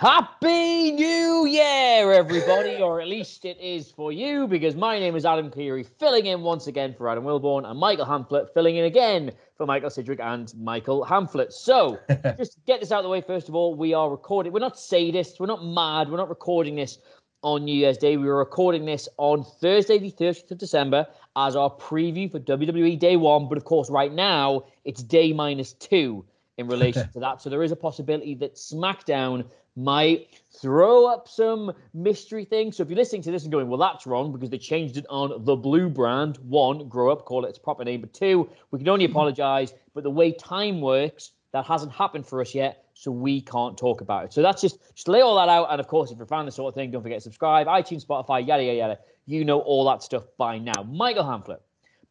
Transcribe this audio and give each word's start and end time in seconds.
Happy 0.00 0.92
New 0.92 1.44
Year, 1.46 2.12
everybody, 2.12 2.76
or 2.76 3.00
at 3.00 3.08
least 3.08 3.44
it 3.44 3.58
is 3.58 3.90
for 3.90 4.12
you, 4.12 4.46
because 4.46 4.76
my 4.76 4.96
name 4.96 5.16
is 5.16 5.26
Adam 5.26 5.50
Cleary, 5.50 5.82
filling 5.82 6.26
in 6.26 6.42
once 6.42 6.68
again 6.68 6.94
for 6.96 7.08
Adam 7.08 7.24
Wilborn, 7.24 7.68
and 7.68 7.76
Michael 7.80 8.06
Hamflett 8.06 8.54
filling 8.54 8.76
in 8.76 8.84
again 8.84 9.32
for 9.56 9.66
Michael 9.66 9.90
Sidgwick 9.90 10.20
and 10.20 10.54
Michael 10.56 11.04
Hamflett. 11.04 11.52
So, 11.52 11.98
just 12.38 12.52
to 12.52 12.58
get 12.64 12.78
this 12.78 12.92
out 12.92 12.98
of 12.98 13.02
the 13.02 13.08
way, 13.08 13.20
first 13.20 13.48
of 13.48 13.56
all, 13.56 13.74
we 13.74 13.92
are 13.92 14.08
recording. 14.08 14.52
We're 14.52 14.60
not 14.60 14.76
sadists, 14.76 15.40
we're 15.40 15.46
not 15.46 15.64
mad, 15.64 16.08
we're 16.08 16.16
not 16.16 16.28
recording 16.28 16.76
this 16.76 17.00
on 17.42 17.64
New 17.64 17.74
Year's 17.74 17.98
Day. 17.98 18.16
We 18.16 18.26
were 18.26 18.38
recording 18.38 18.84
this 18.84 19.08
on 19.16 19.42
Thursday, 19.60 19.98
the 19.98 20.12
30th 20.12 20.52
of 20.52 20.58
December, 20.58 21.08
as 21.34 21.56
our 21.56 21.70
preview 21.74 22.30
for 22.30 22.38
WWE 22.38 23.00
Day 23.00 23.16
One. 23.16 23.48
But 23.48 23.58
of 23.58 23.64
course, 23.64 23.90
right 23.90 24.12
now, 24.12 24.62
it's 24.84 25.02
day 25.02 25.32
minus 25.32 25.72
two 25.72 26.24
in 26.58 26.68
relation 26.68 27.08
to 27.12 27.20
that. 27.20 27.40
So, 27.40 27.50
there 27.50 27.62
is 27.62 27.72
a 27.72 27.76
possibility 27.76 28.34
that 28.36 28.54
SmackDown 28.54 29.44
might 29.78 30.26
throw 30.60 31.06
up 31.06 31.28
some 31.28 31.72
mystery 31.94 32.44
things. 32.44 32.76
So 32.76 32.82
if 32.82 32.88
you're 32.88 32.96
listening 32.96 33.22
to 33.22 33.30
this 33.30 33.44
and 33.44 33.52
going, 33.52 33.68
well, 33.68 33.78
that's 33.78 34.06
wrong 34.06 34.32
because 34.32 34.50
they 34.50 34.58
changed 34.58 34.96
it 34.96 35.06
on 35.08 35.44
the 35.44 35.54
blue 35.54 35.88
brand, 35.88 36.36
one, 36.38 36.88
grow 36.88 37.12
up, 37.12 37.24
call 37.24 37.44
it 37.44 37.48
its 37.48 37.58
proper 37.58 37.84
name. 37.84 38.00
But 38.00 38.12
two, 38.12 38.50
we 38.72 38.80
can 38.80 38.88
only 38.88 39.06
hmm. 39.06 39.12
apologize. 39.12 39.72
But 39.94 40.02
the 40.02 40.10
way 40.10 40.32
time 40.32 40.80
works, 40.80 41.30
that 41.52 41.64
hasn't 41.64 41.92
happened 41.92 42.26
for 42.26 42.40
us 42.40 42.54
yet. 42.54 42.84
So 42.94 43.12
we 43.12 43.40
can't 43.40 43.78
talk 43.78 44.00
about 44.00 44.24
it. 44.24 44.32
So 44.32 44.42
that's 44.42 44.60
just 44.60 44.78
just 44.94 45.06
lay 45.06 45.20
all 45.20 45.36
that 45.36 45.48
out. 45.48 45.68
And 45.70 45.80
of 45.80 45.86
course, 45.86 46.10
if 46.10 46.18
you're 46.18 46.24
a 46.24 46.28
fan 46.28 46.40
of 46.40 46.46
this 46.46 46.56
sort 46.56 46.72
of 46.72 46.74
thing, 46.74 46.90
don't 46.90 47.02
forget 47.02 47.18
to 47.18 47.22
subscribe, 47.22 47.68
iTunes, 47.68 48.04
Spotify, 48.04 48.44
yada 48.44 48.64
yada 48.64 48.76
yada. 48.76 48.98
You 49.26 49.44
know 49.44 49.60
all 49.60 49.88
that 49.88 50.02
stuff 50.02 50.24
by 50.36 50.58
now. 50.58 50.82
Michael 50.82 51.22
Hamflett. 51.22 51.60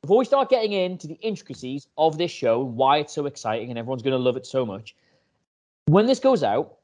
Before 0.08 0.19
we 0.19 0.23
start 0.23 0.50
getting 0.50 0.72
into 0.72 1.05
the 1.05 1.16
intricacies 1.16 1.86
of 1.97 2.17
this 2.17 2.31
show, 2.31 2.61
and 2.61 2.77
why 2.77 3.00
it's 3.00 3.11
so 3.11 3.25
exciting, 3.25 3.72
and 3.72 3.77
everyone's 3.77 4.02
going 4.02 4.14
to 4.14 4.17
love 4.17 4.38
it 4.38 4.45
so 4.45 4.66
much, 4.66 4.95
when 5.88 6.05
this 6.05 6.22
goes 6.22 6.44
out, 6.44 6.77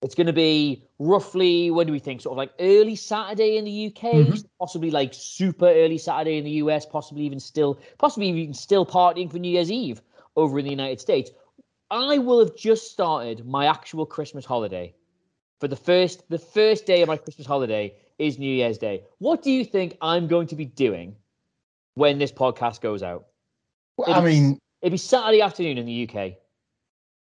it's 0.00 0.14
going 0.14 0.28
to 0.28 0.32
be 0.32 0.82
roughly, 0.98 1.70
when 1.70 1.86
do 1.86 1.92
we 1.92 1.98
think? 1.98 2.22
Sort 2.22 2.32
of 2.32 2.38
like 2.38 2.52
early 2.58 2.96
Saturday 2.96 3.58
in 3.58 3.66
the 3.66 3.88
UK, 3.88 4.02
mm-hmm. 4.14 4.38
possibly 4.58 4.90
like 4.90 5.12
super 5.12 5.66
early 5.66 5.98
Saturday 5.98 6.38
in 6.38 6.44
the 6.44 6.52
US, 6.52 6.86
possibly 6.86 7.22
even 7.24 7.38
still, 7.38 7.78
possibly 7.98 8.28
even 8.30 8.54
still 8.54 8.86
partying 8.86 9.30
for 9.30 9.38
New 9.38 9.52
Year's 9.52 9.70
Eve 9.70 10.00
over 10.34 10.58
in 10.58 10.64
the 10.64 10.70
United 10.70 11.02
States. 11.02 11.30
I 11.90 12.16
will 12.16 12.38
have 12.38 12.56
just 12.56 12.90
started 12.90 13.46
my 13.46 13.66
actual 13.66 14.06
Christmas 14.06 14.46
holiday. 14.46 14.94
For 15.60 15.68
the 15.68 15.76
first, 15.76 16.26
the 16.30 16.38
first 16.38 16.86
day 16.86 17.02
of 17.02 17.08
my 17.08 17.18
Christmas 17.18 17.46
holiday 17.46 17.94
is 18.18 18.38
New 18.38 18.50
Year's 18.50 18.78
Day. 18.78 19.02
What 19.18 19.42
do 19.42 19.50
you 19.50 19.66
think 19.66 19.98
I'm 20.00 20.26
going 20.26 20.46
to 20.46 20.56
be 20.56 20.64
doing 20.64 21.14
when 21.98 22.18
this 22.18 22.32
podcast 22.32 22.80
goes 22.80 23.02
out? 23.02 23.26
Well, 23.96 24.14
I 24.14 24.20
mean, 24.20 24.58
it'd 24.82 24.92
be 24.92 24.98
Saturday 24.98 25.42
afternoon 25.42 25.78
in 25.78 25.86
the 25.86 26.08
UK. 26.08 26.34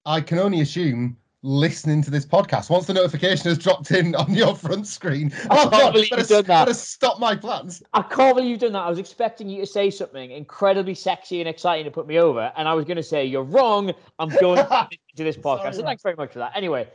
I 0.06 0.20
can 0.20 0.40
only 0.40 0.60
assume 0.60 1.16
listening 1.42 2.02
to 2.02 2.12
this 2.12 2.26
podcast. 2.26 2.70
Once 2.70 2.86
the 2.86 2.94
notification 2.94 3.46
has 3.46 3.58
dropped 3.58 3.92
in 3.92 4.14
on 4.16 4.34
your 4.34 4.54
front 4.56 4.86
screen, 4.86 5.32
I 5.50 5.70
can't 5.70 5.94
believe 5.94 6.12
you've 6.12 6.28
done 6.28 6.44
that. 6.44 6.66
Better 6.66 6.74
stop 6.74 7.18
my 7.18 7.34
plans. 7.34 7.82
I 7.94 8.02
can't 8.02 8.36
believe 8.36 8.52
you've 8.52 8.60
done 8.60 8.74
that. 8.74 8.84
I 8.84 8.90
was 8.90 9.00
expecting 9.00 9.50
you 9.50 9.62
to 9.62 9.66
say 9.66 9.90
something 9.90 10.32
incredibly 10.32 10.96
sexy 10.96 11.40
and 11.40 11.48
exciting 11.48 11.86
to 11.86 11.92
put 11.92 12.06
me 12.06 12.20
over, 12.20 12.52
and 12.58 12.68
I 12.68 12.74
was 12.74 12.84
going 12.84 12.98
to 12.98 13.04
say 13.04 13.24
you're 13.26 13.44
wrong. 13.44 13.94
I'm 14.20 14.30
going 14.42 14.58
to 15.16 15.24
this 15.24 15.38
podcast. 15.38 15.76
So 15.76 15.84
thanks 15.84 16.04
very 16.04 16.16
much 16.16 16.34
for 16.34 16.40
that. 16.40 16.52
Anyway, 16.56 16.90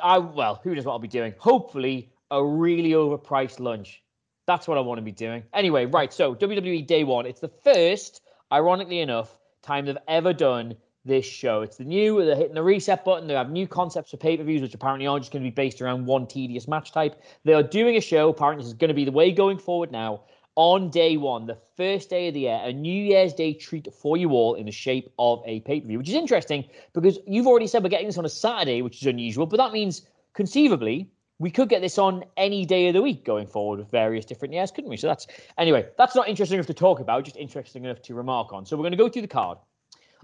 I 0.00 0.18
well, 0.18 0.60
who 0.62 0.76
knows 0.76 0.84
what 0.84 0.92
I'll 0.92 0.98
be 1.00 1.08
doing? 1.08 1.34
Hopefully, 1.38 2.12
a 2.30 2.44
really 2.44 2.90
overpriced 2.90 3.58
lunch. 3.58 4.04
That's 4.48 4.66
what 4.66 4.78
I 4.78 4.80
want 4.80 4.96
to 4.96 5.02
be 5.02 5.12
doing. 5.12 5.42
Anyway, 5.52 5.84
right. 5.84 6.10
So 6.10 6.34
WWE 6.34 6.86
Day 6.86 7.04
One. 7.04 7.26
It's 7.26 7.40
the 7.40 7.50
first, 7.50 8.22
ironically 8.50 9.00
enough, 9.00 9.38
time 9.60 9.84
they've 9.84 9.98
ever 10.08 10.32
done 10.32 10.74
this 11.04 11.26
show. 11.26 11.60
It's 11.60 11.76
the 11.76 11.84
new, 11.84 12.24
they're 12.24 12.34
hitting 12.34 12.54
the 12.54 12.62
reset 12.62 13.04
button. 13.04 13.28
They 13.28 13.34
have 13.34 13.50
new 13.50 13.68
concepts 13.68 14.10
for 14.10 14.16
pay 14.16 14.38
per 14.38 14.44
views, 14.44 14.62
which 14.62 14.72
apparently 14.72 15.06
are 15.06 15.18
just 15.18 15.32
going 15.32 15.44
to 15.44 15.50
be 15.50 15.54
based 15.54 15.82
around 15.82 16.06
one 16.06 16.26
tedious 16.26 16.66
match 16.66 16.92
type. 16.92 17.22
They 17.44 17.52
are 17.52 17.62
doing 17.62 17.98
a 17.98 18.00
show. 18.00 18.30
Apparently, 18.30 18.64
this 18.64 18.72
is 18.72 18.78
going 18.78 18.88
to 18.88 18.94
be 18.94 19.04
the 19.04 19.12
way 19.12 19.32
going 19.32 19.58
forward 19.58 19.92
now. 19.92 20.22
On 20.56 20.88
day 20.88 21.18
one, 21.18 21.44
the 21.44 21.58
first 21.76 22.08
day 22.08 22.28
of 22.28 22.34
the 22.34 22.40
year, 22.40 22.58
a 22.62 22.72
New 22.72 23.04
Year's 23.04 23.34
Day 23.34 23.52
treat 23.52 23.86
for 23.92 24.16
you 24.16 24.30
all 24.30 24.54
in 24.54 24.64
the 24.64 24.72
shape 24.72 25.12
of 25.18 25.42
a 25.44 25.60
pay 25.60 25.82
per 25.82 25.86
view, 25.88 25.98
which 25.98 26.08
is 26.08 26.14
interesting 26.14 26.64
because 26.94 27.18
you've 27.26 27.46
already 27.46 27.66
said 27.66 27.82
we're 27.82 27.90
getting 27.90 28.06
this 28.06 28.16
on 28.16 28.24
a 28.24 28.30
Saturday, 28.30 28.80
which 28.80 29.02
is 29.02 29.06
unusual, 29.06 29.44
but 29.44 29.58
that 29.58 29.74
means 29.74 30.06
conceivably 30.32 31.10
we 31.38 31.50
could 31.50 31.68
get 31.68 31.80
this 31.80 31.98
on 31.98 32.24
any 32.36 32.64
day 32.64 32.88
of 32.88 32.94
the 32.94 33.02
week 33.02 33.24
going 33.24 33.46
forward 33.46 33.78
with 33.78 33.90
various 33.90 34.24
different 34.24 34.52
years, 34.54 34.70
couldn't 34.70 34.90
we? 34.90 34.96
So 34.96 35.06
that's 35.06 35.26
anyway, 35.56 35.86
that's 35.96 36.14
not 36.14 36.28
interesting 36.28 36.56
enough 36.56 36.66
to 36.66 36.74
talk 36.74 37.00
about, 37.00 37.24
just 37.24 37.36
interesting 37.36 37.84
enough 37.84 38.02
to 38.02 38.14
remark 38.14 38.52
on. 38.52 38.66
So 38.66 38.76
we're 38.76 38.82
going 38.82 38.92
to 38.92 38.98
go 38.98 39.08
through 39.08 39.22
the 39.22 39.28
card 39.28 39.58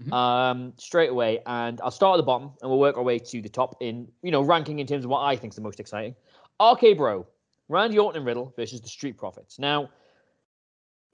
mm-hmm. 0.01 0.13
um, 0.13 0.73
straight 0.77 1.09
away, 1.09 1.39
and 1.45 1.79
I'll 1.81 1.91
start 1.91 2.15
at 2.15 2.17
the 2.17 2.23
bottom 2.23 2.51
and 2.61 2.69
we'll 2.69 2.79
work 2.79 2.97
our 2.97 3.03
way 3.03 3.19
to 3.19 3.41
the 3.41 3.49
top 3.49 3.77
in 3.79 4.07
you 4.23 4.31
know 4.31 4.41
ranking 4.41 4.79
in 4.79 4.87
terms 4.87 5.05
of 5.05 5.09
what 5.09 5.21
I 5.21 5.35
think 5.35 5.51
is 5.51 5.55
the 5.55 5.61
most 5.61 5.79
exciting. 5.79 6.15
RK 6.61 6.97
Bro, 6.97 7.27
Randy 7.69 7.97
Orton 7.97 8.19
and 8.19 8.25
Riddle 8.25 8.53
versus 8.55 8.81
the 8.81 8.89
Street 8.89 9.17
Profits. 9.17 9.57
Now, 9.57 9.89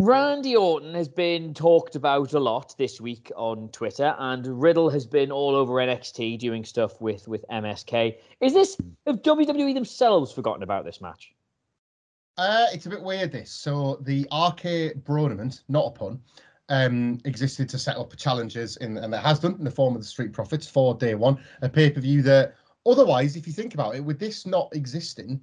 Randy 0.03 0.55
Orton 0.55 0.95
has 0.95 1.07
been 1.07 1.53
talked 1.53 1.95
about 1.95 2.33
a 2.33 2.39
lot 2.39 2.75
this 2.79 2.99
week 2.99 3.31
on 3.35 3.69
Twitter, 3.69 4.15
and 4.17 4.59
Riddle 4.59 4.89
has 4.89 5.05
been 5.05 5.31
all 5.31 5.55
over 5.55 5.73
NXT 5.73 6.39
doing 6.39 6.65
stuff 6.65 6.99
with 6.99 7.27
with 7.27 7.45
MSK. 7.51 8.17
Is 8.39 8.51
this 8.55 8.75
have 9.05 9.21
WWE 9.21 9.75
themselves 9.75 10.31
forgotten 10.31 10.63
about 10.63 10.85
this 10.85 11.01
match? 11.01 11.35
Uh, 12.35 12.65
it's 12.73 12.87
a 12.87 12.89
bit 12.89 13.03
weird. 13.03 13.31
This 13.31 13.51
so 13.51 13.99
the 14.01 14.27
RK 14.33 15.03
Bronament, 15.03 15.61
not 15.69 15.85
a 15.85 15.91
pun, 15.91 16.19
um, 16.69 17.19
existed 17.25 17.69
to 17.69 17.77
set 17.77 17.97
up 17.97 18.17
challenges 18.17 18.77
in, 18.77 18.97
and 18.97 19.13
it 19.13 19.21
has 19.21 19.39
done 19.39 19.53
in 19.53 19.63
the 19.63 19.69
form 19.69 19.93
of 19.93 20.01
the 20.01 20.07
Street 20.07 20.33
Profits 20.33 20.67
for 20.67 20.95
day 20.95 21.13
one, 21.13 21.37
a 21.61 21.69
pay 21.69 21.91
per 21.91 22.01
view 22.01 22.23
that 22.23 22.55
otherwise, 22.87 23.35
if 23.35 23.45
you 23.45 23.53
think 23.53 23.75
about 23.75 23.95
it, 23.95 24.03
with 24.03 24.17
this 24.17 24.47
not 24.47 24.75
existing, 24.75 25.39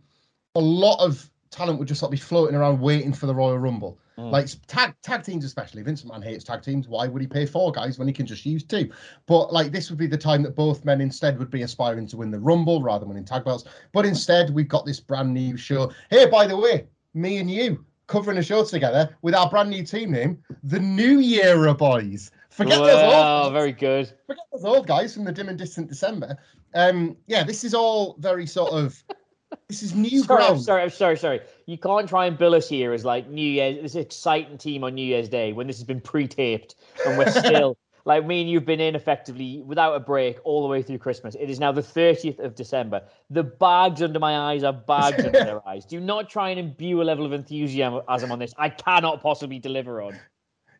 a 0.57 0.61
lot 0.61 0.99
of 0.99 1.31
talent 1.51 1.79
would 1.79 1.89
just 1.89 2.03
like 2.03 2.11
be 2.11 2.17
floating 2.17 2.55
around 2.55 2.81
waiting 2.81 3.13
for 3.13 3.27
the 3.27 3.35
Royal 3.35 3.59
Rumble. 3.59 3.99
Mm. 4.19 4.31
Like 4.31 4.49
tag 4.67 4.95
tag 5.03 5.23
teams, 5.23 5.45
especially 5.45 5.83
Vince 5.83 6.03
McMahon 6.03 6.25
hates 6.25 6.45
tag 6.45 6.63
teams. 6.63 6.89
Why 6.89 7.07
would 7.07 7.23
he 7.23 7.29
pay 7.29 7.47
four 7.47 7.71
guys 7.73 7.99
when 7.99 8.09
he 8.09 8.15
can 8.15 8.27
just 8.27 8.45
use 8.45 8.65
two? 8.65 8.91
But 9.27 9.53
like 9.53 9.71
this 9.71 9.91
would 9.91 9.99
be 9.99 10.07
the 10.07 10.19
time 10.19 10.43
that 10.43 10.57
both 10.57 10.85
men 10.85 11.01
instead 11.01 11.39
would 11.39 11.51
be 11.51 11.63
aspiring 11.63 12.07
to 12.09 12.17
win 12.17 12.31
the 12.31 12.41
Rumble 12.41 12.83
rather 12.83 13.01
than 13.01 13.09
winning 13.11 13.25
tag 13.25 13.45
belts. 13.45 13.65
But 13.93 14.07
instead, 14.07 14.51
we've 14.51 14.69
got 14.69 14.85
this 14.85 15.01
brand 15.01 15.33
new 15.33 15.57
show. 15.57 15.93
Hey, 16.11 16.27
by 16.27 16.47
the 16.47 16.57
way, 16.57 16.87
me 17.15 17.39
and 17.39 17.51
you 17.51 17.85
covering 18.09 18.39
a 18.39 18.43
show 18.43 18.65
together 18.65 19.17
with 19.23 19.35
our 19.35 19.49
brand 19.49 19.71
new 19.71 19.85
team 19.85 20.11
name, 20.11 20.43
the 20.65 20.81
New 20.81 21.21
Year 21.21 21.73
Boys. 21.75 22.31
Forget 22.51 22.81
well, 22.81 22.87
those 22.87 23.45
old. 23.45 23.53
very 23.53 23.73
good. 23.73 24.13
Forget 24.27 24.45
those 24.51 24.65
old 24.65 24.87
guys 24.87 25.15
from 25.15 25.25
the 25.25 25.31
dim 25.31 25.49
and 25.49 25.57
distant 25.59 25.89
December. 25.89 26.37
Um, 26.75 27.17
yeah, 27.29 27.45
this 27.45 27.63
is 27.63 27.73
all 27.73 28.17
very 28.19 28.47
sort 28.47 28.73
of. 28.73 29.01
This 29.69 29.83
is 29.83 29.95
new 29.95 30.23
sorry, 30.23 30.39
ground. 30.39 30.57
I'm 30.57 30.63
sorry, 30.63 30.83
I'm 30.83 30.91
sorry, 30.91 31.19
sorry. 31.19 31.41
You 31.67 31.77
can't 31.77 32.09
try 32.09 32.25
and 32.25 32.39
bill 32.39 32.55
us 32.55 32.71
here 32.71 32.95
as 32.95 33.05
like 33.05 33.29
New 33.29 33.47
Year's, 33.47 33.83
this 33.83 33.97
exciting 33.97 34.57
team 34.57 34.83
on 34.83 34.95
New 34.95 35.05
Year's 35.05 35.29
Day 35.29 35.53
when 35.53 35.67
this 35.67 35.77
has 35.77 35.85
been 35.85 36.01
pre-taped 36.01 36.77
and 37.07 37.19
we're 37.19 37.31
still 37.31 37.77
like 38.07 38.25
me 38.25 38.41
and 38.41 38.49
you've 38.49 38.65
been 38.65 38.81
in 38.81 38.95
effectively 38.95 39.61
without 39.67 39.95
a 39.95 40.01
break 40.01 40.39
all 40.45 40.63
the 40.63 40.69
way 40.69 40.81
through 40.83 40.97
Christmas. 40.97 41.37
It 41.39 41.51
is 41.51 41.61
now 41.61 41.71
the 41.71 41.83
30th 41.83 42.39
of 42.39 42.55
December. 42.55 43.03
The 43.29 43.43
bags 43.43 44.01
under 44.01 44.19
my 44.19 44.39
eyes 44.39 44.65
are 44.65 44.73
bags 44.73 45.23
under 45.23 45.33
their 45.33 45.69
eyes. 45.69 45.85
Do 45.85 46.01
not 46.01 46.31
try 46.31 46.49
and 46.49 46.59
imbue 46.59 47.03
a 47.03 47.05
level 47.05 47.27
of 47.27 47.35
enthusiasm 47.35 48.33
on 48.33 48.39
this. 48.39 48.55
I 48.57 48.71
cannot 48.71 49.21
possibly 49.21 49.59
deliver 49.59 50.01
on. 50.01 50.19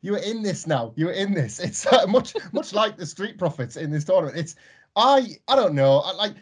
You're 0.01 0.17
in 0.17 0.43
this 0.43 0.67
now. 0.67 0.95
You're 0.97 1.13
in 1.13 1.35
this. 1.35 1.59
It's 1.61 1.87
uh, 1.87 2.07
much 2.07 2.35
much 2.53 2.73
like 2.73 2.97
the 2.97 3.05
Street 3.05 3.37
Profits 3.37 3.77
in 3.77 3.91
this 3.91 4.05
tournament. 4.05 4.39
It's 4.39 4.55
I 4.97 5.37
I 5.47 5.57
don't 5.57 5.75
know. 5.75 5.99
I, 5.99 6.13
like 6.13 6.37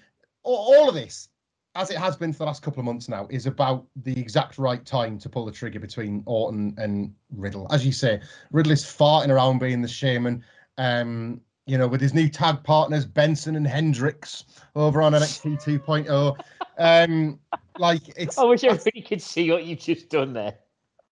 all, 0.44 0.74
all 0.74 0.88
of 0.90 0.94
this 0.94 1.28
as 1.76 1.90
it 1.90 1.98
has 1.98 2.16
been 2.16 2.32
for 2.32 2.38
the 2.38 2.46
last 2.46 2.62
couple 2.62 2.80
of 2.80 2.86
months 2.86 3.08
now, 3.08 3.26
is 3.30 3.46
about 3.46 3.86
the 4.02 4.18
exact 4.18 4.58
right 4.58 4.84
time 4.84 5.18
to 5.18 5.28
pull 5.28 5.44
the 5.44 5.52
trigger 5.52 5.78
between 5.78 6.22
Orton 6.26 6.74
and 6.78 7.14
Riddle. 7.30 7.66
As 7.70 7.84
you 7.84 7.92
say, 7.92 8.20
Riddle 8.50 8.72
is 8.72 8.84
farting 8.84 9.28
around 9.28 9.58
being 9.58 9.82
the 9.82 9.88
shaman. 9.88 10.42
Um, 10.78 11.40
you 11.66 11.76
know, 11.76 11.88
with 11.88 12.00
his 12.00 12.14
new 12.14 12.28
tag 12.28 12.62
partners 12.62 13.04
Benson 13.04 13.56
and 13.56 13.66
Hedges 13.66 14.44
over 14.74 15.02
on 15.02 15.12
NXT 15.12 15.62
2.0. 15.62 16.36
Um, 16.78 17.38
like 17.78 18.02
it's. 18.16 18.38
I 18.38 18.44
wish 18.44 18.64
everybody 18.64 19.02
could 19.02 19.20
see 19.20 19.50
what 19.50 19.64
you've 19.64 19.80
just 19.80 20.08
done 20.08 20.32
there. 20.32 20.54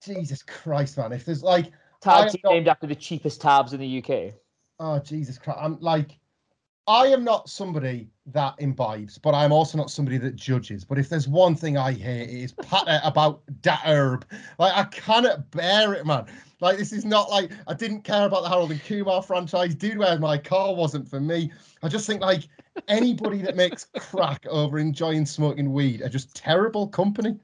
Jesus 0.03 0.43
Christ, 0.43 0.97
man! 0.97 1.11
If 1.11 1.25
there's 1.25 1.43
like 1.43 1.71
tag 2.01 2.31
team 2.31 2.41
not, 2.43 2.51
named 2.51 2.67
after 2.67 2.87
the 2.87 2.95
cheapest 2.95 3.41
tabs 3.41 3.73
in 3.73 3.79
the 3.79 4.03
UK. 4.03 4.33
Oh 4.79 4.99
Jesus 4.99 5.37
Christ! 5.37 5.59
I'm 5.61 5.79
like, 5.79 6.19
I 6.87 7.07
am 7.07 7.23
not 7.23 7.49
somebody 7.49 8.09
that 8.27 8.55
imbibes, 8.59 9.17
but 9.17 9.35
I'm 9.35 9.51
also 9.51 9.77
not 9.77 9.91
somebody 9.91 10.17
that 10.19 10.35
judges. 10.35 10.83
But 10.85 10.97
if 10.97 11.09
there's 11.09 11.27
one 11.27 11.55
thing 11.55 11.77
I 11.77 11.91
hate, 11.91 12.29
it 12.29 12.43
is 12.43 12.51
patter 12.53 13.01
about 13.03 13.41
that 13.63 13.81
herb. 13.85 14.25
Like 14.59 14.73
I 14.75 14.83
cannot 14.85 15.51
bear 15.51 15.93
it, 15.93 16.05
man. 16.05 16.25
Like 16.61 16.77
this 16.77 16.93
is 16.93 17.03
not 17.03 17.29
like 17.29 17.51
I 17.67 17.73
didn't 17.73 18.03
care 18.03 18.25
about 18.25 18.43
the 18.43 18.49
Harold 18.49 18.71
and 18.71 18.83
Kumar 18.83 19.21
franchise. 19.21 19.75
Dude, 19.75 19.97
where 19.97 20.17
my 20.17 20.37
car 20.37 20.73
wasn't 20.73 21.07
for 21.07 21.19
me. 21.19 21.51
I 21.81 21.89
just 21.89 22.07
think 22.07 22.21
like 22.21 22.43
anybody 22.87 23.41
that 23.41 23.57
makes 23.57 23.87
crack 23.99 24.45
over 24.49 24.79
enjoying 24.79 25.25
smoking 25.25 25.73
weed 25.73 26.01
are 26.01 26.09
just 26.09 26.33
terrible 26.35 26.87
company. 26.87 27.37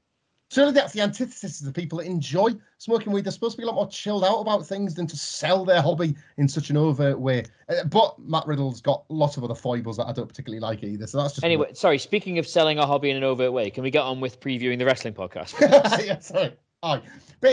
Surely 0.50 0.72
that's 0.72 0.92
the 0.92 1.00
antithesis 1.00 1.60
of 1.60 1.66
the 1.66 1.72
people 1.72 1.98
that 1.98 2.06
enjoy 2.06 2.50
smoking 2.78 3.12
weed. 3.12 3.24
They're 3.24 3.32
supposed 3.32 3.54
to 3.54 3.58
be 3.58 3.62
a 3.62 3.66
lot 3.66 3.76
more 3.76 3.88
chilled 3.88 4.24
out 4.24 4.40
about 4.40 4.66
things 4.66 4.94
than 4.94 5.06
to 5.06 5.16
sell 5.16 5.64
their 5.64 5.80
hobby 5.80 6.16
in 6.38 6.48
such 6.48 6.70
an 6.70 6.76
overt 6.76 7.20
way. 7.20 7.44
Uh, 7.68 7.84
but 7.84 8.18
Matt 8.18 8.48
Riddle's 8.48 8.80
got 8.80 9.04
lots 9.08 9.36
of 9.36 9.44
other 9.44 9.54
foibles 9.54 9.96
that 9.98 10.08
I 10.08 10.12
don't 10.12 10.26
particularly 10.26 10.58
like 10.58 10.82
either. 10.82 11.06
So 11.06 11.18
that's 11.18 11.34
just 11.34 11.44
anyway. 11.44 11.66
Weird. 11.66 11.76
Sorry, 11.76 11.98
speaking 11.98 12.38
of 12.38 12.48
selling 12.48 12.80
our 12.80 12.86
hobby 12.86 13.10
in 13.10 13.16
an 13.16 13.22
overt 13.22 13.52
way, 13.52 13.70
can 13.70 13.84
we 13.84 13.92
get 13.92 14.02
on 14.02 14.20
with 14.20 14.40
previewing 14.40 14.78
the 14.78 14.84
wrestling 14.84 15.14
podcast? 15.14 15.54
yeah, 16.04 16.18
sorry. 16.18 16.56
Aye. 16.82 17.02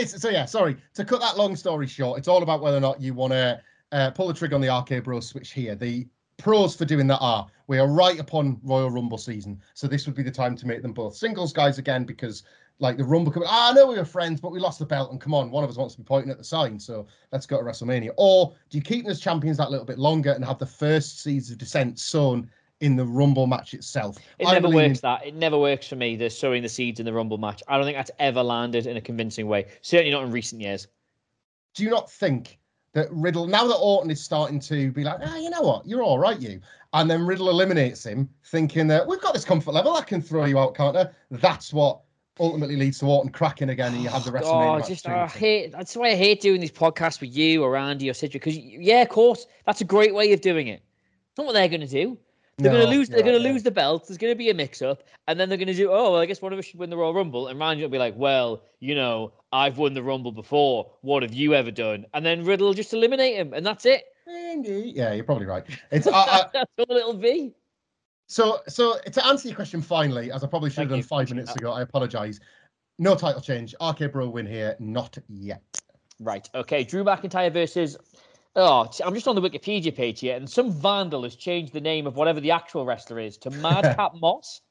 So 0.04 0.28
yeah, 0.28 0.44
sorry. 0.44 0.76
To 0.94 1.04
cut 1.04 1.20
that 1.20 1.36
long 1.36 1.54
story 1.54 1.86
short, 1.86 2.18
it's 2.18 2.26
all 2.28 2.42
about 2.42 2.60
whether 2.60 2.78
or 2.78 2.80
not 2.80 3.00
you 3.00 3.14
want 3.14 3.32
to 3.32 3.60
uh, 3.92 4.10
pull 4.10 4.26
the 4.26 4.34
trigger 4.34 4.56
on 4.56 4.60
the 4.60 4.74
RK 4.74 5.04
Bros 5.04 5.28
switch 5.28 5.52
here. 5.52 5.76
The 5.76 6.08
pros 6.36 6.74
for 6.74 6.84
doing 6.84 7.06
that 7.08 7.18
are 7.18 7.46
we 7.68 7.78
are 7.78 7.86
right 7.86 8.18
upon 8.18 8.58
Royal 8.62 8.90
Rumble 8.90 9.18
season, 9.18 9.60
so 9.74 9.86
this 9.86 10.06
would 10.06 10.16
be 10.16 10.22
the 10.22 10.30
time 10.30 10.56
to 10.56 10.66
make 10.66 10.82
them 10.82 10.92
both 10.92 11.16
singles 11.16 11.52
guys 11.52 11.78
again 11.78 12.04
because 12.04 12.42
like 12.80 12.96
the 12.96 13.04
Rumble 13.04 13.32
coming. 13.32 13.48
Ah, 13.50 13.70
I 13.70 13.74
know 13.74 13.86
we 13.86 13.96
were 13.96 14.04
friends, 14.04 14.40
but 14.40 14.52
we 14.52 14.60
lost 14.60 14.78
the 14.78 14.86
belt, 14.86 15.10
and 15.10 15.20
come 15.20 15.34
on, 15.34 15.50
one 15.50 15.64
of 15.64 15.70
us 15.70 15.76
wants 15.76 15.94
to 15.94 16.00
be 16.00 16.04
pointing 16.04 16.30
at 16.30 16.38
the 16.38 16.44
sign, 16.44 16.78
so 16.78 17.06
let's 17.32 17.46
go 17.46 17.58
to 17.58 17.64
WrestleMania. 17.64 18.10
Or 18.16 18.54
do 18.70 18.78
you 18.78 18.82
keep 18.82 19.04
them 19.04 19.10
as 19.10 19.20
champions 19.20 19.56
that 19.56 19.70
little 19.70 19.86
bit 19.86 19.98
longer 19.98 20.32
and 20.32 20.44
have 20.44 20.58
the 20.58 20.66
first 20.66 21.22
seeds 21.22 21.50
of 21.50 21.58
descent 21.58 21.98
sown 21.98 22.50
in 22.80 22.94
the 22.94 23.04
Rumble 23.04 23.46
match 23.46 23.74
itself? 23.74 24.18
It 24.38 24.46
I 24.46 24.52
never 24.52 24.68
works. 24.68 25.00
That 25.00 25.26
it 25.26 25.34
never 25.34 25.58
works 25.58 25.88
for 25.88 25.96
me. 25.96 26.16
The 26.16 26.30
sowing 26.30 26.62
the 26.62 26.68
seeds 26.68 27.00
in 27.00 27.06
the 27.06 27.12
Rumble 27.12 27.38
match. 27.38 27.62
I 27.66 27.76
don't 27.76 27.84
think 27.84 27.96
that's 27.96 28.12
ever 28.18 28.42
landed 28.42 28.86
in 28.86 28.96
a 28.96 29.00
convincing 29.00 29.48
way. 29.48 29.66
Certainly 29.82 30.12
not 30.12 30.24
in 30.24 30.30
recent 30.30 30.62
years. 30.62 30.86
Do 31.74 31.82
you 31.82 31.90
not 31.90 32.10
think 32.10 32.58
that 32.94 33.12
Riddle, 33.12 33.46
now 33.46 33.66
that 33.66 33.76
Orton 33.76 34.10
is 34.10 34.22
starting 34.22 34.58
to 34.60 34.90
be 34.90 35.04
like, 35.04 35.20
ah, 35.22 35.36
you 35.36 35.50
know 35.50 35.60
what, 35.60 35.86
you're 35.86 36.02
all 36.02 36.18
right, 36.18 36.40
you, 36.40 36.60
and 36.94 37.08
then 37.08 37.26
Riddle 37.26 37.50
eliminates 37.50 38.04
him, 38.04 38.28
thinking 38.46 38.86
that 38.88 39.06
we've 39.06 39.20
got 39.20 39.34
this 39.34 39.44
comfort 39.44 39.72
level, 39.72 39.94
I 39.94 40.02
can 40.02 40.22
throw 40.22 40.46
you 40.46 40.58
out, 40.58 40.74
can't 40.74 40.96
I? 40.96 41.08
That's 41.30 41.72
what 41.72 42.00
ultimately 42.40 42.76
leads 42.76 42.98
to 43.00 43.06
Orton 43.06 43.30
cracking 43.32 43.70
again, 43.70 43.94
and 43.94 44.02
you 44.02 44.08
have 44.08 44.24
the 44.24 44.32
rest 44.32 44.46
oh, 44.48 44.76
of 44.76 44.82
the 44.82 44.88
just 44.88 45.06
I 45.06 45.26
hate. 45.26 45.72
That's 45.72 45.96
why 45.96 46.10
I 46.10 46.14
hate 46.14 46.40
doing 46.40 46.60
these 46.60 46.72
podcasts 46.72 47.20
with 47.20 47.34
you 47.34 47.62
or 47.62 47.76
Andy 47.76 48.08
or 48.08 48.12
Sidra 48.12 48.34
because 48.34 48.56
yeah, 48.56 49.02
of 49.02 49.08
course, 49.08 49.46
that's 49.66 49.80
a 49.80 49.84
great 49.84 50.14
way 50.14 50.32
of 50.32 50.40
doing 50.40 50.68
it. 50.68 50.82
It's 51.30 51.38
not 51.38 51.46
what 51.46 51.52
they're 51.52 51.68
going 51.68 51.80
to 51.80 51.86
do. 51.86 52.18
They're 52.58 52.72
no, 52.72 52.78
going 52.78 52.90
to 52.90 52.96
lose. 52.98 53.08
They're 53.08 53.22
going 53.22 53.40
to 53.40 53.42
yeah. 53.42 53.52
lose 53.52 53.62
the 53.62 53.70
belt. 53.70 54.08
There's 54.08 54.18
going 54.18 54.32
to 54.32 54.36
be 54.36 54.50
a 54.50 54.54
mix-up, 54.54 55.04
and 55.28 55.38
then 55.38 55.48
they're 55.48 55.58
going 55.58 55.68
to 55.68 55.74
do. 55.74 55.90
Oh, 55.90 56.12
well, 56.12 56.20
I 56.20 56.26
guess 56.26 56.42
one 56.42 56.52
of 56.52 56.58
us 56.58 56.64
should 56.64 56.80
win 56.80 56.90
the 56.90 56.96
Royal 56.96 57.14
Rumble, 57.14 57.46
and 57.46 57.58
Randy 57.58 57.82
will 57.82 57.90
be 57.90 57.98
like, 57.98 58.14
"Well, 58.16 58.62
you 58.80 58.96
know, 58.96 59.32
I've 59.52 59.78
won 59.78 59.94
the 59.94 60.02
Rumble 60.02 60.32
before. 60.32 60.90
What 61.02 61.22
have 61.22 61.32
you 61.32 61.54
ever 61.54 61.70
done?" 61.70 62.04
And 62.14 62.26
then 62.26 62.44
Riddle 62.44 62.66
will 62.66 62.74
just 62.74 62.92
eliminate 62.92 63.36
him, 63.36 63.52
and 63.54 63.64
that's 63.64 63.86
it. 63.86 64.06
Andy, 64.28 64.92
yeah, 64.94 65.12
you're 65.12 65.24
probably 65.24 65.46
right. 65.46 65.64
It's 65.92 66.08
uh, 66.08 66.48
that's 66.52 66.70
all 66.78 66.96
it'll 66.96 67.14
be. 67.14 67.54
So, 68.28 68.60
so 68.68 68.98
to 68.98 69.26
answer 69.26 69.48
your 69.48 69.56
question 69.56 69.80
finally, 69.80 70.30
as 70.30 70.44
I 70.44 70.46
probably 70.46 70.70
should 70.70 70.80
have 70.80 70.90
done 70.90 71.02
five 71.02 71.30
minutes 71.30 71.54
ago, 71.54 71.72
I 71.72 71.82
apologise. 71.82 72.38
No 72.98 73.14
title 73.14 73.40
change. 73.40 73.74
RK 73.80 74.12
Bro 74.12 74.28
win 74.28 74.46
here. 74.46 74.76
Not 74.78 75.16
yet. 75.28 75.62
Right. 76.20 76.48
Okay. 76.54 76.84
Drew 76.84 77.04
McIntyre 77.04 77.52
versus. 77.52 77.96
Oh, 78.54 78.90
I'm 79.04 79.14
just 79.14 79.28
on 79.28 79.36
the 79.36 79.40
Wikipedia 79.40 79.94
page 79.94 80.20
here, 80.20 80.36
and 80.36 80.50
some 80.50 80.72
vandal 80.72 81.22
has 81.22 81.36
changed 81.36 81.72
the 81.72 81.80
name 81.80 82.06
of 82.06 82.16
whatever 82.16 82.40
the 82.40 82.50
actual 82.50 82.84
wrestler 82.84 83.20
is 83.20 83.36
to 83.38 83.50
Madcap 83.50 84.14
Moss. 84.20 84.62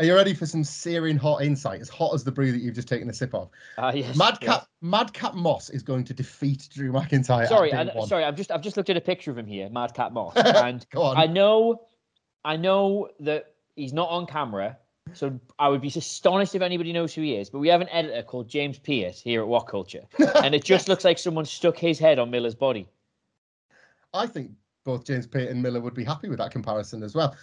Are 0.00 0.06
you 0.06 0.14
ready 0.14 0.34
for 0.34 0.44
some 0.44 0.62
searing 0.62 1.16
hot 1.16 1.42
insight? 1.42 1.80
As 1.80 1.88
hot 1.88 2.12
as 2.12 2.24
the 2.24 2.32
brew 2.32 2.52
that 2.52 2.60
you've 2.60 2.74
just 2.74 2.88
taken 2.88 3.08
a 3.08 3.12
sip 3.12 3.34
of. 3.34 3.48
Uh, 3.78 3.92
yes, 3.94 4.14
Madcap 4.16 4.62
yes. 4.62 4.66
Madcap 4.82 5.34
Moss 5.34 5.70
is 5.70 5.82
going 5.82 6.04
to 6.04 6.12
defeat 6.12 6.68
Drew 6.72 6.92
McIntyre. 6.92 7.48
Sorry, 7.48 7.72
I, 7.72 7.88
sorry. 8.06 8.24
I've 8.24 8.36
just 8.36 8.50
I've 8.50 8.62
just 8.62 8.76
looked 8.76 8.90
at 8.90 8.96
a 8.96 9.00
picture 9.00 9.30
of 9.30 9.38
him 9.38 9.46
here, 9.46 9.70
Madcap 9.70 10.12
Moss, 10.12 10.36
and 10.36 10.84
I 10.94 11.26
know, 11.26 11.86
I 12.46 12.56
know 12.56 13.08
that 13.18 13.54
he's 13.74 13.92
not 13.92 14.08
on 14.08 14.24
camera, 14.24 14.78
so 15.14 15.38
I 15.58 15.68
would 15.68 15.80
be 15.80 15.88
astonished 15.88 16.54
if 16.54 16.62
anybody 16.62 16.92
knows 16.92 17.12
who 17.12 17.22
he 17.22 17.34
is. 17.34 17.50
But 17.50 17.58
we 17.58 17.66
have 17.68 17.80
an 17.80 17.88
editor 17.90 18.22
called 18.22 18.48
James 18.48 18.78
Pierce 18.78 19.20
here 19.20 19.40
at 19.40 19.48
What 19.48 19.66
Culture, 19.66 20.02
and 20.36 20.54
it 20.54 20.62
just 20.62 20.88
looks 20.88 21.04
like 21.04 21.18
someone 21.18 21.44
stuck 21.44 21.76
his 21.76 21.98
head 21.98 22.20
on 22.20 22.30
Miller's 22.30 22.54
body. 22.54 22.88
I 24.14 24.28
think 24.28 24.52
both 24.84 25.04
James 25.04 25.26
Pierce 25.26 25.50
and 25.50 25.60
Miller 25.60 25.80
would 25.80 25.92
be 25.94 26.04
happy 26.04 26.28
with 26.28 26.38
that 26.38 26.52
comparison 26.52 27.02
as 27.02 27.16
well. 27.16 27.34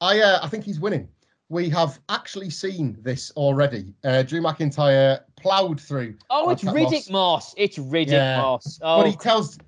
I 0.00 0.20
uh, 0.20 0.38
I 0.40 0.48
think 0.48 0.62
he's 0.62 0.78
winning. 0.78 1.08
We 1.48 1.68
have 1.70 1.98
actually 2.08 2.50
seen 2.50 2.96
this 3.02 3.32
already. 3.32 3.92
Uh, 4.04 4.22
Drew 4.22 4.40
McIntyre 4.40 5.20
ploughed 5.36 5.80
through. 5.80 6.14
Oh, 6.30 6.50
it's 6.50 6.62
Riddick 6.62 7.10
Moss. 7.10 7.10
Moss. 7.10 7.54
It's 7.56 7.76
Riddick 7.76 8.12
yeah. 8.12 8.40
Moss. 8.40 8.78
Oh. 8.82 9.02
But 9.02 9.10
he 9.10 9.16
tells 9.16 9.58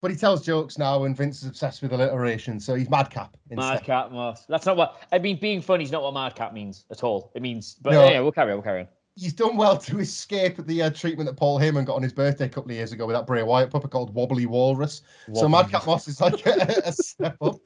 but 0.00 0.10
he 0.10 0.16
tells 0.16 0.44
jokes 0.44 0.78
now, 0.78 1.04
and 1.04 1.16
Vince 1.16 1.42
is 1.42 1.48
obsessed 1.48 1.82
with 1.82 1.92
alliteration, 1.92 2.58
so 2.58 2.74
he's 2.74 2.88
madcap. 2.88 3.36
Instead. 3.50 3.74
Madcap, 3.74 4.12
Moss. 4.12 4.46
That's 4.46 4.66
not 4.66 4.76
what 4.76 5.02
I 5.12 5.18
mean. 5.18 5.38
Being 5.38 5.60
funny 5.60 5.84
is 5.84 5.92
not 5.92 6.02
what 6.02 6.14
madcap 6.14 6.54
means 6.54 6.84
at 6.90 7.04
all. 7.04 7.30
It 7.34 7.42
means, 7.42 7.76
but 7.82 7.92
no. 7.92 8.08
yeah, 8.08 8.20
we'll 8.20 8.32
carry 8.32 8.52
on. 8.52 8.58
We'll 8.58 8.64
carry 8.64 8.80
on. 8.80 8.88
He's 9.16 9.32
done 9.34 9.56
well 9.56 9.76
to 9.76 9.98
escape 9.98 10.56
the 10.64 10.82
uh, 10.82 10.90
treatment 10.90 11.28
that 11.28 11.36
Paul 11.36 11.58
Heyman 11.58 11.84
got 11.84 11.96
on 11.96 12.02
his 12.02 12.12
birthday 12.12 12.46
a 12.46 12.48
couple 12.48 12.70
of 12.70 12.76
years 12.76 12.92
ago 12.92 13.06
with 13.06 13.14
that 13.14 13.26
Bray 13.26 13.42
Wyatt 13.42 13.70
puppet 13.70 13.90
called 13.90 14.14
Wobbly 14.14 14.46
Walrus. 14.46 15.02
Wobbly. 15.28 15.40
So 15.40 15.48
Madcap 15.48 15.86
Moss 15.86 16.08
is 16.08 16.20
like 16.20 16.46
a, 16.46 16.82
a 16.86 16.92
step 16.92 17.36
up. 17.42 17.56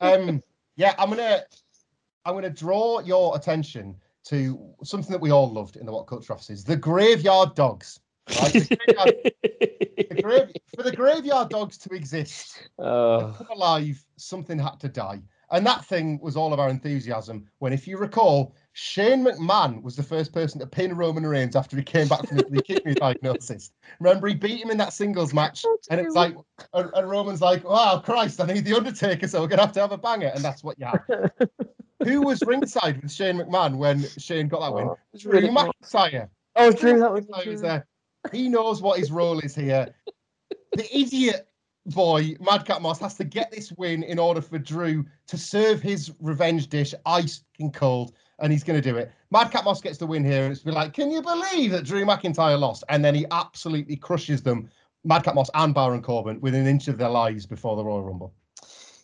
Um, 0.00 0.42
yeah, 0.76 0.94
I'm 0.98 1.10
gonna 1.10 1.42
I'm 2.24 2.34
gonna 2.34 2.50
draw 2.50 3.00
your 3.00 3.36
attention 3.36 3.94
to 4.24 4.58
something 4.82 5.12
that 5.12 5.20
we 5.20 5.30
all 5.30 5.52
loved 5.52 5.76
in 5.76 5.86
the 5.86 5.92
What 5.92 6.08
Culture 6.08 6.32
offices: 6.32 6.64
the 6.64 6.76
Graveyard 6.76 7.54
Dogs. 7.54 8.00
Right? 8.28 8.52
The 8.52 8.76
graveyard, 8.76 10.10
the 10.10 10.22
grave, 10.22 10.52
for 10.74 10.82
the 10.82 10.94
graveyard 10.94 11.48
dogs 11.48 11.78
to 11.78 11.94
exist, 11.94 12.68
uh. 12.78 13.32
come 13.32 13.50
alive, 13.50 14.04
something 14.16 14.58
had 14.58 14.80
to 14.80 14.88
die. 14.88 15.20
And 15.52 15.64
that 15.64 15.84
thing 15.84 16.18
was 16.20 16.36
all 16.36 16.52
of 16.52 16.58
our 16.58 16.68
enthusiasm. 16.68 17.46
When, 17.58 17.72
if 17.72 17.86
you 17.86 17.98
recall, 17.98 18.52
Shane 18.72 19.24
McMahon 19.24 19.80
was 19.80 19.94
the 19.94 20.02
first 20.02 20.32
person 20.32 20.58
to 20.58 20.66
pin 20.66 20.96
Roman 20.96 21.24
Reigns 21.24 21.54
after 21.54 21.76
he 21.76 21.84
came 21.84 22.08
back 22.08 22.26
from 22.26 22.38
the 22.38 22.62
kidney 22.62 22.94
diagnosis. 22.96 23.70
Remember, 24.00 24.26
he 24.26 24.34
beat 24.34 24.60
him 24.60 24.70
in 24.70 24.76
that 24.78 24.92
singles 24.92 25.32
match, 25.32 25.64
and 25.88 26.00
it's 26.00 26.16
like, 26.16 26.34
and, 26.72 26.90
and 26.94 27.08
Roman's 27.08 27.40
like, 27.40 27.62
"Wow, 27.62 28.02
Christ, 28.04 28.40
I 28.40 28.46
need 28.46 28.64
the 28.64 28.76
Undertaker, 28.76 29.28
so 29.28 29.40
we're 29.40 29.46
gonna 29.46 29.62
have 29.62 29.72
to 29.72 29.80
have 29.80 29.92
a 29.92 29.98
banger," 29.98 30.32
and 30.34 30.44
that's 30.44 30.64
what 30.64 30.78
you 30.80 30.86
have. 30.86 31.04
Who 32.04 32.22
was 32.22 32.42
ringside 32.42 33.00
with 33.00 33.12
Shane 33.12 33.38
McMahon 33.38 33.76
when 33.76 34.02
Shane 34.18 34.48
got 34.48 34.60
that 34.60 34.74
win? 34.74 34.88
Oh, 34.88 34.98
Drew 35.16 35.32
really 35.32 35.48
McIntyre. 35.48 36.28
Oh, 36.56 36.72
Drew, 36.72 36.98
that 36.98 37.12
was, 37.12 37.26
was 37.46 37.60
there. 37.60 37.86
He 38.32 38.48
knows 38.48 38.82
what 38.82 38.98
his 38.98 39.10
role 39.10 39.38
is 39.40 39.54
here. 39.54 39.94
The 40.72 40.98
idiot 40.98 41.48
boy, 41.86 42.36
Madcap 42.40 42.82
Moss, 42.82 42.98
has 43.00 43.14
to 43.14 43.24
get 43.24 43.50
this 43.50 43.72
win 43.72 44.02
in 44.02 44.18
order 44.18 44.40
for 44.40 44.58
Drew 44.58 45.04
to 45.28 45.38
serve 45.38 45.80
his 45.80 46.12
revenge 46.20 46.68
dish 46.68 46.94
ice 47.04 47.42
and 47.60 47.72
cold, 47.72 48.12
and 48.38 48.52
he's 48.52 48.64
going 48.64 48.80
to 48.80 48.90
do 48.90 48.96
it. 48.96 49.12
Madcap 49.30 49.64
Moss 49.64 49.80
gets 49.80 49.98
the 49.98 50.06
win 50.06 50.24
here, 50.24 50.42
and 50.42 50.52
it's 50.52 50.62
be 50.62 50.70
like, 50.70 50.92
can 50.92 51.10
you 51.10 51.22
believe 51.22 51.70
that 51.72 51.84
Drew 51.84 52.04
McIntyre 52.04 52.58
lost? 52.58 52.84
And 52.88 53.04
then 53.04 53.14
he 53.14 53.26
absolutely 53.30 53.96
crushes 53.96 54.42
them, 54.42 54.68
Madcap 55.04 55.34
Moss 55.34 55.50
and 55.54 55.74
Baron 55.74 56.02
Corbin, 56.02 56.40
within 56.40 56.62
an 56.62 56.66
inch 56.66 56.88
of 56.88 56.98
their 56.98 57.10
lives 57.10 57.46
before 57.46 57.76
the 57.76 57.84
Royal 57.84 58.02
Rumble. 58.02 58.34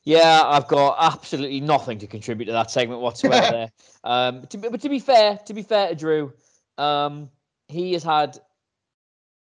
Yeah, 0.05 0.43
I've 0.45 0.67
got 0.67 0.97
absolutely 0.99 1.61
nothing 1.61 1.99
to 1.99 2.09
contribute 2.09 2.47
to 2.47 2.53
that 2.53 2.71
segment 2.71 3.01
whatsoever. 3.01 3.51
there, 3.51 3.71
um, 4.03 4.45
to, 4.49 4.59
but 4.59 4.81
to 4.81 4.89
be 4.89 4.99
fair, 4.99 5.39
to 5.47 5.55
be 5.55 5.63
fair 5.63 5.91
to 5.91 5.95
Drew, 5.95 6.33
um, 6.77 7.31
he 7.69 7.93
has 7.93 8.03
had 8.03 8.39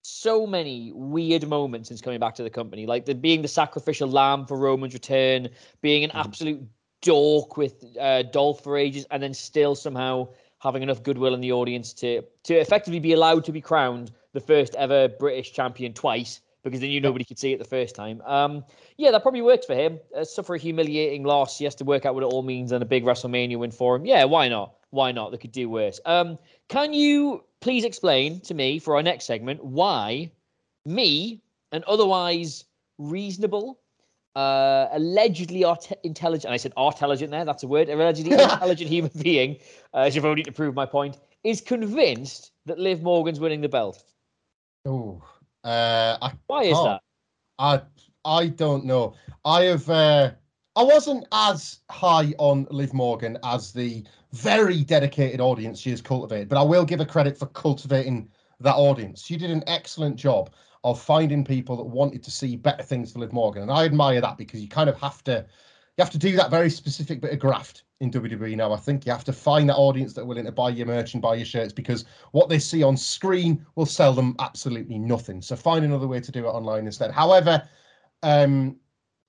so 0.03 0.45
many 0.45 0.91
weird 0.93 1.47
moments 1.47 1.87
since 1.89 2.01
coming 2.01 2.19
back 2.19 2.35
to 2.35 2.43
the 2.43 2.49
company, 2.49 2.85
like 2.85 3.05
the 3.05 3.15
being 3.15 3.41
the 3.41 3.47
sacrificial 3.47 4.09
lamb 4.09 4.45
for 4.45 4.57
Roman's 4.57 4.93
return, 4.93 5.49
being 5.81 6.03
an 6.03 6.11
mm. 6.11 6.19
absolute 6.19 6.61
dork 7.01 7.57
with 7.57 7.83
uh, 7.99 8.23
Dolph 8.23 8.63
for 8.63 8.77
ages, 8.77 9.05
and 9.11 9.23
then 9.23 9.33
still 9.33 9.75
somehow 9.75 10.27
having 10.59 10.83
enough 10.83 11.03
goodwill 11.03 11.33
in 11.33 11.41
the 11.41 11.51
audience 11.51 11.93
to 11.93 12.21
to 12.43 12.53
effectively 12.53 12.99
be 12.99 13.13
allowed 13.13 13.45
to 13.45 13.51
be 13.51 13.61
crowned 13.61 14.11
the 14.33 14.41
first 14.41 14.75
ever 14.75 15.07
British 15.07 15.53
champion 15.53 15.93
twice, 15.93 16.41
because 16.63 16.81
then 16.81 16.89
you 16.89 16.99
nobody 16.99 17.23
could 17.23 17.39
see 17.39 17.53
it 17.53 17.59
the 17.59 17.65
first 17.65 17.95
time. 17.95 18.21
Um, 18.25 18.65
yeah, 18.97 19.11
that 19.11 19.21
probably 19.21 19.41
works 19.41 19.65
for 19.65 19.75
him. 19.75 19.99
Uh, 20.15 20.25
suffer 20.25 20.55
a 20.55 20.59
humiliating 20.59 21.23
loss. 21.23 21.57
He 21.57 21.63
has 21.63 21.75
to 21.75 21.85
work 21.85 22.05
out 22.05 22.13
what 22.13 22.23
it 22.23 22.27
all 22.33 22.43
means 22.43 22.73
and 22.73 22.83
a 22.83 22.85
big 22.85 23.05
WrestleMania 23.05 23.57
win 23.57 23.71
for 23.71 23.95
him. 23.95 24.05
Yeah, 24.05 24.25
why 24.25 24.49
not? 24.49 24.75
Why 24.89 25.11
not? 25.11 25.31
They 25.31 25.37
could 25.37 25.51
do 25.51 25.69
worse. 25.69 25.99
Um, 26.05 26.37
can 26.67 26.93
you 26.93 27.43
please 27.63 27.85
explain 27.85 28.41
to 28.41 28.53
me 28.53 28.77
for 28.77 28.97
our 28.97 29.01
next 29.01 29.23
segment 29.23 29.63
why 29.63 30.29
me, 30.85 31.41
an 31.71 31.81
otherwise 31.87 32.65
reasonable 32.97 33.79
uh, 34.35 34.87
allegedly 34.91 35.63
art- 35.63 35.93
intelligent. 36.03 36.51
I 36.51 36.57
said 36.57 36.73
intelligent 36.75 37.31
there. 37.31 37.45
That's 37.45 37.63
a 37.63 37.67
word. 37.67 37.87
Allegedly 37.87 38.33
intelligent 38.43 38.89
human 38.89 39.11
being. 39.21 39.59
Uh, 39.93 40.09
you've 40.11 40.25
already 40.25 40.43
to 40.43 40.51
prove 40.51 40.75
my 40.75 40.85
point. 40.85 41.17
Is 41.45 41.61
convinced 41.61 42.51
that 42.65 42.79
Liv 42.79 43.01
Morgan's 43.01 43.39
winning 43.39 43.61
the 43.61 43.69
belt. 43.69 44.03
Oh, 44.85 45.21
uh, 45.63 46.31
Why 46.47 46.63
is 46.63 46.77
that? 46.83 47.01
I 47.59 47.81
I 48.25 48.47
don't 48.47 48.83
know. 48.83 49.15
I 49.45 49.63
have 49.63 49.89
uh, 49.89 50.31
I 50.75 50.83
wasn't 50.83 51.25
as 51.31 51.79
high 51.91 52.33
on 52.39 52.65
Liv 52.71 52.93
Morgan 52.93 53.37
as 53.43 53.71
the 53.71 54.03
very 54.31 54.83
dedicated 54.83 55.39
audience 55.39 55.79
she 55.79 55.91
has 55.91 56.01
cultivated, 56.01 56.49
but 56.49 56.57
I 56.57 56.63
will 56.63 56.83
give 56.83 56.99
her 56.99 57.05
credit 57.05 57.37
for 57.37 57.45
cultivating 57.47 58.29
that 58.59 58.75
audience. 58.75 59.23
She 59.23 59.37
did 59.37 59.51
an 59.51 59.63
excellent 59.67 60.15
job 60.15 60.49
of 60.83 60.99
finding 60.99 61.45
people 61.45 61.77
that 61.77 61.83
wanted 61.83 62.23
to 62.23 62.31
see 62.31 62.55
better 62.55 62.81
things 62.81 63.11
for 63.11 63.19
Liv 63.19 63.31
Morgan, 63.31 63.61
and 63.61 63.71
I 63.71 63.85
admire 63.85 64.19
that 64.21 64.37
because 64.37 64.61
you 64.61 64.67
kind 64.67 64.89
of 64.89 64.99
have 64.99 65.23
to 65.25 65.45
you 65.95 66.03
have 66.03 66.11
to 66.11 66.17
do 66.17 66.35
that 66.35 66.49
very 66.49 66.71
specific 66.71 67.21
bit 67.21 67.33
of 67.33 67.39
graft 67.39 67.83
in 67.99 68.09
WWE 68.09 68.57
now. 68.57 68.73
I 68.73 68.77
think 68.77 69.05
you 69.05 69.11
have 69.11 69.23
to 69.25 69.33
find 69.33 69.69
that 69.69 69.75
audience 69.75 70.13
that 70.13 70.21
are 70.21 70.25
willing 70.25 70.45
to 70.45 70.51
buy 70.51 70.69
your 70.69 70.87
merch 70.87 71.13
and 71.13 71.21
buy 71.21 71.35
your 71.35 71.45
shirts 71.45 71.71
because 71.71 72.05
what 72.31 72.49
they 72.49 72.57
see 72.57 72.81
on 72.81 72.97
screen 72.97 73.63
will 73.75 73.85
sell 73.85 74.11
them 74.11 74.35
absolutely 74.39 74.97
nothing. 74.97 75.39
So 75.39 75.55
find 75.55 75.85
another 75.85 76.07
way 76.07 76.19
to 76.19 76.31
do 76.31 76.47
it 76.47 76.49
online 76.49 76.87
instead. 76.87 77.11
However, 77.11 77.61
um, 78.23 78.77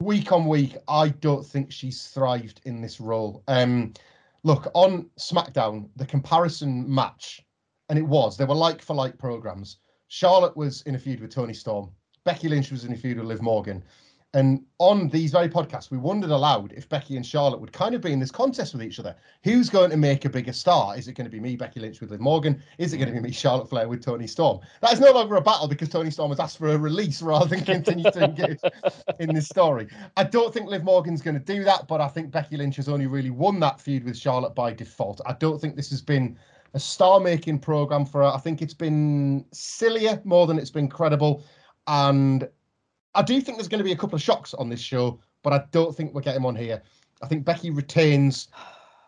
week 0.00 0.32
on 0.32 0.46
week, 0.46 0.76
I 0.88 1.08
don't 1.08 1.46
think 1.46 1.70
she's 1.72 2.08
thrived 2.08 2.60
in 2.64 2.80
this 2.80 3.00
role. 3.00 3.42
Um, 3.48 3.92
look 4.42 4.70
on 4.74 5.08
SmackDown, 5.18 5.88
the 5.96 6.06
comparison 6.06 6.92
match, 6.92 7.44
and 7.88 7.98
it 7.98 8.02
was 8.02 8.36
they 8.36 8.44
were 8.44 8.54
like 8.54 8.82
for 8.82 8.94
like 8.94 9.18
programs. 9.18 9.78
Charlotte 10.08 10.56
was 10.56 10.82
in 10.82 10.94
a 10.94 10.98
feud 10.98 11.20
with 11.20 11.30
Toni 11.30 11.54
Storm. 11.54 11.90
Becky 12.24 12.48
Lynch 12.48 12.70
was 12.70 12.84
in 12.84 12.92
a 12.92 12.96
feud 12.96 13.18
with 13.18 13.26
Liv 13.26 13.42
Morgan. 13.42 13.82
And 14.34 14.64
on 14.78 15.08
these 15.08 15.30
very 15.30 15.48
podcasts, 15.48 15.92
we 15.92 15.96
wondered 15.96 16.30
aloud 16.30 16.72
if 16.72 16.88
Becky 16.88 17.16
and 17.16 17.24
Charlotte 17.24 17.60
would 17.60 17.72
kind 17.72 17.94
of 17.94 18.00
be 18.00 18.12
in 18.12 18.18
this 18.18 18.32
contest 18.32 18.72
with 18.74 18.82
each 18.82 18.98
other. 18.98 19.14
Who's 19.44 19.70
going 19.70 19.90
to 19.90 19.96
make 19.96 20.24
a 20.24 20.28
bigger 20.28 20.52
star? 20.52 20.98
Is 20.98 21.06
it 21.06 21.12
going 21.12 21.26
to 21.26 21.30
be 21.30 21.38
me, 21.38 21.54
Becky 21.54 21.78
Lynch, 21.78 22.00
with 22.00 22.10
Liv 22.10 22.18
Morgan? 22.18 22.60
Is 22.78 22.92
it 22.92 22.98
going 22.98 23.08
to 23.08 23.14
be 23.14 23.20
me, 23.20 23.30
Charlotte 23.30 23.70
Flair, 23.70 23.88
with 23.88 24.04
Toni 24.04 24.26
Storm? 24.26 24.58
That 24.80 24.92
is 24.92 24.98
no 24.98 25.12
longer 25.12 25.36
a 25.36 25.40
battle 25.40 25.68
because 25.68 25.88
Toni 25.88 26.10
Storm 26.10 26.30
has 26.30 26.40
asked 26.40 26.58
for 26.58 26.68
a 26.68 26.76
release 26.76 27.22
rather 27.22 27.46
than 27.46 27.64
continue 27.64 28.10
to 28.10 28.24
engage 28.24 28.58
in 29.20 29.32
this 29.32 29.46
story. 29.46 29.86
I 30.16 30.24
don't 30.24 30.52
think 30.52 30.68
Liv 30.68 30.82
Morgan's 30.82 31.22
going 31.22 31.38
to 31.38 31.44
do 31.54 31.62
that, 31.62 31.86
but 31.86 32.00
I 32.00 32.08
think 32.08 32.32
Becky 32.32 32.56
Lynch 32.56 32.74
has 32.76 32.88
only 32.88 33.06
really 33.06 33.30
won 33.30 33.60
that 33.60 33.80
feud 33.80 34.02
with 34.02 34.18
Charlotte 34.18 34.56
by 34.56 34.72
default. 34.72 35.20
I 35.26 35.34
don't 35.34 35.60
think 35.60 35.76
this 35.76 35.90
has 35.90 36.02
been 36.02 36.36
a 36.74 36.80
star 36.80 37.20
making 37.20 37.60
program 37.60 38.04
for 38.04 38.22
her. 38.22 38.26
I 38.26 38.38
think 38.38 38.62
it's 38.62 38.74
been 38.74 39.44
sillier 39.52 40.20
more 40.24 40.48
than 40.48 40.58
it's 40.58 40.70
been 40.70 40.88
credible. 40.88 41.44
And 41.86 42.48
I 43.14 43.22
do 43.22 43.40
think 43.40 43.58
there's 43.58 43.68
going 43.68 43.78
to 43.78 43.84
be 43.84 43.92
a 43.92 43.96
couple 43.96 44.16
of 44.16 44.22
shocks 44.22 44.54
on 44.54 44.68
this 44.68 44.80
show, 44.80 45.20
but 45.42 45.52
I 45.52 45.64
don't 45.70 45.94
think 45.94 46.14
we're 46.14 46.20
getting 46.20 46.42
one 46.42 46.56
here. 46.56 46.82
I 47.22 47.26
think 47.26 47.44
Becky 47.44 47.70
retains. 47.70 48.48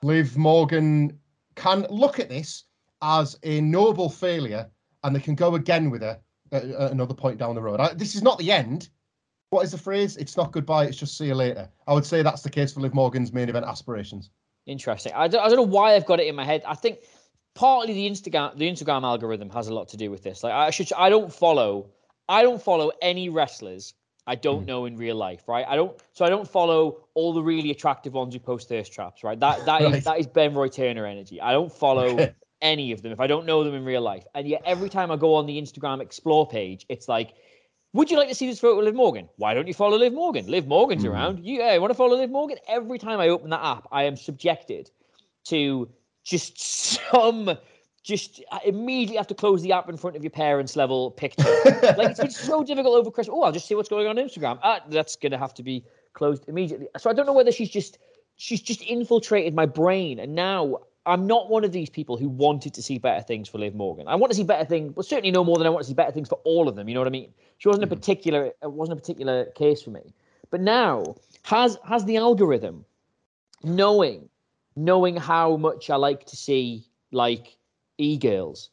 Liv 0.03 0.37
Morgan 0.37 1.19
can 1.55 1.87
look 1.91 2.21
at 2.21 2.29
this 2.29 2.65
as 3.03 3.39
a 3.43 3.61
noble 3.61 4.09
failure, 4.09 4.69
and 5.03 5.15
they 5.15 5.21
can 5.21 5.35
go 5.35 5.55
again 5.55 5.91
with 5.91 6.03
her 6.03 6.19
at, 6.53 6.65
at 6.65 6.93
another 6.93 7.15
point 7.15 7.39
down 7.39 7.55
the 7.55 7.63
road. 7.63 7.81
I, 7.81 7.95
this 7.95 8.15
is 8.15 8.23
not 8.23 8.39
the 8.39 8.53
end. 8.53 8.91
What 9.51 9.65
is 9.65 9.73
the 9.73 9.79
phrase? 9.79 10.17
It's 10.17 10.37
not 10.37 10.53
goodbye. 10.53 10.85
It's 10.85 10.97
just 10.97 11.17
see 11.17 11.27
you 11.27 11.35
later. 11.35 11.69
I 11.87 11.95
would 11.95 12.05
say 12.05 12.23
that's 12.23 12.43
the 12.43 12.51
case 12.51 12.73
for 12.73 12.81
Liv 12.81 12.95
Morgan's 12.95 13.33
main 13.33 13.49
event 13.49 13.67
aspirations. 13.67 14.31
Interesting. 14.67 15.13
I 15.15 15.29
don't, 15.29 15.41
I 15.41 15.49
don't 15.49 15.57
know 15.57 15.63
why 15.63 15.95
I've 15.95 16.07
got 16.07 16.21
it 16.21 16.27
in 16.27 16.35
my 16.35 16.45
head. 16.45 16.63
I 16.67 16.75
think 16.75 16.99
partly 17.55 17.95
the 17.95 18.09
Instagram 18.09 18.57
the 18.59 18.71
Instagram 18.71 19.03
algorithm 19.03 19.51
has 19.51 19.69
a 19.69 19.75
lot 19.75 19.89
to 19.89 19.97
do 19.97 20.11
with 20.11 20.23
this. 20.23 20.45
Like 20.45 20.53
I 20.53 20.71
should 20.71 20.93
I 20.93 21.09
don't 21.09 21.33
follow 21.33 21.91
I 22.29 22.43
don't 22.43 22.61
follow 22.61 22.91
any 23.03 23.29
wrestlers 23.29 23.95
I 24.29 24.35
don't 24.35 24.65
Mm. 24.65 24.67
know 24.67 24.87
in 24.87 24.97
real 24.97 25.15
life, 25.15 25.47
right? 25.47 25.65
I 25.69 25.77
don't 25.77 25.97
so 26.13 26.25
I 26.25 26.29
don't 26.29 26.49
follow 26.49 27.07
all 27.15 27.33
the 27.33 27.43
really 27.43 27.71
attractive 27.71 28.13
ones 28.15 28.35
who 28.35 28.41
post 28.41 28.69
thirst 28.69 28.93
traps, 28.93 29.23
right? 29.23 29.39
That 29.39 29.65
that 29.67 29.83
is 29.85 29.93
Right. 29.93 30.05
that 30.05 30.19
is 30.19 30.27
Ben 30.27 30.53
Roy 30.55 30.69
Turner 30.69 31.07
energy. 31.07 31.41
I 31.41 31.53
don't 31.53 31.73
follow 31.73 32.27
any 32.61 32.91
of 32.93 33.03
them 33.03 33.13
if 33.13 33.21
I 33.21 33.29
don't 33.29 33.47
know 33.47 33.63
them 33.63 33.75
in 33.75 33.85
real 33.85 34.01
life. 34.03 34.27
And 34.35 34.49
yet 34.49 34.63
every 34.65 34.89
time 34.89 35.11
I 35.13 35.17
go 35.17 35.35
on 35.37 35.47
the 35.47 35.61
Instagram 35.61 36.01
explore 36.01 36.47
page, 36.49 36.87
it's 36.89 37.09
like 37.09 37.35
would 37.93 38.11
you 38.11 38.17
like 38.19 38.29
to 38.29 38.35
see 38.35 38.47
this 38.49 38.59
photo 38.61 38.79
of 38.81 38.85
Liv 38.85 38.95
Morgan? 38.97 39.29
Why 39.37 39.55
don't 39.55 39.69
you 39.69 39.75
follow 39.75 39.97
Liv 39.97 40.13
Morgan? 40.13 40.47
Liv 40.49 40.67
Morgan's 40.67 41.05
Mm. 41.05 41.11
around. 41.11 41.47
You, 41.47 41.61
yeah, 41.61 41.79
want 41.79 41.91
to 41.91 41.95
follow 41.95 42.17
Liv 42.17 42.29
Morgan? 42.31 42.59
Every 42.69 42.99
time 42.99 43.21
I 43.21 43.29
open 43.29 43.49
that 43.51 43.65
app, 43.65 43.87
I 43.93 44.03
am 44.03 44.17
subjected 44.17 44.91
to 45.45 45.89
just 46.25 46.59
some, 47.13 47.57
just 48.07 48.41
immediately 48.65 49.17
have 49.17 49.27
to 49.27 49.35
close 49.35 49.63
the 49.63 49.73
app 49.73 49.89
in 49.89 49.97
front 49.97 50.15
of 50.15 50.23
your 50.23 50.31
parents' 50.31 50.77
level 50.77 51.11
picture. 51.11 51.43
like 51.99 52.11
it's 52.11 52.21
been 52.21 52.31
so 52.31 52.63
difficult 52.63 52.95
over 52.95 53.11
Christmas. 53.11 53.35
Oh, 53.37 53.43
I'll 53.43 53.53
just 53.53 53.67
see 53.67 53.75
what's 53.75 53.89
going 53.89 54.07
on 54.07 54.17
on 54.17 54.25
Instagram. 54.25 54.61
Ah, 54.63 54.81
that's 54.89 55.17
gonna 55.17 55.37
have 55.37 55.53
to 55.55 55.65
be 55.65 55.85
closed 56.13 56.49
immediately. 56.49 56.87
So 56.99 57.11
I 57.11 57.13
don't 57.13 57.27
know 57.27 57.33
whether 57.33 57.51
she's 57.51 57.69
just 57.69 57.99
she's 58.37 58.63
just 58.63 58.81
infiltrated 58.83 59.55
my 59.55 59.67
brain, 59.67 60.21
and 60.21 60.37
now 60.37 60.79
I'm 61.05 61.27
not 61.27 61.51
one 61.51 61.65
of 61.65 61.73
these 61.73 61.91
people 61.91 62.17
who 62.17 62.29
wanted 62.29 62.75
to 62.75 62.83
see 62.83 62.99
better 62.99 63.23
things 63.23 63.49
for 63.49 63.59
Liv 63.59 63.75
Morgan. 63.75 64.07
I 64.07 64.15
want 64.15 64.31
to 64.31 64.37
see 64.37 64.45
better 64.45 64.65
things, 64.65 64.93
but 64.95 65.05
certainly 65.05 65.33
no 65.33 65.43
more 65.43 65.57
than 65.57 65.67
I 65.67 65.71
want 65.71 65.83
to 65.83 65.89
see 65.89 65.95
better 65.95 66.13
things 66.13 66.29
for 66.29 66.39
all 66.45 66.69
of 66.69 66.77
them. 66.77 66.89
You 66.89 66.95
know 66.95 67.01
what 67.01 67.09
I 67.09 67.11
mean? 67.11 67.35
She 67.59 67.67
wasn't 67.67 67.85
a 67.85 67.89
particular 67.89 68.53
it 68.63 68.71
wasn't 68.71 68.99
a 68.99 69.01
particular 69.01 69.47
case 69.57 69.83
for 69.83 69.91
me. 69.91 70.15
But 70.51 70.61
now 70.61 71.17
has 71.43 71.77
has 71.85 72.05
the 72.05 72.19
algorithm 72.19 72.85
knowing 73.65 74.29
knowing 74.77 75.17
how 75.17 75.57
much 75.57 75.91
I 75.91 75.97
like 75.97 76.25
to 76.27 76.37
see 76.37 76.87
like 77.11 77.56
e-girls 77.99 78.71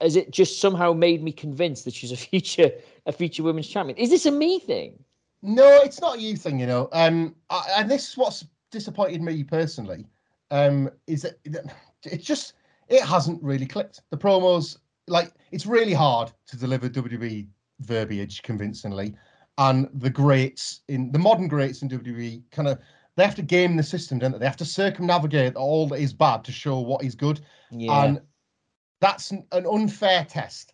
has 0.00 0.16
it 0.16 0.30
just 0.30 0.60
somehow 0.60 0.92
made 0.92 1.22
me 1.22 1.32
convinced 1.32 1.84
that 1.84 1.94
she's 1.94 2.12
a 2.12 2.16
future 2.28 2.70
a 3.06 3.12
future 3.12 3.42
women's 3.42 3.68
champion? 3.68 3.98
Is 3.98 4.10
this 4.10 4.26
a 4.26 4.30
me 4.30 4.58
thing? 4.60 5.02
No, 5.42 5.80
it's 5.82 6.00
not 6.00 6.16
a 6.16 6.20
you 6.20 6.36
thing, 6.36 6.60
you 6.60 6.66
know. 6.66 6.88
Um, 6.92 7.34
I, 7.50 7.64
and 7.78 7.90
this 7.90 8.10
is 8.10 8.16
what's 8.16 8.44
disappointed 8.70 9.20
me 9.20 9.42
personally. 9.42 10.06
Um, 10.50 10.90
is 11.06 11.22
that 11.22 11.42
that 11.46 11.74
it's 12.04 12.24
just 12.24 12.54
it 12.88 13.02
hasn't 13.02 13.42
really 13.42 13.66
clicked. 13.66 14.02
The 14.10 14.16
promos, 14.16 14.78
like, 15.08 15.32
it's 15.50 15.66
really 15.66 15.94
hard 15.94 16.30
to 16.46 16.56
deliver 16.56 16.88
WWE 16.88 17.48
verbiage 17.80 18.42
convincingly, 18.42 19.14
and 19.58 19.88
the 19.94 20.10
greats 20.10 20.82
in 20.88 21.10
the 21.10 21.18
modern 21.18 21.48
greats 21.48 21.82
in 21.82 21.88
WWE 21.88 22.42
kind 22.52 22.68
of 22.68 22.78
they 23.16 23.24
have 23.24 23.34
to 23.34 23.42
game 23.42 23.76
the 23.76 23.82
system, 23.82 24.18
don't 24.18 24.32
they? 24.32 24.38
They 24.38 24.46
have 24.46 24.56
to 24.58 24.64
circumnavigate 24.64 25.56
all 25.56 25.86
that 25.88 26.00
is 26.00 26.12
bad 26.12 26.44
to 26.44 26.52
show 26.52 26.78
what 26.78 27.04
is 27.04 27.14
good. 27.14 27.40
Yeah. 27.70 28.04
And 28.04 28.20
that's 29.02 29.32
an, 29.32 29.44
unfair 29.52 30.24
test. 30.24 30.72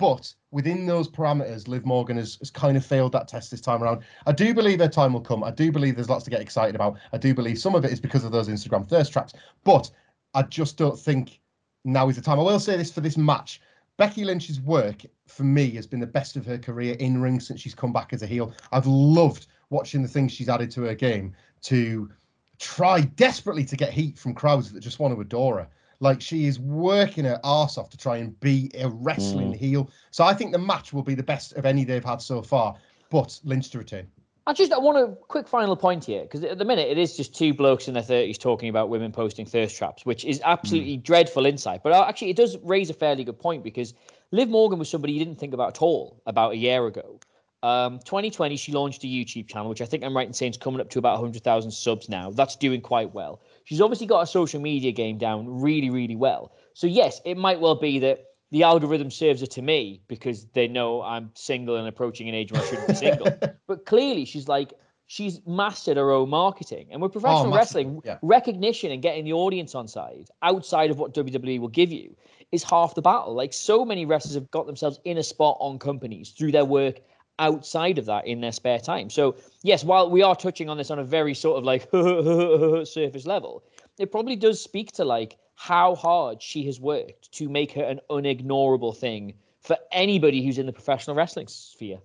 But 0.00 0.34
within 0.50 0.86
those 0.86 1.08
parameters, 1.08 1.68
Liv 1.68 1.84
Morgan 1.84 2.16
has, 2.16 2.36
has 2.36 2.50
kind 2.50 2.76
of 2.76 2.84
failed 2.84 3.12
that 3.12 3.28
test 3.28 3.52
this 3.52 3.60
time 3.60 3.82
around. 3.82 4.02
I 4.26 4.32
do 4.32 4.52
believe 4.52 4.80
her 4.80 4.88
time 4.88 5.12
will 5.12 5.20
come. 5.20 5.44
I 5.44 5.52
do 5.52 5.70
believe 5.70 5.94
there's 5.94 6.08
lots 6.08 6.24
to 6.24 6.30
get 6.30 6.40
excited 6.40 6.74
about. 6.74 6.98
I 7.12 7.18
do 7.18 7.34
believe 7.34 7.58
some 7.58 7.76
of 7.76 7.84
it 7.84 7.92
is 7.92 8.00
because 8.00 8.24
of 8.24 8.32
those 8.32 8.48
Instagram 8.48 8.88
thirst 8.88 9.12
traps. 9.12 9.34
But 9.62 9.90
I 10.34 10.42
just 10.42 10.76
don't 10.76 10.98
think 10.98 11.38
now 11.84 12.08
is 12.08 12.16
the 12.16 12.22
time. 12.22 12.40
I 12.40 12.42
will 12.42 12.58
say 12.58 12.76
this 12.76 12.90
for 12.90 13.02
this 13.02 13.16
match. 13.16 13.60
Becky 13.98 14.24
Lynch's 14.24 14.60
work 14.60 15.02
for 15.28 15.44
me 15.44 15.70
has 15.72 15.86
been 15.86 16.00
the 16.00 16.06
best 16.06 16.36
of 16.36 16.44
her 16.46 16.58
career 16.58 16.96
in 16.98 17.20
ring 17.20 17.38
since 17.38 17.60
she's 17.60 17.74
come 17.74 17.92
back 17.92 18.12
as 18.12 18.22
a 18.22 18.26
heel. 18.26 18.52
I've 18.72 18.86
loved 18.86 19.46
watching 19.70 20.02
the 20.02 20.08
things 20.08 20.32
she's 20.32 20.48
added 20.48 20.70
to 20.72 20.82
her 20.82 20.94
game 20.94 21.34
to 21.62 22.10
try 22.58 23.02
desperately 23.02 23.64
to 23.66 23.76
get 23.76 23.92
heat 23.92 24.18
from 24.18 24.34
crowds 24.34 24.72
that 24.72 24.80
just 24.80 24.98
want 24.98 25.14
to 25.14 25.20
adore 25.20 25.58
her. 25.58 25.68
Like 26.00 26.20
she 26.20 26.46
is 26.46 26.58
working 26.60 27.24
her 27.24 27.40
arse 27.42 27.78
off 27.78 27.88
to 27.90 27.96
try 27.96 28.18
and 28.18 28.38
be 28.40 28.70
a 28.78 28.88
wrestling 28.88 29.52
heel. 29.52 29.90
So 30.10 30.24
I 30.24 30.34
think 30.34 30.52
the 30.52 30.58
match 30.58 30.92
will 30.92 31.02
be 31.02 31.14
the 31.14 31.22
best 31.22 31.54
of 31.54 31.64
any 31.64 31.84
they've 31.84 32.04
had 32.04 32.20
so 32.20 32.42
far. 32.42 32.76
But 33.10 33.38
Lynch 33.44 33.70
to 33.70 33.78
retain. 33.78 34.06
I 34.48 34.52
just 34.52 34.72
I 34.72 34.78
want 34.78 34.98
a 34.98 35.16
quick 35.26 35.48
final 35.48 35.74
point 35.74 36.04
here 36.04 36.22
because 36.22 36.44
at 36.44 36.58
the 36.58 36.64
minute 36.64 36.88
it 36.88 36.98
is 36.98 37.16
just 37.16 37.34
two 37.34 37.52
blokes 37.52 37.88
in 37.88 37.94
their 37.94 38.02
thirties 38.02 38.38
talking 38.38 38.68
about 38.68 38.88
women 38.88 39.10
posting 39.10 39.44
thirst 39.44 39.76
traps, 39.76 40.06
which 40.06 40.24
is 40.24 40.40
absolutely 40.44 40.98
dreadful 40.98 41.46
insight. 41.46 41.82
But 41.82 41.92
uh, 41.92 42.04
actually, 42.08 42.30
it 42.30 42.36
does 42.36 42.56
raise 42.62 42.88
a 42.88 42.94
fairly 42.94 43.24
good 43.24 43.40
point 43.40 43.64
because 43.64 43.94
Liv 44.30 44.48
Morgan 44.48 44.78
was 44.78 44.88
somebody 44.88 45.14
you 45.14 45.18
didn't 45.18 45.40
think 45.40 45.52
about 45.52 45.76
at 45.76 45.82
all 45.82 46.22
about 46.26 46.52
a 46.52 46.56
year 46.56 46.86
ago. 46.86 47.18
Um, 47.62 47.98
2020, 47.98 48.56
she 48.56 48.70
launched 48.70 49.02
a 49.02 49.08
YouTube 49.08 49.48
channel, 49.48 49.68
which 49.68 49.80
I 49.80 49.86
think 49.86 50.04
I'm 50.04 50.16
right 50.16 50.26
in 50.26 50.32
saying 50.32 50.52
is 50.52 50.56
coming 50.58 50.80
up 50.80 50.90
to 50.90 51.00
about 51.00 51.14
100,000 51.14 51.70
subs 51.72 52.08
now. 52.08 52.30
That's 52.30 52.54
doing 52.54 52.80
quite 52.80 53.12
well. 53.12 53.40
She's 53.66 53.80
obviously 53.80 54.06
got 54.06 54.20
a 54.20 54.26
social 54.26 54.60
media 54.60 54.92
game 54.92 55.18
down 55.18 55.60
really, 55.60 55.90
really 55.90 56.14
well. 56.14 56.52
So 56.74 56.86
yes, 56.86 57.20
it 57.24 57.36
might 57.36 57.60
well 57.60 57.74
be 57.74 57.98
that 57.98 58.24
the 58.52 58.62
algorithm 58.62 59.10
serves 59.10 59.40
her 59.40 59.46
to 59.48 59.60
me 59.60 60.02
because 60.06 60.46
they 60.54 60.68
know 60.68 61.02
I'm 61.02 61.32
single 61.34 61.74
and 61.74 61.88
approaching 61.88 62.28
an 62.28 62.34
age 62.36 62.52
where 62.52 62.62
I 62.62 62.64
shouldn't 62.64 62.86
be 62.86 62.94
single. 63.06 63.26
but 63.66 63.84
clearly, 63.84 64.24
she's 64.24 64.46
like 64.46 64.72
she's 65.08 65.40
mastered 65.48 65.96
her 65.96 66.12
own 66.12 66.30
marketing, 66.30 66.86
and 66.92 67.02
with 67.02 67.10
oh, 67.10 67.12
professional 67.12 67.50
massively, 67.50 67.84
wrestling, 67.86 68.02
yeah. 68.04 68.18
recognition 68.22 68.92
and 68.92 69.02
getting 69.02 69.24
the 69.24 69.32
audience 69.32 69.74
on 69.74 69.88
side 69.88 70.28
outside 70.42 70.92
of 70.92 70.98
what 71.00 71.12
WWE 71.12 71.58
will 71.58 71.66
give 71.66 71.90
you 71.90 72.16
is 72.52 72.62
half 72.62 72.94
the 72.94 73.02
battle. 73.02 73.34
Like 73.34 73.52
so 73.52 73.84
many 73.84 74.06
wrestlers 74.06 74.36
have 74.36 74.48
got 74.52 74.66
themselves 74.66 75.00
in 75.04 75.18
a 75.18 75.24
spot 75.24 75.56
on 75.58 75.80
companies 75.80 76.30
through 76.30 76.52
their 76.52 76.64
work 76.64 77.00
outside 77.38 77.98
of 77.98 78.06
that 78.06 78.26
in 78.26 78.40
their 78.40 78.52
spare 78.52 78.78
time. 78.78 79.10
So 79.10 79.36
yes, 79.62 79.84
while 79.84 80.10
we 80.10 80.22
are 80.22 80.34
touching 80.34 80.68
on 80.68 80.76
this 80.76 80.90
on 80.90 80.98
a 80.98 81.04
very 81.04 81.34
sort 81.34 81.58
of 81.58 81.64
like 81.64 81.82
surface 82.86 83.26
level, 83.26 83.62
it 83.98 84.10
probably 84.10 84.36
does 84.36 84.60
speak 84.62 84.92
to 84.92 85.04
like 85.04 85.36
how 85.54 85.94
hard 85.94 86.42
she 86.42 86.64
has 86.66 86.80
worked 86.80 87.32
to 87.32 87.48
make 87.48 87.72
her 87.72 87.82
an 87.82 88.00
unignorable 88.10 88.96
thing 88.96 89.34
for 89.60 89.76
anybody 89.90 90.44
who's 90.44 90.58
in 90.58 90.66
the 90.66 90.72
professional 90.72 91.16
wrestling 91.16 91.48
sphere. 91.48 91.98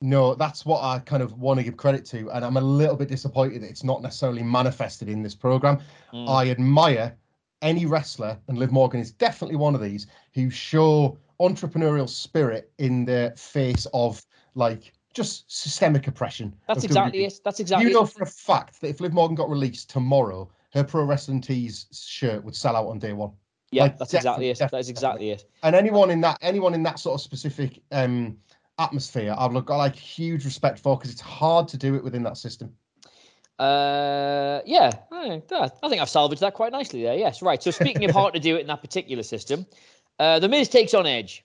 No, 0.00 0.34
that's 0.34 0.66
what 0.66 0.82
I 0.82 0.98
kind 0.98 1.22
of 1.22 1.38
want 1.38 1.58
to 1.58 1.64
give 1.64 1.76
credit 1.76 2.04
to, 2.06 2.30
and 2.30 2.44
I'm 2.44 2.56
a 2.56 2.60
little 2.60 2.96
bit 2.96 3.08
disappointed 3.08 3.62
that 3.62 3.70
it's 3.70 3.84
not 3.84 4.02
necessarily 4.02 4.42
manifested 4.42 5.08
in 5.08 5.22
this 5.22 5.34
program. 5.34 5.80
Mm. 6.12 6.28
I 6.28 6.50
admire 6.50 7.16
any 7.62 7.86
wrestler, 7.86 8.38
and 8.48 8.58
Liv 8.58 8.70
Morgan 8.70 9.00
is 9.00 9.10
definitely 9.10 9.56
one 9.56 9.74
of 9.74 9.80
these 9.80 10.06
who 10.34 10.50
show 10.50 11.16
entrepreneurial 11.40 12.08
spirit 12.08 12.70
in 12.78 13.04
the 13.04 13.32
face 13.36 13.86
of 13.94 14.24
like 14.54 14.92
just 15.14 15.50
systemic 15.50 16.08
oppression. 16.08 16.54
That's 16.66 16.84
exactly 16.84 17.24
it. 17.24 17.40
That's 17.44 17.60
exactly 17.60 17.86
it. 17.86 17.88
You 17.90 17.94
know 17.94 18.04
it. 18.04 18.10
for 18.10 18.22
a 18.22 18.26
fact 18.26 18.80
that 18.80 18.88
if 18.88 19.00
Liv 19.00 19.12
Morgan 19.12 19.34
got 19.34 19.48
released 19.48 19.90
tomorrow, 19.90 20.50
her 20.72 20.84
pro 20.84 21.04
wrestling 21.04 21.40
tees 21.40 21.86
shirt 21.92 22.44
would 22.44 22.56
sell 22.56 22.76
out 22.76 22.88
on 22.88 22.98
day 22.98 23.12
one. 23.12 23.32
Yeah, 23.70 23.84
like, 23.84 23.98
that's 23.98 24.14
exactly 24.14 24.50
it. 24.50 24.58
That 24.58 24.74
is 24.74 24.88
exactly 24.88 25.30
it. 25.30 25.44
And 25.62 25.74
anyone 25.74 26.10
in 26.10 26.20
that 26.22 26.38
anyone 26.42 26.74
in 26.74 26.82
that 26.84 26.98
sort 26.98 27.14
of 27.14 27.20
specific 27.20 27.80
um 27.92 28.36
atmosphere, 28.78 29.34
I've 29.36 29.52
got 29.64 29.76
like 29.76 29.96
huge 29.96 30.44
respect 30.44 30.78
for 30.78 30.96
because 30.96 31.10
it's 31.10 31.20
hard 31.20 31.68
to 31.68 31.76
do 31.76 31.94
it 31.94 32.04
within 32.04 32.22
that 32.24 32.36
system. 32.36 32.74
Uh, 33.58 34.60
yeah, 34.66 34.90
I 35.12 35.40
I 35.50 35.88
think 35.88 36.02
I've 36.02 36.08
salvaged 36.08 36.40
that 36.42 36.54
quite 36.54 36.72
nicely 36.72 37.02
there. 37.02 37.16
Yes, 37.16 37.40
right. 37.40 37.62
So 37.62 37.70
speaking 37.70 38.04
of 38.04 38.10
hard 38.10 38.34
to 38.34 38.40
do 38.40 38.56
it 38.56 38.62
in 38.62 38.66
that 38.66 38.80
particular 38.80 39.22
system, 39.22 39.66
uh, 40.18 40.40
the 40.40 40.48
Miz 40.48 40.68
takes 40.68 40.92
on 40.92 41.06
Edge. 41.06 41.44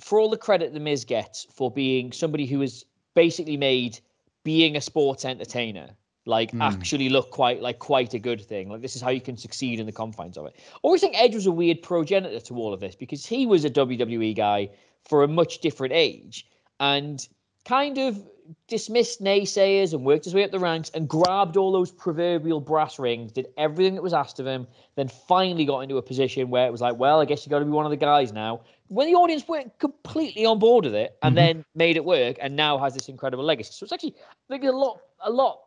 for 0.00 0.18
all 0.18 0.28
the 0.28 0.36
credit 0.36 0.72
the 0.72 0.80
Miz 0.80 1.04
gets 1.04 1.46
for 1.52 1.70
being 1.70 2.12
somebody 2.12 2.46
who 2.46 2.60
has 2.60 2.84
basically 3.14 3.56
made 3.56 3.98
being 4.42 4.76
a 4.76 4.80
sports 4.80 5.24
entertainer 5.24 5.88
like 6.26 6.52
Mm. 6.52 6.62
actually 6.62 7.08
look 7.10 7.30
quite 7.30 7.60
like 7.60 7.78
quite 7.78 8.14
a 8.14 8.18
good 8.18 8.42
thing. 8.42 8.70
Like 8.70 8.80
this 8.80 8.96
is 8.96 9.02
how 9.02 9.10
you 9.10 9.20
can 9.20 9.36
succeed 9.36 9.78
in 9.78 9.86
the 9.86 9.92
confines 9.92 10.38
of 10.38 10.46
it. 10.46 10.54
I 10.58 10.78
always 10.82 11.00
think 11.00 11.14
Edge 11.20 11.34
was 11.34 11.46
a 11.46 11.52
weird 11.52 11.82
progenitor 11.82 12.40
to 12.40 12.56
all 12.56 12.72
of 12.72 12.80
this 12.80 12.94
because 12.94 13.26
he 13.26 13.46
was 13.46 13.64
a 13.64 13.70
WWE 13.70 14.34
guy 14.34 14.70
for 15.04 15.22
a 15.22 15.28
much 15.28 15.58
different 15.58 15.92
age 15.92 16.46
and 16.80 17.26
kind 17.66 17.98
of 17.98 18.22
dismissed 18.68 19.22
naysayers 19.22 19.92
and 19.92 20.04
worked 20.04 20.24
his 20.24 20.34
way 20.34 20.44
up 20.44 20.50
the 20.50 20.58
ranks 20.58 20.90
and 20.94 21.08
grabbed 21.08 21.56
all 21.56 21.72
those 21.72 21.90
proverbial 21.90 22.60
brass 22.60 22.98
rings, 22.98 23.32
did 23.32 23.48
everything 23.56 23.94
that 23.94 24.02
was 24.02 24.12
asked 24.12 24.38
of 24.40 24.46
him, 24.46 24.66
then 24.96 25.08
finally 25.08 25.64
got 25.64 25.80
into 25.80 25.96
a 25.96 26.02
position 26.02 26.50
where 26.50 26.66
it 26.66 26.70
was 26.72 26.80
like, 26.80 26.96
well, 26.98 27.20
I 27.20 27.24
guess 27.24 27.44
you 27.44 27.50
got 27.50 27.60
to 27.60 27.64
be 27.64 27.70
one 27.70 27.86
of 27.86 27.90
the 27.90 27.96
guys 27.96 28.32
now. 28.32 28.60
When 28.88 29.06
the 29.06 29.14
audience 29.14 29.48
weren't 29.48 29.78
completely 29.78 30.44
on 30.44 30.58
board 30.58 30.84
with 30.84 30.94
it, 30.94 31.16
and 31.22 31.32
Mhm. 31.32 31.36
then 31.36 31.64
made 31.74 31.96
it 31.96 32.04
work, 32.04 32.36
and 32.40 32.54
now 32.54 32.78
has 32.78 32.94
this 32.94 33.08
incredible 33.08 33.44
legacy. 33.44 33.72
So 33.72 33.84
it's 33.84 33.92
actually, 33.92 34.14
I 34.50 34.58
think, 34.58 34.64
a 34.64 34.76
lot, 34.76 35.00
a 35.20 35.30
lot 35.30 35.60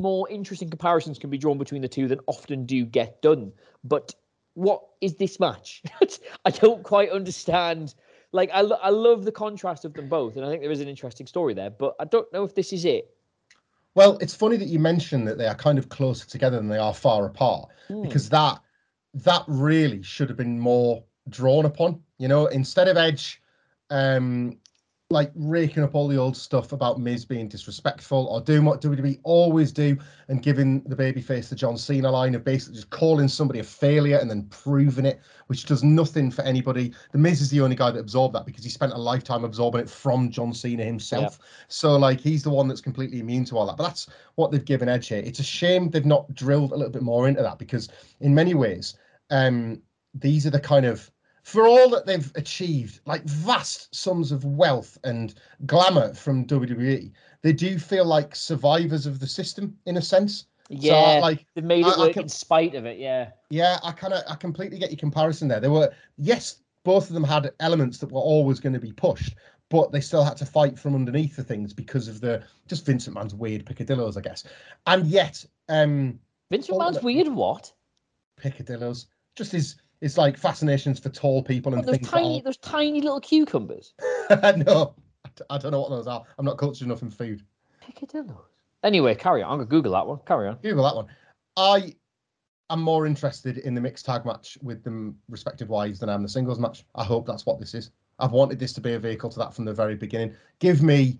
more 0.00 0.28
interesting 0.28 0.70
comparisons 0.70 1.18
can 1.18 1.30
be 1.30 1.38
drawn 1.38 1.58
between 1.58 1.82
the 1.82 1.88
two 1.88 2.08
than 2.08 2.20
often 2.26 2.64
do 2.66 2.84
get 2.84 3.20
done. 3.22 3.52
But 3.84 4.14
what 4.54 4.82
is 5.00 5.16
this 5.16 5.40
match? 5.40 5.82
I 6.44 6.50
don't 6.50 6.82
quite 6.82 7.10
understand. 7.10 7.94
Like, 8.32 8.50
I, 8.52 8.62
lo- 8.62 8.78
I 8.80 8.90
love 8.90 9.24
the 9.24 9.32
contrast 9.32 9.84
of 9.84 9.94
them 9.94 10.08
both, 10.08 10.36
and 10.36 10.44
I 10.44 10.48
think 10.48 10.62
there 10.62 10.70
is 10.70 10.80
an 10.80 10.88
interesting 10.88 11.26
story 11.26 11.54
there, 11.54 11.70
but 11.70 11.94
I 12.00 12.04
don't 12.04 12.32
know 12.32 12.44
if 12.44 12.54
this 12.54 12.72
is 12.72 12.84
it. 12.84 13.14
Well, 13.94 14.16
it's 14.18 14.34
funny 14.34 14.56
that 14.56 14.68
you 14.68 14.78
mention 14.78 15.26
that 15.26 15.36
they 15.36 15.46
are 15.46 15.54
kind 15.54 15.78
of 15.78 15.90
closer 15.90 16.26
together 16.26 16.56
than 16.56 16.68
they 16.68 16.78
are 16.78 16.94
far 16.94 17.26
apart, 17.26 17.68
Hmm. 17.88 18.02
because 18.02 18.30
that 18.30 18.60
that 19.14 19.44
really 19.46 20.02
should 20.02 20.30
have 20.30 20.38
been 20.38 20.58
more 20.58 21.04
drawn 21.28 21.66
upon. 21.66 22.02
You 22.18 22.28
know, 22.28 22.46
instead 22.46 22.88
of 22.88 22.96
Edge, 22.96 23.42
um, 23.90 24.58
like 25.12 25.30
raking 25.34 25.82
up 25.82 25.94
all 25.94 26.08
the 26.08 26.16
old 26.16 26.36
stuff 26.36 26.72
about 26.72 26.98
Miz 26.98 27.24
being 27.24 27.46
disrespectful 27.46 28.26
or 28.28 28.40
doing 28.40 28.64
what 28.64 28.80
WWE 28.80 29.20
always 29.24 29.70
do 29.70 29.96
and 30.28 30.42
giving 30.42 30.82
the 30.84 30.96
babyface 30.96 31.50
the 31.50 31.54
John 31.54 31.76
Cena 31.76 32.10
line 32.10 32.34
of 32.34 32.44
basically 32.44 32.76
just 32.76 32.90
calling 32.90 33.28
somebody 33.28 33.60
a 33.60 33.64
failure 33.64 34.16
and 34.18 34.30
then 34.30 34.46
proving 34.48 35.04
it, 35.04 35.20
which 35.48 35.66
does 35.66 35.84
nothing 35.84 36.30
for 36.30 36.42
anybody. 36.42 36.94
The 37.12 37.18
Miz 37.18 37.42
is 37.42 37.50
the 37.50 37.60
only 37.60 37.76
guy 37.76 37.90
that 37.90 38.00
absorbed 38.00 38.34
that 38.34 38.46
because 38.46 38.64
he 38.64 38.70
spent 38.70 38.94
a 38.94 38.98
lifetime 38.98 39.44
absorbing 39.44 39.82
it 39.82 39.90
from 39.90 40.30
John 40.30 40.54
Cena 40.54 40.82
himself. 40.82 41.38
So 41.68 41.96
like 41.96 42.18
he's 42.18 42.42
the 42.42 42.50
one 42.50 42.66
that's 42.66 42.80
completely 42.80 43.20
immune 43.20 43.44
to 43.46 43.58
all 43.58 43.66
that. 43.66 43.76
But 43.76 43.84
that's 43.84 44.08
what 44.36 44.50
they've 44.50 44.64
given 44.64 44.88
Edge 44.88 45.08
here. 45.08 45.22
It's 45.24 45.40
a 45.40 45.44
shame 45.44 45.90
they've 45.90 46.06
not 46.06 46.34
drilled 46.34 46.72
a 46.72 46.76
little 46.76 46.92
bit 46.92 47.02
more 47.02 47.28
into 47.28 47.42
that 47.42 47.58
because 47.58 47.90
in 48.20 48.34
many 48.34 48.54
ways, 48.54 48.96
um, 49.30 49.82
these 50.14 50.46
are 50.46 50.50
the 50.50 50.60
kind 50.60 50.86
of 50.86 51.10
for 51.42 51.66
all 51.66 51.88
that 51.90 52.06
they've 52.06 52.30
achieved, 52.36 53.00
like 53.04 53.24
vast 53.24 53.92
sums 53.94 54.30
of 54.30 54.44
wealth 54.44 54.96
and 55.02 55.34
glamour 55.66 56.14
from 56.14 56.46
WWE, 56.46 57.10
they 57.42 57.52
do 57.52 57.78
feel 57.80 58.04
like 58.04 58.36
survivors 58.36 59.06
of 59.06 59.18
the 59.18 59.26
system 59.26 59.76
in 59.86 59.96
a 59.96 60.02
sense. 60.02 60.46
Yeah, 60.68 61.18
like, 61.20 61.44
they've 61.54 61.64
made 61.64 61.84
it 61.84 61.88
I- 61.88 61.94
I 61.94 61.98
work 61.98 62.12
can- 62.12 62.22
in 62.22 62.28
spite 62.28 62.76
of 62.76 62.86
it. 62.86 62.98
Yeah, 62.98 63.30
Yeah, 63.50 63.78
I 63.82 63.90
kind 63.90 64.14
of, 64.14 64.22
I 64.28 64.36
completely 64.36 64.78
get 64.78 64.90
your 64.90 64.98
comparison 64.98 65.48
there. 65.48 65.58
They 65.58 65.68
were, 65.68 65.92
yes, 66.16 66.62
both 66.84 67.08
of 67.08 67.14
them 67.14 67.24
had 67.24 67.52
elements 67.58 67.98
that 67.98 68.12
were 68.12 68.20
always 68.20 68.60
going 68.60 68.72
to 68.74 68.78
be 68.80 68.92
pushed, 68.92 69.34
but 69.68 69.90
they 69.90 70.00
still 70.00 70.22
had 70.22 70.36
to 70.36 70.46
fight 70.46 70.78
from 70.78 70.94
underneath 70.94 71.34
the 71.34 71.42
things 71.44 71.72
because 71.74 72.06
of 72.06 72.20
the 72.20 72.44
just 72.68 72.86
Vince 72.86 73.08
McMahon's 73.08 73.34
weird 73.34 73.66
picadillos, 73.66 74.16
I 74.16 74.20
guess. 74.20 74.44
And 74.86 75.06
yet, 75.08 75.44
um, 75.68 76.20
Vince 76.50 76.68
McMahon's 76.68 76.94
that- 76.94 77.02
weird. 77.04 77.28
What? 77.28 77.72
picadillos, 78.40 79.06
just 79.36 79.52
his, 79.52 79.76
his 80.02 80.18
like 80.18 80.36
fascinations 80.36 80.98
for 80.98 81.08
tall 81.08 81.42
people 81.42 81.72
and 81.72 81.84
those 81.84 81.94
things. 81.96 82.08
tiny, 82.08 82.40
there's 82.42 82.56
tiny 82.58 83.00
little 83.00 83.20
cucumbers. 83.20 83.94
No, 84.30 84.94
I 85.48 85.58
don't 85.58 85.72
know 85.72 85.80
what 85.80 85.90
those 85.90 86.06
are. 86.06 86.24
I'm 86.38 86.44
not 86.44 86.58
cultured 86.58 86.86
enough 86.86 87.02
in 87.02 87.10
food. 87.10 87.42
Picadillos. 87.82 88.36
Anyway, 88.82 89.14
carry 89.14 89.42
on. 89.42 89.52
I'm 89.52 89.58
gonna 89.58 89.68
Google 89.68 89.92
that 89.92 90.06
one. 90.06 90.18
Carry 90.26 90.48
on. 90.48 90.56
Google 90.56 90.84
that 90.84 90.96
one. 90.96 91.06
I 91.56 91.94
am 92.70 92.80
more 92.82 93.06
interested 93.06 93.58
in 93.58 93.74
the 93.74 93.80
mixed 93.80 94.04
tag 94.04 94.26
match 94.26 94.58
with 94.62 94.82
them 94.82 95.16
respective 95.28 95.68
wives 95.68 96.00
than 96.00 96.08
I 96.08 96.14
am 96.14 96.22
the 96.22 96.28
singles 96.28 96.58
match. 96.58 96.84
I 96.94 97.04
hope 97.04 97.26
that's 97.26 97.46
what 97.46 97.60
this 97.60 97.74
is. 97.74 97.90
I've 98.18 98.32
wanted 98.32 98.58
this 98.58 98.72
to 98.74 98.80
be 98.80 98.94
a 98.94 98.98
vehicle 98.98 99.30
to 99.30 99.38
that 99.38 99.54
from 99.54 99.64
the 99.64 99.72
very 99.72 99.94
beginning. 99.94 100.34
Give 100.58 100.82
me 100.82 101.18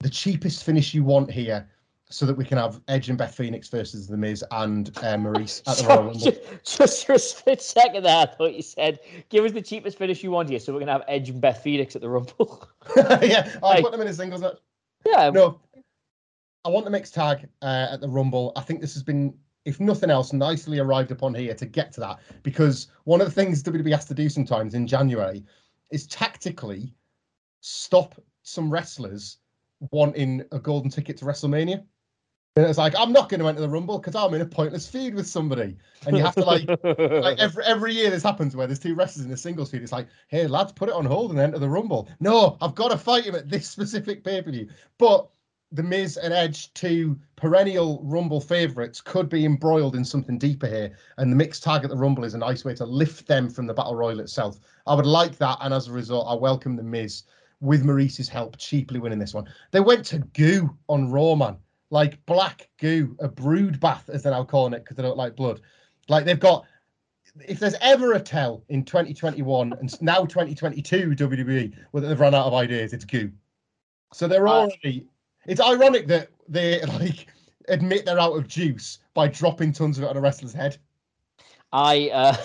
the 0.00 0.10
cheapest 0.10 0.64
finish 0.64 0.94
you 0.94 1.04
want 1.04 1.30
here 1.30 1.68
so 2.08 2.24
that 2.26 2.36
we 2.36 2.44
can 2.44 2.56
have 2.58 2.80
Edge 2.88 3.08
and 3.08 3.18
Beth 3.18 3.34
Phoenix 3.34 3.68
versus 3.68 4.06
The 4.06 4.16
Miz 4.16 4.44
and 4.52 4.90
uh, 4.98 5.16
Maryse 5.16 5.62
at 5.66 5.76
the 5.78 5.88
Royal 5.88 6.04
Rumble. 6.04 6.32
just, 6.64 7.04
for 7.06 7.14
a 7.14 7.18
split 7.18 7.60
second 7.60 8.04
there, 8.04 8.16
I 8.16 8.26
thought 8.26 8.54
you 8.54 8.62
said, 8.62 9.00
"Give 9.28 9.44
us 9.44 9.52
the 9.52 9.62
cheapest 9.62 9.98
finish 9.98 10.22
you 10.22 10.30
want 10.30 10.48
here, 10.48 10.60
so 10.60 10.72
we're 10.72 10.78
gonna 10.80 10.92
have 10.92 11.02
Edge 11.08 11.30
and 11.30 11.40
Beth 11.40 11.62
Phoenix 11.62 11.96
at 11.96 12.02
the 12.02 12.08
Rumble." 12.08 12.68
yeah, 12.96 13.50
I 13.62 13.66
Like- 13.66 13.82
put 13.82 13.92
them 13.92 14.00
in 14.00 14.06
a 14.08 14.14
singles 14.14 14.40
match. 14.40 14.58
yeah, 15.04 15.30
No, 15.30 15.60
I 16.64 16.68
want 16.68 16.84
the 16.84 16.90
mixed 16.90 17.14
tag 17.14 17.48
uh, 17.62 17.88
at 17.92 18.00
the 18.00 18.08
Rumble. 18.08 18.52
I 18.56 18.60
think 18.60 18.80
this 18.80 18.94
has 18.94 19.02
been, 19.02 19.34
if 19.64 19.80
nothing 19.80 20.10
else, 20.10 20.32
nicely 20.32 20.78
arrived 20.78 21.10
upon 21.10 21.34
here 21.34 21.54
to 21.54 21.66
get 21.66 21.92
to 21.94 22.00
that 22.00 22.20
because 22.44 22.86
one 23.04 23.20
of 23.20 23.26
the 23.26 23.32
things 23.32 23.62
WWE 23.64 23.90
has 23.92 24.04
to 24.06 24.14
do 24.14 24.28
sometimes 24.28 24.74
in 24.74 24.86
January 24.86 25.44
is 25.90 26.06
tactically 26.06 26.94
stop 27.60 28.14
some 28.42 28.70
wrestlers 28.70 29.38
wanting 29.90 30.42
a 30.52 30.58
golden 30.58 30.88
ticket 30.90 31.16
to 31.18 31.24
WrestleMania. 31.24 31.84
And 32.56 32.64
it's 32.64 32.78
like, 32.78 32.94
I'm 32.98 33.12
not 33.12 33.28
going 33.28 33.40
to 33.40 33.48
enter 33.48 33.60
the 33.60 33.68
Rumble 33.68 33.98
because 33.98 34.14
I'm 34.14 34.32
in 34.32 34.40
a 34.40 34.46
pointless 34.46 34.88
feud 34.88 35.14
with 35.14 35.26
somebody. 35.26 35.76
And 36.06 36.16
you 36.16 36.22
have 36.24 36.34
to 36.36 36.44
like, 36.44 36.66
like 36.84 37.38
every 37.38 37.62
every 37.64 37.92
year 37.92 38.08
this 38.08 38.22
happens 38.22 38.56
where 38.56 38.66
there's 38.66 38.78
two 38.78 38.94
wrestlers 38.94 39.26
in 39.26 39.32
a 39.32 39.36
singles 39.36 39.70
feud. 39.70 39.82
It's 39.82 39.92
like, 39.92 40.08
hey 40.28 40.46
lads, 40.46 40.72
put 40.72 40.88
it 40.88 40.94
on 40.94 41.04
hold 41.04 41.32
and 41.32 41.38
enter 41.38 41.58
the 41.58 41.68
Rumble. 41.68 42.08
No, 42.18 42.56
I've 42.62 42.74
got 42.74 42.92
to 42.92 42.96
fight 42.96 43.26
him 43.26 43.34
at 43.34 43.50
this 43.50 43.68
specific 43.68 44.24
pay 44.24 44.40
per 44.40 44.50
view. 44.50 44.70
But 44.96 45.28
the 45.70 45.82
Miz 45.82 46.16
and 46.16 46.32
Edge, 46.32 46.72
two 46.72 47.18
perennial 47.36 48.00
Rumble 48.02 48.40
favorites, 48.40 49.02
could 49.02 49.28
be 49.28 49.44
embroiled 49.44 49.94
in 49.94 50.04
something 50.04 50.38
deeper 50.38 50.66
here. 50.66 50.96
And 51.18 51.30
the 51.30 51.36
mixed 51.36 51.62
tag 51.62 51.84
at 51.84 51.90
the 51.90 51.96
Rumble 51.96 52.24
is 52.24 52.32
a 52.32 52.38
nice 52.38 52.64
way 52.64 52.74
to 52.76 52.86
lift 52.86 53.26
them 53.26 53.50
from 53.50 53.66
the 53.66 53.74
Battle 53.74 53.96
Royal 53.96 54.20
itself. 54.20 54.58
I 54.86 54.94
would 54.94 55.04
like 55.04 55.36
that. 55.36 55.58
And 55.60 55.74
as 55.74 55.88
a 55.88 55.92
result, 55.92 56.26
I 56.26 56.34
welcome 56.34 56.74
the 56.74 56.82
Miz 56.82 57.24
with 57.60 57.84
Maryse's 57.84 58.30
help, 58.30 58.56
cheaply 58.56 58.98
winning 58.98 59.18
this 59.18 59.34
one. 59.34 59.46
They 59.72 59.80
went 59.80 60.06
to 60.06 60.20
goo 60.20 60.74
on 60.88 61.10
Raw, 61.10 61.34
man 61.34 61.58
like 61.90 62.24
black 62.26 62.68
goo, 62.78 63.16
a 63.20 63.28
brood 63.28 63.80
bath, 63.80 64.08
as 64.12 64.22
they're 64.22 64.32
now 64.32 64.44
calling 64.44 64.72
it, 64.72 64.84
because 64.84 64.96
they 64.96 65.02
don't 65.02 65.16
like 65.16 65.36
blood. 65.36 65.60
Like 66.08 66.24
they've 66.24 66.38
got, 66.38 66.64
if 67.46 67.58
there's 67.58 67.76
ever 67.80 68.14
a 68.14 68.20
tell 68.20 68.64
in 68.68 68.84
2021 68.84 69.72
and 69.74 70.02
now 70.02 70.24
2022 70.24 71.10
WWE 71.10 71.74
whether 71.90 72.08
they've 72.08 72.18
run 72.20 72.34
out 72.34 72.46
of 72.46 72.54
ideas, 72.54 72.92
it's 72.92 73.04
goo. 73.04 73.30
So 74.12 74.28
they're 74.28 74.48
already. 74.48 75.06
It's 75.46 75.60
ironic 75.60 76.06
that 76.08 76.28
they 76.48 76.80
like 76.98 77.28
admit 77.68 78.06
they're 78.06 78.18
out 78.18 78.36
of 78.36 78.48
juice 78.48 78.98
by 79.14 79.28
dropping 79.28 79.72
tons 79.72 79.98
of 79.98 80.04
it 80.04 80.10
on 80.10 80.16
a 80.16 80.20
wrestler's 80.20 80.52
head. 80.52 80.78
I 81.72 82.10
uh, 82.12 82.36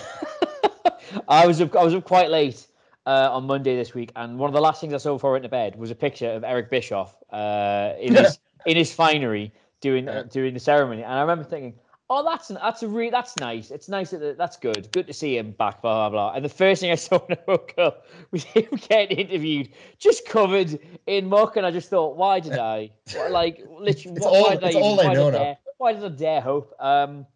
I 1.28 1.46
was 1.46 1.60
up, 1.60 1.74
I 1.76 1.84
was 1.84 1.94
up 1.94 2.04
quite 2.04 2.30
late 2.30 2.66
uh, 3.06 3.28
on 3.32 3.46
Monday 3.46 3.76
this 3.76 3.94
week, 3.94 4.12
and 4.16 4.38
one 4.38 4.48
of 4.48 4.54
the 4.54 4.60
last 4.60 4.80
things 4.80 4.92
I 4.94 4.98
saw 4.98 5.14
before 5.14 5.30
I 5.30 5.32
went 5.32 5.44
to 5.44 5.48
bed 5.48 5.76
was 5.76 5.90
a 5.90 5.94
picture 5.94 6.30
of 6.30 6.44
Eric 6.44 6.70
Bischoff 6.70 7.16
uh, 7.30 7.92
in 8.00 8.14
his 8.16 8.38
in 8.66 8.76
his 8.76 8.92
finery 8.92 9.52
doing 9.80 10.08
uh, 10.08 10.22
doing 10.24 10.54
the 10.54 10.60
ceremony, 10.60 11.02
and 11.02 11.12
I 11.12 11.20
remember 11.20 11.44
thinking, 11.44 11.74
"Oh, 12.08 12.24
that's 12.24 12.48
that's 12.48 12.82
a 12.82 12.88
re- 12.88 13.10
that's 13.10 13.36
nice. 13.36 13.70
It's 13.70 13.88
nice 13.88 14.10
that 14.10 14.38
that's 14.38 14.56
good. 14.56 14.90
Good 14.92 15.06
to 15.06 15.12
see 15.12 15.36
him 15.36 15.52
back." 15.52 15.82
Blah 15.82 16.08
blah 16.08 16.10
blah. 16.10 16.36
And 16.36 16.44
the 16.44 16.48
first 16.48 16.80
thing 16.80 16.90
I 16.90 16.94
saw 17.06 17.18
when 17.18 17.38
I 17.38 17.42
woke 17.46 17.74
up 17.78 18.06
was 18.30 18.44
him 18.44 18.68
getting 18.88 19.18
interviewed, 19.18 19.70
just 19.98 20.26
covered 20.26 20.78
in 21.06 21.28
muck, 21.28 21.56
and 21.56 21.66
I 21.66 21.70
just 21.70 21.90
thought, 21.90 22.16
"Why 22.16 22.40
did 22.40 22.58
I? 22.58 22.90
Like, 23.30 23.64
literally, 23.68 24.16
it's 24.16 24.26
all, 24.26 24.50
it's 24.50 24.76
all 24.76 24.96
they 24.96 25.12
know 25.12 25.30
now. 25.30 25.58
Why 25.78 25.92
did 25.92 26.04
I 26.04 26.08
dare 26.08 26.40
hope?" 26.40 26.74
Um, 26.78 27.26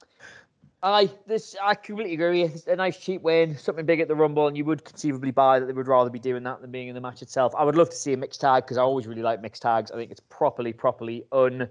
I 0.87 1.11
this 1.27 1.57
I 1.61 1.75
completely 1.75 2.15
agree. 2.15 2.43
It's 2.45 2.69
a 2.69 2.77
nice 2.77 2.97
cheap 2.97 3.23
win, 3.23 3.59
something 3.59 3.85
big 3.85 3.99
at 3.99 4.07
the 4.07 4.15
Rumble, 4.15 4.47
and 4.47 4.57
you 4.57 4.65
would 4.67 4.85
conceivably 4.85 5.33
buy 5.33 5.59
that 5.59 5.67
they 5.67 5.73
would 5.73 5.89
rather 5.89 6.11
be 6.11 6.21
doing 6.21 6.45
that 6.45 6.61
than 6.61 6.71
being 6.71 6.87
in 6.87 6.95
the 6.95 7.01
match 7.01 7.23
itself. 7.23 7.53
I 7.59 7.65
would 7.65 7.75
love 7.75 7.91
to 7.91 7.97
see 7.97 8.13
a 8.13 8.17
mixed 8.17 8.41
tag 8.41 8.63
because 8.63 8.79
I 8.79 8.83
always 8.83 9.09
really 9.09 9.23
like 9.23 9.43
mixed 9.43 9.63
tags. 9.63 9.91
I 9.91 9.97
think 9.97 10.13
it's 10.13 10.21
properly, 10.21 10.73
properly 10.73 11.25
untapped 11.33 11.71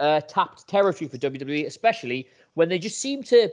uh, 0.00 0.20
territory 0.66 1.08
for 1.08 1.16
WWE, 1.16 1.64
especially 1.64 2.26
when 2.54 2.68
they 2.68 2.80
just 2.80 2.98
seem 2.98 3.22
to 3.24 3.52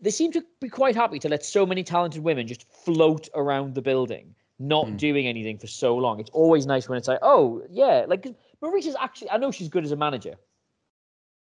they 0.00 0.10
seem 0.10 0.32
to 0.32 0.42
be 0.60 0.70
quite 0.70 0.96
happy 0.96 1.18
to 1.18 1.28
let 1.28 1.44
so 1.44 1.66
many 1.66 1.84
talented 1.84 2.22
women 2.22 2.46
just 2.46 2.66
float 2.72 3.28
around 3.34 3.74
the 3.74 3.82
building, 3.82 4.34
not 4.58 4.86
mm. 4.86 4.96
doing 4.96 5.26
anything 5.26 5.58
for 5.58 5.66
so 5.66 5.94
long. 5.94 6.20
It's 6.20 6.30
always 6.30 6.64
nice 6.64 6.88
when 6.88 6.96
it's 6.96 7.08
like, 7.08 7.18
oh 7.20 7.64
yeah, 7.68 8.06
like 8.08 8.26
Maryse's 8.62 8.96
actually. 8.98 9.30
I 9.30 9.36
know 9.36 9.50
she's 9.50 9.68
good 9.68 9.84
as 9.84 9.92
a 9.92 9.96
manager, 9.96 10.36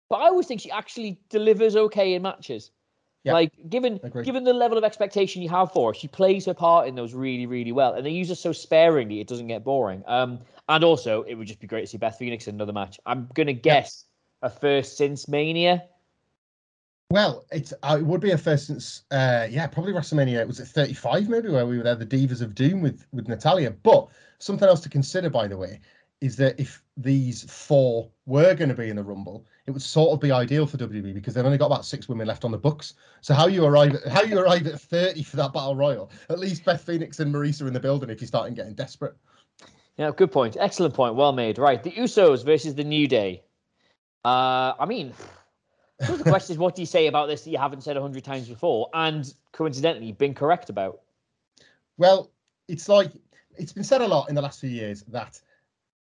but 0.08 0.20
I 0.20 0.28
always 0.28 0.46
think 0.46 0.60
she 0.60 0.70
actually 0.70 1.18
delivers 1.30 1.74
okay 1.74 2.14
in 2.14 2.22
matches. 2.22 2.70
Yeah, 3.24 3.34
like 3.34 3.52
given 3.68 4.00
given 4.24 4.42
the 4.42 4.52
level 4.52 4.76
of 4.76 4.82
expectation 4.82 5.42
you 5.42 5.48
have 5.48 5.72
for 5.72 5.90
her, 5.90 5.94
she 5.94 6.08
plays 6.08 6.44
her 6.46 6.54
part 6.54 6.88
in 6.88 6.96
those 6.96 7.14
really 7.14 7.46
really 7.46 7.70
well, 7.70 7.94
and 7.94 8.04
they 8.04 8.10
use 8.10 8.28
her 8.30 8.34
so 8.34 8.52
sparingly 8.52 9.20
it 9.20 9.28
doesn't 9.28 9.46
get 9.46 9.62
boring. 9.62 10.02
Um, 10.06 10.40
and 10.68 10.82
also 10.82 11.22
it 11.22 11.34
would 11.34 11.46
just 11.46 11.60
be 11.60 11.68
great 11.68 11.82
to 11.82 11.86
see 11.86 11.98
Beth 11.98 12.18
Phoenix 12.18 12.48
in 12.48 12.56
another 12.56 12.72
match. 12.72 12.98
I'm 13.06 13.28
gonna 13.34 13.52
guess 13.52 14.06
yeah. 14.42 14.48
a 14.48 14.50
first 14.50 14.96
since 14.96 15.28
Mania. 15.28 15.84
Well, 17.12 17.44
it's 17.52 17.72
uh, 17.82 17.98
it 18.00 18.06
would 18.06 18.20
be 18.20 18.32
a 18.32 18.38
first 18.38 18.66
since 18.66 19.02
uh, 19.12 19.46
yeah 19.48 19.68
probably 19.68 19.92
WrestleMania. 19.92 20.44
Was 20.46 20.58
it 20.58 20.66
35 20.66 21.28
maybe 21.28 21.48
where 21.50 21.66
we 21.66 21.76
were 21.76 21.84
there, 21.84 21.94
the 21.94 22.06
Divas 22.06 22.42
of 22.42 22.56
Doom 22.56 22.80
with 22.80 23.06
with 23.12 23.28
Natalya? 23.28 23.70
But 23.70 24.08
something 24.38 24.66
else 24.66 24.80
to 24.80 24.88
consider, 24.88 25.30
by 25.30 25.46
the 25.46 25.56
way, 25.56 25.78
is 26.22 26.36
that 26.36 26.58
if 26.58 26.80
these 26.96 27.42
four 27.50 28.08
were 28.26 28.54
going 28.54 28.68
to 28.68 28.76
be 28.76 28.88
in 28.88 28.96
the 28.96 29.02
Rumble, 29.02 29.44
it 29.66 29.72
would 29.72 29.82
sort 29.82 30.12
of 30.12 30.20
be 30.20 30.30
ideal 30.30 30.66
for 30.66 30.76
WWE 30.76 31.12
because 31.12 31.34
they've 31.34 31.44
only 31.44 31.58
got 31.58 31.66
about 31.66 31.84
six 31.84 32.08
women 32.08 32.28
left 32.28 32.44
on 32.44 32.52
the 32.52 32.58
books. 32.58 32.94
So 33.22 33.34
how 33.34 33.48
you 33.48 33.64
arrive 33.64 33.96
at 33.96 34.06
how 34.06 34.22
you 34.22 34.38
arrive 34.38 34.68
at 34.68 34.80
30 34.80 35.24
for 35.24 35.36
that 35.36 35.52
battle 35.52 35.74
royal, 35.74 36.12
at 36.30 36.38
least 36.38 36.64
Beth 36.64 36.80
Phoenix 36.80 37.18
and 37.18 37.34
Maryse 37.34 37.60
are 37.60 37.66
in 37.66 37.72
the 37.72 37.80
building 37.80 38.08
if 38.08 38.20
you're 38.20 38.28
starting 38.28 38.54
getting 38.54 38.74
desperate. 38.74 39.16
Yeah, 39.96 40.12
good 40.16 40.30
point. 40.30 40.56
Excellent 40.58 40.94
point. 40.94 41.16
Well 41.16 41.32
made. 41.32 41.58
Right. 41.58 41.82
The 41.82 41.90
Usos 41.90 42.44
versus 42.44 42.76
the 42.76 42.84
New 42.84 43.08
Day. 43.08 43.42
Uh 44.24 44.74
I 44.78 44.86
mean 44.86 45.12
the 45.98 46.22
question 46.22 46.54
is 46.54 46.58
what 46.58 46.76
do 46.76 46.82
you 46.82 46.86
say 46.86 47.08
about 47.08 47.26
this 47.26 47.42
that 47.42 47.50
you 47.50 47.58
haven't 47.58 47.82
said 47.82 47.96
a 47.96 48.00
hundred 48.00 48.22
times 48.22 48.48
before 48.48 48.88
and 48.94 49.34
coincidentally 49.50 50.12
been 50.12 50.34
correct 50.34 50.70
about? 50.70 51.00
Well, 51.98 52.30
it's 52.68 52.88
like 52.88 53.10
it's 53.58 53.72
been 53.72 53.84
said 53.84 54.02
a 54.02 54.06
lot 54.06 54.28
in 54.28 54.36
the 54.36 54.42
last 54.42 54.60
few 54.60 54.70
years 54.70 55.02
that 55.08 55.40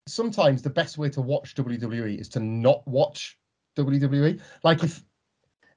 sometimes 0.07 0.63
the 0.63 0.71
best 0.71 0.99
way 0.99 1.11
to 1.11 1.21
watch 1.21 1.55
WWE 1.55 2.19
is 2.19 2.29
to 2.31 2.41
not 2.41 2.87
watch 2.87 3.39
WWE. 3.77 4.41
Like 4.63 4.83
if 4.83 5.03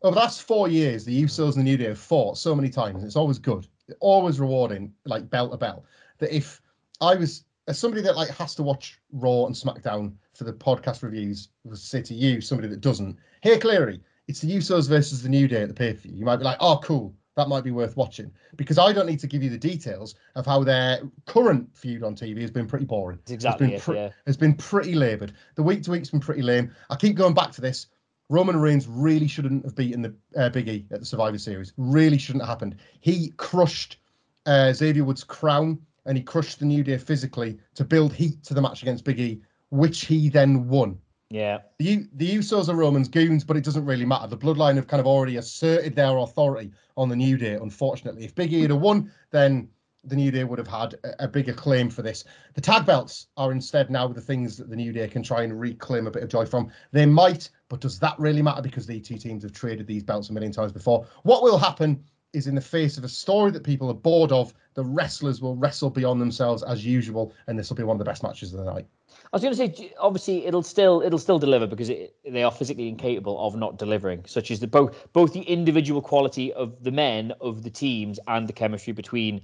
over 0.02 0.14
the 0.14 0.22
last 0.22 0.44
four 0.44 0.68
years, 0.68 1.04
the 1.04 1.24
Usos 1.24 1.56
and 1.56 1.62
the 1.62 1.64
New 1.64 1.78
Day 1.78 1.88
have 1.88 2.00
fought 2.00 2.38
so 2.38 2.56
many 2.56 2.70
times, 2.70 3.04
it's 3.04 3.16
always 3.16 3.40
good, 3.40 3.68
always 4.00 4.40
rewarding, 4.40 4.94
like 5.06 5.30
bell 5.30 5.50
to 5.50 5.58
bell. 5.58 5.86
That 6.20 6.36
if 6.36 6.62
I 7.02 7.16
was 7.16 7.44
as 7.68 7.78
somebody 7.78 8.02
that 8.04 8.16
like 8.16 8.30
has 8.30 8.56
to 8.56 8.64
watch 8.64 9.00
Raw 9.12 9.46
and 9.46 9.56
SmackDown 9.56 10.14
for 10.34 10.44
the 10.44 10.54
podcast 10.54 11.04
reviews, 11.04 11.50
would 11.66 11.78
say 11.78 12.02
to 12.02 12.14
you, 12.14 12.42
somebody 12.42 12.68
that 12.70 12.82
doesn't, 12.82 13.18
here 13.44 13.60
clearly, 13.60 14.02
it's 14.28 14.42
the 14.42 14.52
Usos 14.56 14.88
versus 14.88 15.22
the 15.22 15.30
New 15.30 15.48
Day 15.48 15.64
at 15.64 15.68
the 15.68 15.74
pay 15.74 15.94
per 15.94 16.00
view. 16.00 16.14
You 16.16 16.26
might 16.26 16.38
be 16.38 16.46
like, 16.46 16.58
oh, 16.60 16.80
cool 16.84 17.14
that 17.40 17.48
might 17.48 17.64
be 17.64 17.72
worth 17.72 17.96
watching 17.96 18.32
because 18.58 18.78
I 18.78 18.92
don't 18.92 19.06
need 19.06 19.20
to 19.20 19.28
give 19.28 19.42
you 19.42 19.50
the 19.50 19.58
details 19.58 20.16
of 20.36 20.46
how 20.46 20.64
their 20.64 21.02
current 21.26 21.70
feud 21.76 22.04
on 22.04 22.16
TV 22.16 22.42
has 22.42 22.52
been 22.52 22.68
pretty 22.68 22.86
boring. 22.86 23.20
It's 23.24 23.32
exactly 23.32 23.74
it's 23.74 23.86
been, 23.86 23.96
it, 23.96 24.00
yeah. 24.00 24.10
it's 24.28 24.38
been 24.38 24.54
pretty 24.54 24.94
laboured. 24.94 25.34
The 25.56 25.64
week 25.64 25.84
to 25.84 25.92
week's 25.92 26.10
been 26.10 26.20
pretty 26.20 26.42
lame. 26.42 26.72
I 26.90 26.96
keep 26.96 27.16
going 27.16 27.34
back 27.34 27.52
to 27.54 27.62
this. 27.62 27.88
Roman 28.30 28.58
Reigns 28.58 28.88
really 28.88 29.28
shouldn't 29.28 29.64
have 29.64 29.76
beaten 29.76 30.02
the 30.02 30.14
uh, 30.36 30.50
Big 30.50 30.68
E 30.68 30.86
at 30.92 31.00
the 31.00 31.06
Survivor 31.06 31.38
Series. 31.38 31.74
Really 31.78 32.18
shouldn't 32.18 32.44
have 32.44 32.50
happened. 32.50 32.76
He 33.00 33.34
crushed 33.38 33.98
uh, 34.46 34.74
Xavier 34.74 35.04
Woods' 35.04 35.24
crown 35.24 35.80
and 36.06 36.18
he 36.18 36.24
crushed 36.24 36.60
the 36.60 36.66
New 36.66 36.84
Day 36.84 36.98
physically 36.98 37.58
to 37.76 37.86
build 37.86 38.14
heat 38.14 38.44
to 38.44 38.54
the 38.54 38.62
match 38.62 38.82
against 38.82 39.06
Big 39.06 39.20
E, 39.20 39.42
which 39.70 40.06
he 40.06 40.30
then 40.30 40.68
won. 40.68 41.00
Yeah. 41.30 41.60
The 41.78 42.08
the 42.14 42.38
Usos 42.38 42.70
are 42.70 42.76
Roman's 42.76 43.08
goons, 43.08 43.44
but 43.44 43.56
it 43.56 43.64
doesn't 43.64 43.86
really 43.86 44.06
matter. 44.06 44.28
The 44.28 44.38
bloodline 44.38 44.76
have 44.78 44.88
kind 44.88 45.00
of 45.00 45.06
already 45.06 45.38
asserted 45.38 45.96
their 45.96 46.18
authority 46.18 46.72
on 46.98 47.08
the 47.08 47.16
New 47.16 47.38
Day, 47.38 47.54
unfortunately. 47.54 48.26
If 48.26 48.34
Big 48.34 48.52
E 48.52 48.62
had 48.62 48.72
won, 48.72 49.12
then 49.30 49.70
the 50.04 50.16
New 50.16 50.32
Day 50.32 50.44
would 50.44 50.58
have 50.58 50.68
had 50.68 50.96
a, 51.04 51.26
a, 51.26 51.28
bigger 51.28 51.54
claim 51.54 51.90
for 51.90 52.02
this. 52.02 52.24
The 52.54 52.62
tag 52.62 52.86
belts 52.86 53.28
are 53.38 53.52
instead 53.52 53.92
now 53.92 54.08
the 54.08 54.22
things 54.22 54.58
that 54.58 54.70
the 54.70 54.76
New 54.76 54.92
Day 54.92 55.08
can 55.08 55.22
try 55.22 55.44
and 55.44 55.60
reclaim 55.60 56.08
a 56.08 56.12
bit 56.12 56.24
of 56.24 56.30
joy 56.30 56.46
from. 56.46 56.72
They 56.92 57.06
might, 57.06 57.50
but 57.68 57.82
does 57.82 58.00
that 58.00 58.18
really 58.18 58.42
matter? 58.42 58.62
Because 58.62 58.88
the 58.88 59.00
two 59.00 59.18
teams 59.18 59.44
have 59.44 59.52
traded 59.52 59.88
these 59.88 60.04
belts 60.04 60.30
a 60.30 60.34
million 60.34 60.54
times 60.54 60.72
before. 60.72 61.06
What 61.24 61.44
will 61.44 61.58
happen 61.58 62.04
is 62.34 62.48
in 62.48 62.56
the 62.56 62.62
face 62.62 62.98
of 62.98 63.04
a 63.04 63.10
story 63.10 63.52
that 63.52 63.64
people 63.64 63.90
are 63.90 63.96
bored 63.96 64.32
of, 64.32 64.54
the 64.74 64.84
wrestlers 64.84 65.42
will 65.42 65.56
wrestle 65.56 65.90
beyond 65.90 66.22
themselves 66.22 66.64
as 66.64 66.86
usual, 66.86 67.34
and 67.48 67.60
this 67.60 67.70
will 67.70 67.78
be 67.78 67.84
one 67.84 67.96
of 67.96 68.00
the 68.00 68.06
best 68.06 68.24
matches 68.24 68.54
of 68.54 68.60
the 68.60 68.72
night. 68.72 68.88
I 69.32 69.36
was 69.36 69.44
going 69.44 69.54
to 69.54 69.58
say, 69.58 69.94
obviously, 70.00 70.48
it'll 70.48 70.64
still 70.64 71.04
it'll 71.06 71.20
still 71.20 71.38
deliver 71.38 71.68
because 71.68 71.90
it, 71.90 72.16
they 72.28 72.42
are 72.42 72.52
physically 72.52 72.88
incapable 72.88 73.40
of 73.40 73.56
not 73.56 73.78
delivering. 73.78 74.24
Such 74.26 74.50
as 74.50 74.60
the 74.60 74.66
both 74.66 75.12
both 75.14 75.34
the 75.34 75.42
individual 75.42 76.02
quality 76.02 76.52
of 76.54 76.84
the 76.84 76.92
men 76.92 77.34
of 77.40 77.62
the 77.62 77.70
teams 77.70 78.20
and 78.28 78.48
the 78.48 78.54
chemistry 78.54 78.92
between, 78.92 79.42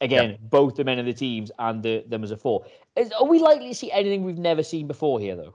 again, 0.00 0.30
yeah. 0.30 0.36
both 0.40 0.76
the 0.76 0.84
men 0.84 0.98
of 0.98 1.04
the 1.04 1.12
teams 1.12 1.50
and 1.58 1.82
the, 1.82 2.02
them 2.08 2.24
as 2.24 2.30
a 2.30 2.36
four. 2.36 2.64
Is, 2.96 3.12
are 3.12 3.26
we 3.26 3.38
likely 3.38 3.68
to 3.68 3.74
see 3.74 3.92
anything 3.92 4.24
we've 4.24 4.38
never 4.38 4.62
seen 4.62 4.86
before 4.86 5.20
here, 5.20 5.36
though? 5.36 5.54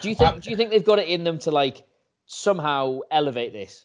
Do 0.00 0.08
you 0.08 0.14
think? 0.14 0.32
Um, 0.32 0.40
do 0.40 0.48
you 0.48 0.56
think 0.56 0.70
they've 0.70 0.84
got 0.84 0.98
it 0.98 1.08
in 1.08 1.24
them 1.24 1.38
to 1.40 1.50
like 1.50 1.84
somehow 2.24 3.00
elevate 3.10 3.52
this? 3.52 3.84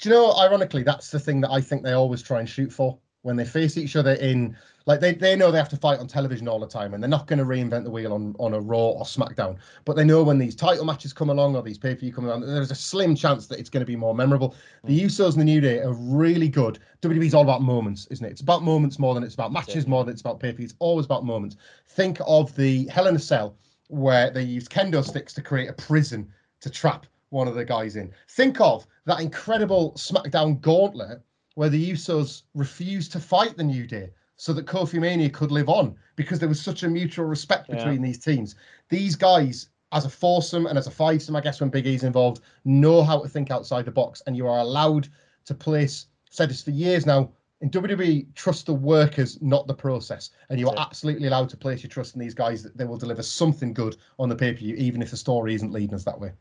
Do 0.00 0.08
you 0.08 0.14
know? 0.14 0.32
Ironically, 0.38 0.82
that's 0.82 1.10
the 1.10 1.20
thing 1.20 1.42
that 1.42 1.50
I 1.50 1.60
think 1.60 1.82
they 1.82 1.92
always 1.92 2.22
try 2.22 2.40
and 2.40 2.48
shoot 2.48 2.72
for 2.72 2.98
when 3.22 3.36
they 3.36 3.44
face 3.44 3.76
each 3.76 3.96
other 3.96 4.12
in 4.14 4.56
like 4.84 5.00
they, 5.00 5.14
they 5.14 5.36
know 5.36 5.52
they 5.52 5.58
have 5.58 5.68
to 5.68 5.76
fight 5.76 6.00
on 6.00 6.08
television 6.08 6.48
all 6.48 6.58
the 6.58 6.66
time 6.66 6.92
and 6.92 7.02
they're 7.02 7.08
not 7.08 7.28
going 7.28 7.38
to 7.38 7.44
reinvent 7.44 7.84
the 7.84 7.90
wheel 7.90 8.12
on, 8.12 8.34
on 8.40 8.54
a 8.54 8.60
raw 8.60 8.88
or 8.90 9.04
smackdown. 9.04 9.56
But 9.84 9.94
they 9.94 10.04
know 10.04 10.24
when 10.24 10.38
these 10.38 10.56
title 10.56 10.84
matches 10.84 11.12
come 11.12 11.30
along 11.30 11.54
or 11.54 11.62
these 11.62 11.78
pay-per-view 11.78 12.12
come 12.12 12.24
along 12.24 12.40
there's 12.40 12.72
a 12.72 12.76
slim 12.76 13.14
chance 13.14 13.46
that 13.46 13.60
it's 13.60 13.70
going 13.70 13.82
to 13.82 13.86
be 13.86 13.94
more 13.94 14.14
memorable. 14.14 14.56
The 14.84 14.98
mm. 14.98 15.04
usos 15.04 15.32
and 15.32 15.40
the 15.40 15.44
new 15.44 15.60
day 15.60 15.78
are 15.78 15.92
really 15.92 16.48
good. 16.48 16.80
Wwe's 17.02 17.34
all 17.34 17.42
about 17.42 17.62
moments 17.62 18.06
isn't 18.10 18.26
it? 18.26 18.32
It's 18.32 18.40
about 18.40 18.62
moments 18.62 18.98
more 18.98 19.14
than 19.14 19.22
it's 19.22 19.34
about 19.34 19.52
matches 19.52 19.84
yeah. 19.84 19.90
more 19.90 20.04
than 20.04 20.12
it's 20.12 20.20
about 20.20 20.40
pay-per-view. 20.40 20.64
It's 20.64 20.74
always 20.80 21.06
about 21.06 21.24
moments. 21.24 21.56
Think 21.88 22.18
of 22.26 22.54
the 22.56 22.86
hell 22.88 23.06
in 23.06 23.14
a 23.14 23.20
cell 23.20 23.56
where 23.88 24.30
they 24.30 24.42
used 24.42 24.70
kendo 24.70 25.04
sticks 25.04 25.32
to 25.34 25.42
create 25.42 25.68
a 25.68 25.74
prison 25.74 26.28
to 26.60 26.70
trap 26.70 27.06
one 27.28 27.46
of 27.46 27.54
the 27.54 27.64
guys 27.64 27.96
in. 27.96 28.12
Think 28.30 28.60
of 28.60 28.86
that 29.06 29.20
incredible 29.20 29.92
smackdown 29.92 30.60
gauntlet 30.60 31.22
where 31.54 31.68
the 31.68 31.90
Usos 31.92 32.42
refused 32.54 33.12
to 33.12 33.20
fight 33.20 33.56
the 33.56 33.64
New 33.64 33.86
Day 33.86 34.10
so 34.36 34.52
that 34.52 34.66
Kofi 34.66 34.98
Mania 35.00 35.30
could 35.30 35.52
live 35.52 35.68
on 35.68 35.94
because 36.16 36.38
there 36.38 36.48
was 36.48 36.60
such 36.60 36.82
a 36.82 36.88
mutual 36.88 37.26
respect 37.26 37.68
Yeah. 37.68 37.76
between 37.76 38.02
these 38.02 38.18
teams. 38.18 38.56
These 38.88 39.16
guys, 39.16 39.68
as 39.92 40.04
a 40.04 40.10
foursome 40.10 40.66
and 40.66 40.78
as 40.78 40.86
a 40.86 40.90
fivesome, 40.90 41.36
I 41.36 41.40
guess 41.40 41.60
when 41.60 41.70
Big 41.70 41.86
E's 41.86 42.02
involved, 42.04 42.42
know 42.64 43.02
how 43.02 43.20
to 43.20 43.28
think 43.28 43.50
outside 43.50 43.84
the 43.84 43.90
box, 43.92 44.22
and 44.26 44.36
you 44.36 44.46
are 44.48 44.58
allowed 44.58 45.08
to 45.44 45.54
place. 45.54 46.06
Said 46.30 46.48
this 46.50 46.62
for 46.62 46.70
years 46.70 47.06
now. 47.06 47.30
In 47.60 47.70
WWE, 47.70 48.26
trust 48.34 48.66
the 48.66 48.74
workers, 48.74 49.40
not 49.40 49.68
the 49.68 49.74
process, 49.74 50.30
and 50.48 50.58
you 50.58 50.68
are 50.68 50.74
absolutely 50.76 51.28
allowed 51.28 51.48
to 51.50 51.56
place 51.56 51.82
your 51.84 51.90
trust 51.90 52.14
in 52.16 52.20
these 52.20 52.34
guys 52.34 52.60
that 52.64 52.76
they 52.76 52.84
will 52.84 52.96
deliver 52.96 53.22
something 53.22 53.72
good 53.72 53.96
on 54.18 54.28
the 54.28 54.34
pay 54.34 54.52
per 54.52 54.58
view, 54.58 54.74
even 54.74 55.00
if 55.00 55.12
the 55.12 55.16
story 55.16 55.54
isn't 55.54 55.70
leading 55.70 55.94
us 55.94 56.02
that 56.02 56.18
way. 56.18 56.32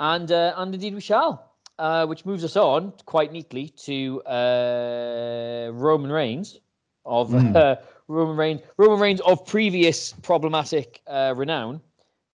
And 0.00 0.30
uh, 0.30 0.52
and 0.58 0.74
indeed 0.74 0.94
we 0.94 1.00
shall. 1.00 1.52
Uh, 1.78 2.06
which 2.06 2.24
moves 2.24 2.42
us 2.42 2.56
on 2.56 2.90
quite 3.04 3.32
neatly 3.32 3.68
to 3.68 4.22
uh, 4.22 5.70
Roman 5.74 6.10
Reigns 6.10 6.58
of 7.04 7.30
Mm. 7.30 7.54
uh, 7.54 7.76
Roman 8.08 8.36
Reigns 8.36 8.60
Roman 8.78 8.98
Reigns 8.98 9.20
of 9.20 9.44
previous 9.44 10.14
problematic 10.22 11.02
uh, 11.06 11.34
renown 11.36 11.82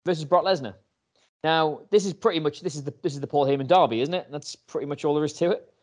versus 0.06 0.26
Brock 0.26 0.46
Lesnar. 0.46 0.76
Now 1.44 1.82
this 1.90 2.06
is 2.06 2.14
pretty 2.14 2.40
much 2.40 2.62
this 2.62 2.76
is 2.76 2.84
the 2.84 2.94
this 3.02 3.16
is 3.16 3.20
the 3.20 3.26
Paul 3.26 3.48
Heyman 3.48 3.68
derby, 3.68 4.02
isn't 4.02 4.14
it? 4.14 4.28
That's 4.32 4.56
pretty 4.56 4.86
much 4.86 5.06
all 5.06 5.16
there 5.16 5.26
is 5.26 5.34
to 5.34 5.50
it. 5.50 5.74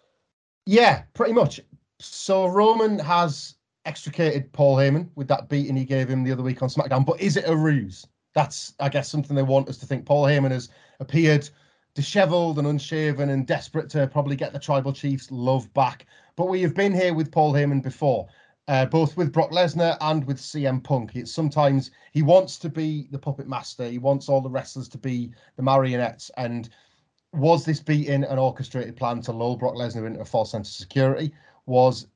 Yeah, 0.67 1.03
pretty 1.15 1.33
much. 1.33 1.61
So 1.99 2.47
Roman 2.47 2.99
has 3.01 3.57
extricated 3.87 4.53
Paul 4.53 4.77
Heyman 4.77 5.09
with 5.17 5.27
that 5.29 5.49
beating 5.49 5.75
he 5.75 5.85
gave 5.85 6.09
him 6.09 6.23
the 6.23 6.31
other 6.31 6.45
week 6.45 6.63
on 6.63 6.69
SmackDown. 6.69 7.05
But 7.05 7.21
is 7.21 7.37
it 7.37 7.49
a 7.49 7.57
ruse? 7.57 8.07
That's, 8.35 8.75
I 8.79 8.89
guess, 8.89 9.09
something 9.09 9.35
they 9.35 9.43
want 9.43 9.69
us 9.69 9.79
to 9.79 9.87
think. 9.87 10.07
Paul 10.07 10.27
Heyman 10.27 10.53
has 10.53 10.69
appeared 11.01 11.49
disheveled 11.99 12.59
and 12.59 12.69
unshaven 12.69 13.31
and 13.31 13.45
desperate 13.45 13.91
to 13.91 14.07
probably 14.07 14.37
get 14.37 14.53
the 14.53 14.59
Tribal 14.61 14.93
Chiefs' 14.93 15.33
love 15.33 15.75
back. 15.75 16.07
But 16.37 16.47
we 16.47 16.63
have 16.63 16.73
been 16.73 16.95
here 16.95 17.13
with 17.13 17.33
Paul 17.33 17.53
Heyman 17.53 17.83
before, 17.83 18.29
uh, 18.69 18.87
both 18.87 19.17
with 19.17 19.33
Brock 19.33 19.51
Lesnar 19.51 19.97
and 20.01 20.25
with 20.25 20.39
CM 20.39 20.81
Punk. 20.81 21.17
It's 21.17 21.33
sometimes 21.33 21.91
he 22.13 22.23
wants 22.23 22.57
to 22.61 22.69
be 22.69 23.09
the 23.11 23.19
puppet 23.19 23.49
master. 23.49 23.91
He 23.91 23.99
wants 23.99 24.29
all 24.29 24.41
the 24.41 24.49
wrestlers 24.49 24.89
to 24.91 24.97
be 24.97 25.33
the 25.57 25.63
marionettes. 25.65 26.31
And 26.37 26.69
was 27.33 27.65
this 27.65 27.81
beating 27.81 28.23
an 28.23 28.39
orchestrated 28.39 28.95
plan 28.95 29.21
to 29.23 29.33
lull 29.33 29.57
Brock 29.57 29.75
Lesnar 29.75 30.07
into 30.07 30.21
a 30.21 30.25
false 30.25 30.53
sense 30.53 30.69
of 30.69 30.77
security? 30.77 31.35
Was 31.67 32.07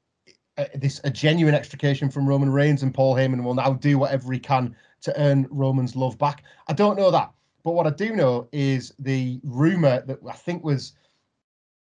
uh, 0.59 0.66
this 0.77 1.01
a 1.03 1.11
genuine 1.11 1.57
extrication 1.57 2.09
from 2.09 2.29
Roman 2.29 2.53
Reigns 2.53 2.85
and 2.85 2.95
Paul 2.95 3.16
Heyman 3.16 3.42
will 3.42 3.55
now 3.55 3.73
do 3.73 3.99
whatever 3.99 4.33
he 4.33 4.38
can 4.38 4.77
to 5.01 5.21
earn 5.21 5.49
Roman's 5.51 5.97
love 5.97 6.18
back? 6.18 6.45
I 6.68 6.73
don't 6.73 6.97
know 6.97 7.11
that. 7.11 7.33
But 7.64 7.72
what 7.72 7.87
I 7.87 7.90
do 7.90 8.14
know 8.14 8.48
is 8.53 8.92
the 8.98 9.40
rumor 9.44 10.03
that 10.07 10.18
I 10.29 10.33
think 10.33 10.64
was 10.64 10.94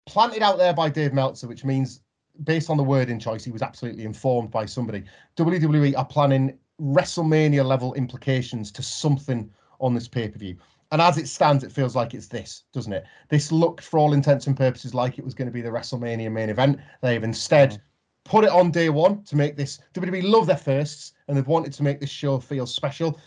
planted 0.06 0.42
out 0.42 0.58
there 0.58 0.72
by 0.72 0.88
Dave 0.88 1.12
Meltzer, 1.12 1.48
which 1.48 1.64
means 1.64 2.00
based 2.44 2.70
on 2.70 2.76
the 2.76 2.84
wording 2.84 3.18
choice, 3.18 3.44
he 3.44 3.50
was 3.50 3.62
absolutely 3.62 4.04
informed 4.04 4.50
by 4.50 4.66
somebody. 4.66 5.04
WWE 5.36 5.96
are 5.96 6.04
planning 6.04 6.58
WrestleMania 6.80 7.64
level 7.64 7.94
implications 7.94 8.70
to 8.72 8.82
something 8.82 9.50
on 9.80 9.94
this 9.94 10.08
pay 10.08 10.28
per 10.28 10.38
view. 10.38 10.56
And 10.92 11.02
as 11.02 11.18
it 11.18 11.28
stands, 11.28 11.64
it 11.64 11.72
feels 11.72 11.96
like 11.96 12.14
it's 12.14 12.28
this, 12.28 12.62
doesn't 12.72 12.92
it? 12.92 13.04
This 13.28 13.50
looked, 13.50 13.84
for 13.84 13.98
all 13.98 14.12
intents 14.12 14.46
and 14.46 14.56
purposes, 14.56 14.94
like 14.94 15.18
it 15.18 15.24
was 15.24 15.34
going 15.34 15.46
to 15.46 15.52
be 15.52 15.62
the 15.62 15.68
WrestleMania 15.68 16.30
main 16.30 16.48
event. 16.48 16.78
They've 17.02 17.24
instead 17.24 17.72
mm. 17.72 17.78
put 18.24 18.44
it 18.44 18.50
on 18.50 18.70
day 18.70 18.88
one 18.88 19.24
to 19.24 19.36
make 19.36 19.56
this. 19.56 19.80
WWE 19.94 20.22
love 20.22 20.46
their 20.46 20.56
firsts, 20.56 21.12
and 21.26 21.36
they've 21.36 21.46
wanted 21.46 21.72
to 21.72 21.82
make 21.82 22.00
this 22.00 22.10
show 22.10 22.38
feel 22.38 22.66
special. 22.66 23.18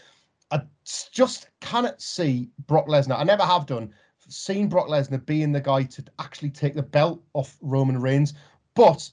I 0.52 0.62
just 1.12 1.50
cannot 1.62 2.02
see 2.02 2.50
Brock 2.68 2.88
Lesnar. 2.88 3.20
I 3.20 3.24
never 3.24 3.44
have 3.44 3.66
done. 3.66 3.94
Seen 4.28 4.68
Brock 4.68 4.88
Lesnar 4.88 5.26
being 5.26 5.52
the 5.52 5.62
guy 5.62 5.84
to 5.84 6.04
actually 6.20 6.52
take 6.52 6.76
the 6.76 6.84
belt 6.84 7.22
off 7.34 7.58
Roman 7.62 8.00
Reigns, 8.00 8.34
but 8.76 9.10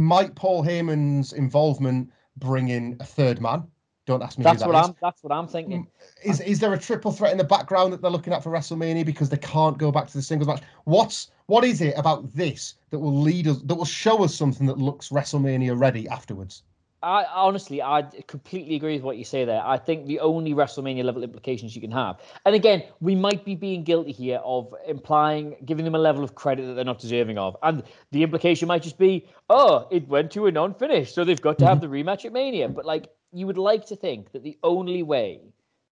might 0.00 0.34
Paul 0.34 0.64
Heyman's 0.64 1.32
involvement 1.32 2.10
bring 2.36 2.68
in 2.68 2.96
a 2.98 3.04
third 3.04 3.40
man? 3.40 3.64
Don't 4.06 4.22
ask 4.22 4.38
me. 4.38 4.44
That's 4.44 4.62
who 4.62 4.68
what 4.68 4.72
that 4.74 4.82
is. 4.82 4.88
I'm. 4.88 4.96
That's 5.00 5.22
what 5.22 5.32
I'm 5.32 5.46
thinking. 5.46 5.84
Mm, 5.84 6.28
is 6.28 6.40
is 6.40 6.58
there 6.58 6.72
a 6.72 6.78
triple 6.78 7.12
threat 7.12 7.30
in 7.30 7.38
the 7.38 7.44
background 7.44 7.92
that 7.92 8.02
they're 8.02 8.10
looking 8.10 8.32
at 8.32 8.42
for 8.42 8.50
WrestleMania 8.50 9.06
because 9.06 9.28
they 9.28 9.36
can't 9.36 9.78
go 9.78 9.92
back 9.92 10.08
to 10.08 10.14
the 10.14 10.22
singles 10.22 10.48
match? 10.48 10.62
What's 10.84 11.30
what 11.46 11.64
is 11.64 11.80
it 11.80 11.94
about 11.96 12.34
this 12.34 12.74
that 12.90 12.98
will 12.98 13.20
lead 13.20 13.46
us 13.46 13.62
that 13.62 13.74
will 13.74 13.84
show 13.84 14.24
us 14.24 14.34
something 14.34 14.66
that 14.66 14.78
looks 14.78 15.10
WrestleMania 15.10 15.78
ready 15.78 16.08
afterwards? 16.08 16.64
I 17.02 17.24
honestly, 17.24 17.80
I 17.80 18.02
completely 18.26 18.76
agree 18.76 18.94
with 18.94 19.02
what 19.02 19.16
you 19.16 19.24
say 19.24 19.46
there. 19.46 19.62
I 19.64 19.78
think 19.78 20.06
the 20.06 20.20
only 20.20 20.52
WrestleMania 20.52 21.02
level 21.02 21.22
implications 21.22 21.74
you 21.74 21.80
can 21.80 21.90
have, 21.90 22.20
and 22.44 22.54
again, 22.54 22.82
we 23.00 23.14
might 23.14 23.42
be 23.44 23.54
being 23.54 23.84
guilty 23.84 24.12
here 24.12 24.40
of 24.44 24.74
implying, 24.86 25.56
giving 25.64 25.86
them 25.86 25.94
a 25.94 25.98
level 25.98 26.22
of 26.22 26.34
credit 26.34 26.66
that 26.66 26.74
they're 26.74 26.84
not 26.84 26.98
deserving 26.98 27.38
of, 27.38 27.56
and 27.62 27.82
the 28.12 28.22
implication 28.22 28.68
might 28.68 28.82
just 28.82 28.98
be, 28.98 29.26
oh, 29.48 29.88
it 29.90 30.06
went 30.08 30.30
to 30.32 30.46
a 30.46 30.52
non-finish, 30.52 31.14
so 31.14 31.24
they've 31.24 31.40
got 31.40 31.58
to 31.58 31.66
have 31.66 31.80
the 31.80 31.86
rematch 31.86 32.26
at 32.26 32.32
Mania. 32.32 32.68
But 32.68 32.84
like, 32.84 33.08
you 33.32 33.46
would 33.46 33.58
like 33.58 33.86
to 33.86 33.96
think 33.96 34.32
that 34.32 34.42
the 34.42 34.58
only 34.62 35.02
way 35.02 35.40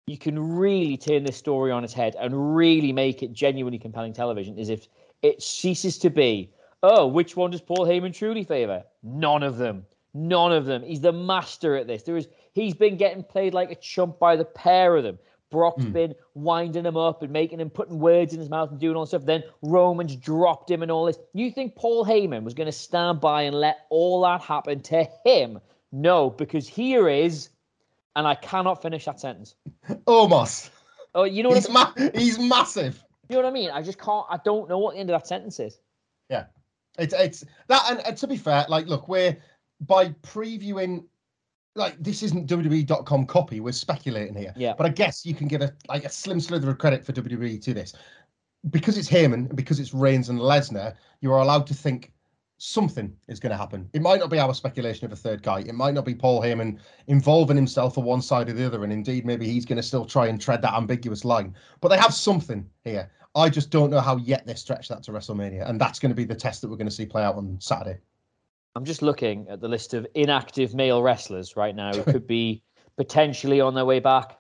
you 0.08 0.18
can 0.18 0.40
really 0.40 0.98
turn 0.98 1.24
this 1.24 1.38
story 1.38 1.72
on 1.72 1.84
its 1.84 1.94
head 1.94 2.16
and 2.20 2.56
really 2.56 2.94
make 2.94 3.22
it 3.22 3.32
genuinely 3.32 3.80
compelling 3.80 4.14
television 4.14 4.58
is 4.58 4.70
if 4.70 4.88
it 5.22 5.42
ceases 5.42 5.98
to 6.00 6.10
be, 6.10 6.52
oh, 6.84 7.06
which 7.06 7.36
one 7.36 7.52
does 7.52 7.62
Paul 7.62 7.86
Heyman 7.86 8.14
truly 8.14 8.44
favor? 8.44 8.84
None 9.04 9.44
of 9.44 9.58
them. 9.58 9.86
None 10.18 10.54
of 10.54 10.66
them. 10.66 10.82
He's 10.82 11.02
the 11.02 11.12
master 11.12 11.76
at 11.76 11.88
this. 11.88 12.04
There 12.04 12.16
is 12.16 12.30
he's 12.54 12.74
been 12.74 12.96
getting 12.96 13.22
played 13.22 13.54
like 13.54 13.70
a 13.70 13.76
chump 13.76 14.18
by 14.18 14.38
the 14.38 14.46
pair 14.46 14.96
of 14.96 15.04
them. 15.04 15.20
Brock's 15.52 15.84
hmm. 15.84 15.92
been 15.92 16.16
winding 16.34 16.86
him 16.86 16.96
up 16.96 17.22
and 17.22 17.34
making 17.34 17.60
him 17.60 17.70
putting 17.70 18.00
words 18.00 18.34
in 18.34 18.40
his 18.40 18.50
mouth 18.50 18.72
and 18.72 18.80
doing 18.80 18.96
all 18.96 19.04
this 19.04 19.10
stuff. 19.10 19.26
Then 19.26 19.44
Roman's 19.62 20.16
dropped 20.16 20.72
him 20.72 20.84
and 20.84 20.90
all 20.90 21.04
this. 21.04 21.20
You 21.34 21.52
think 21.52 21.76
Paul 21.76 22.06
Heyman 22.06 22.44
was 22.44 22.54
going 22.54 22.68
to 22.68 22.72
stand 22.72 23.20
by 23.20 23.42
and 23.42 23.60
let 23.60 23.80
all 23.90 24.22
that 24.22 24.42
happen 24.42 24.80
to 24.84 25.06
him? 25.26 25.60
No, 25.92 26.30
because 26.30 26.66
here 26.66 27.10
is, 27.10 27.50
and 28.16 28.26
I 28.26 28.36
cannot 28.36 28.82
finish 28.82 29.04
that 29.06 29.20
sentence. 29.20 29.56
Almost. 30.06 30.72
Oh, 31.14 31.26
you 31.26 31.44
know 31.44 31.50
what? 31.50 31.58
He's 31.58 31.70
I, 31.70 31.74
ma- 31.74 31.94
he's 32.16 32.40
massive. 32.40 33.04
you 33.28 33.36
know 33.36 33.44
what 33.44 33.50
I 33.50 33.54
mean? 33.54 33.70
I 33.70 33.82
just 33.82 34.00
can't. 34.00 34.26
I 34.30 34.40
don't 34.46 34.70
know 34.70 34.78
what 34.78 34.94
the 34.94 35.02
end 35.02 35.10
of 35.10 35.20
that 35.20 35.28
sentence 35.28 35.60
is. 35.60 35.78
Yeah. 36.30 36.46
It's 36.98 37.14
it's 37.14 37.44
that 37.68 37.86
and, 37.90 38.00
and 38.06 38.18
to 38.18 38.28
be 38.28 38.38
fair, 38.38 38.66
like 38.70 38.88
look, 38.88 39.08
we're 39.08 39.38
by 39.82 40.10
previewing 40.10 41.06
like 41.76 42.02
this 42.02 42.24
isn't 42.24 42.50
WWE.com 42.50 43.26
copy, 43.26 43.60
we're 43.60 43.74
speculating 43.74 44.36
here. 44.36 44.54
Yeah. 44.56 44.74
But 44.78 44.86
I 44.86 44.90
guess 44.90 45.26
you 45.26 45.36
can 45.36 45.48
give 45.48 45.62
a 45.62 45.74
like 45.90 46.06
a 46.06 46.10
slim 46.10 46.40
slither 46.40 46.70
of 46.70 46.78
credit 46.78 47.06
for 47.06 47.12
WWE 47.14 47.62
to 47.62 47.74
this. 47.74 47.94
Because 48.72 48.98
it's 48.98 49.10
Heyman 49.10 49.34
and 49.34 49.56
because 49.56 49.80
it's 49.80 49.94
Reigns 49.94 50.30
and 50.30 50.40
Lesnar, 50.40 50.96
you 51.22 51.32
are 51.32 51.42
allowed 51.42 51.68
to 51.68 51.74
think 51.74 52.12
something 52.58 53.16
is 53.28 53.40
going 53.40 53.52
to 53.52 53.58
happen. 53.58 53.90
It 53.94 54.02
might 54.02 54.20
not 54.20 54.30
be 54.30 54.40
our 54.40 54.54
speculation 54.54 55.06
of 55.06 55.12
a 55.12 55.16
third 55.16 55.44
guy. 55.44 55.60
It 55.60 55.76
might 55.76 55.94
not 55.94 56.06
be 56.06 56.16
Paul 56.16 56.42
Heyman 56.42 56.80
involving 57.08 57.58
himself 57.58 57.98
on 57.98 58.06
one 58.06 58.22
side 58.22 58.50
or 58.50 58.54
the 58.54 58.66
other. 58.66 58.84
And 58.84 58.94
indeed, 58.94 59.26
maybe 59.26 59.46
he's 59.48 59.66
going 59.66 59.78
to 59.78 59.84
still 59.84 60.06
try 60.06 60.28
and 60.28 60.42
tread 60.42 60.62
that 60.64 60.74
ambiguous 60.74 61.26
line. 61.26 61.54
But 61.82 61.90
they 61.90 61.98
have 61.98 62.14
something 62.14 62.68
here. 62.84 63.12
I 63.36 63.50
just 63.50 63.70
don't 63.70 63.90
know 63.90 64.00
how 64.00 64.18
yet 64.18 64.48
they 64.48 64.54
stretch 64.56 64.88
that 64.88 65.04
to 65.04 65.12
WrestleMania. 65.12 65.70
And 65.70 65.80
that's 65.80 66.00
going 66.00 66.12
to 66.12 66.16
be 66.16 66.24
the 66.24 66.34
test 66.34 66.62
that 66.62 66.70
we're 66.70 66.78
going 66.78 66.88
to 66.88 66.96
see 66.96 67.06
play 67.06 67.24
out 67.24 67.36
on 67.36 67.58
Saturday. 67.60 68.00
I'm 68.76 68.84
just 68.86 69.02
looking 69.02 69.48
at 69.50 69.62
the 69.62 69.68
list 69.70 69.94
of 69.94 70.06
inactive 70.16 70.74
male 70.76 71.02
wrestlers 71.02 71.56
right 71.56 71.76
now 71.76 71.94
who 71.94 72.04
could 72.12 72.28
be 72.28 72.64
potentially 72.98 73.62
on 73.62 73.74
their 73.74 73.86
way 73.86 74.00
back. 74.00 74.38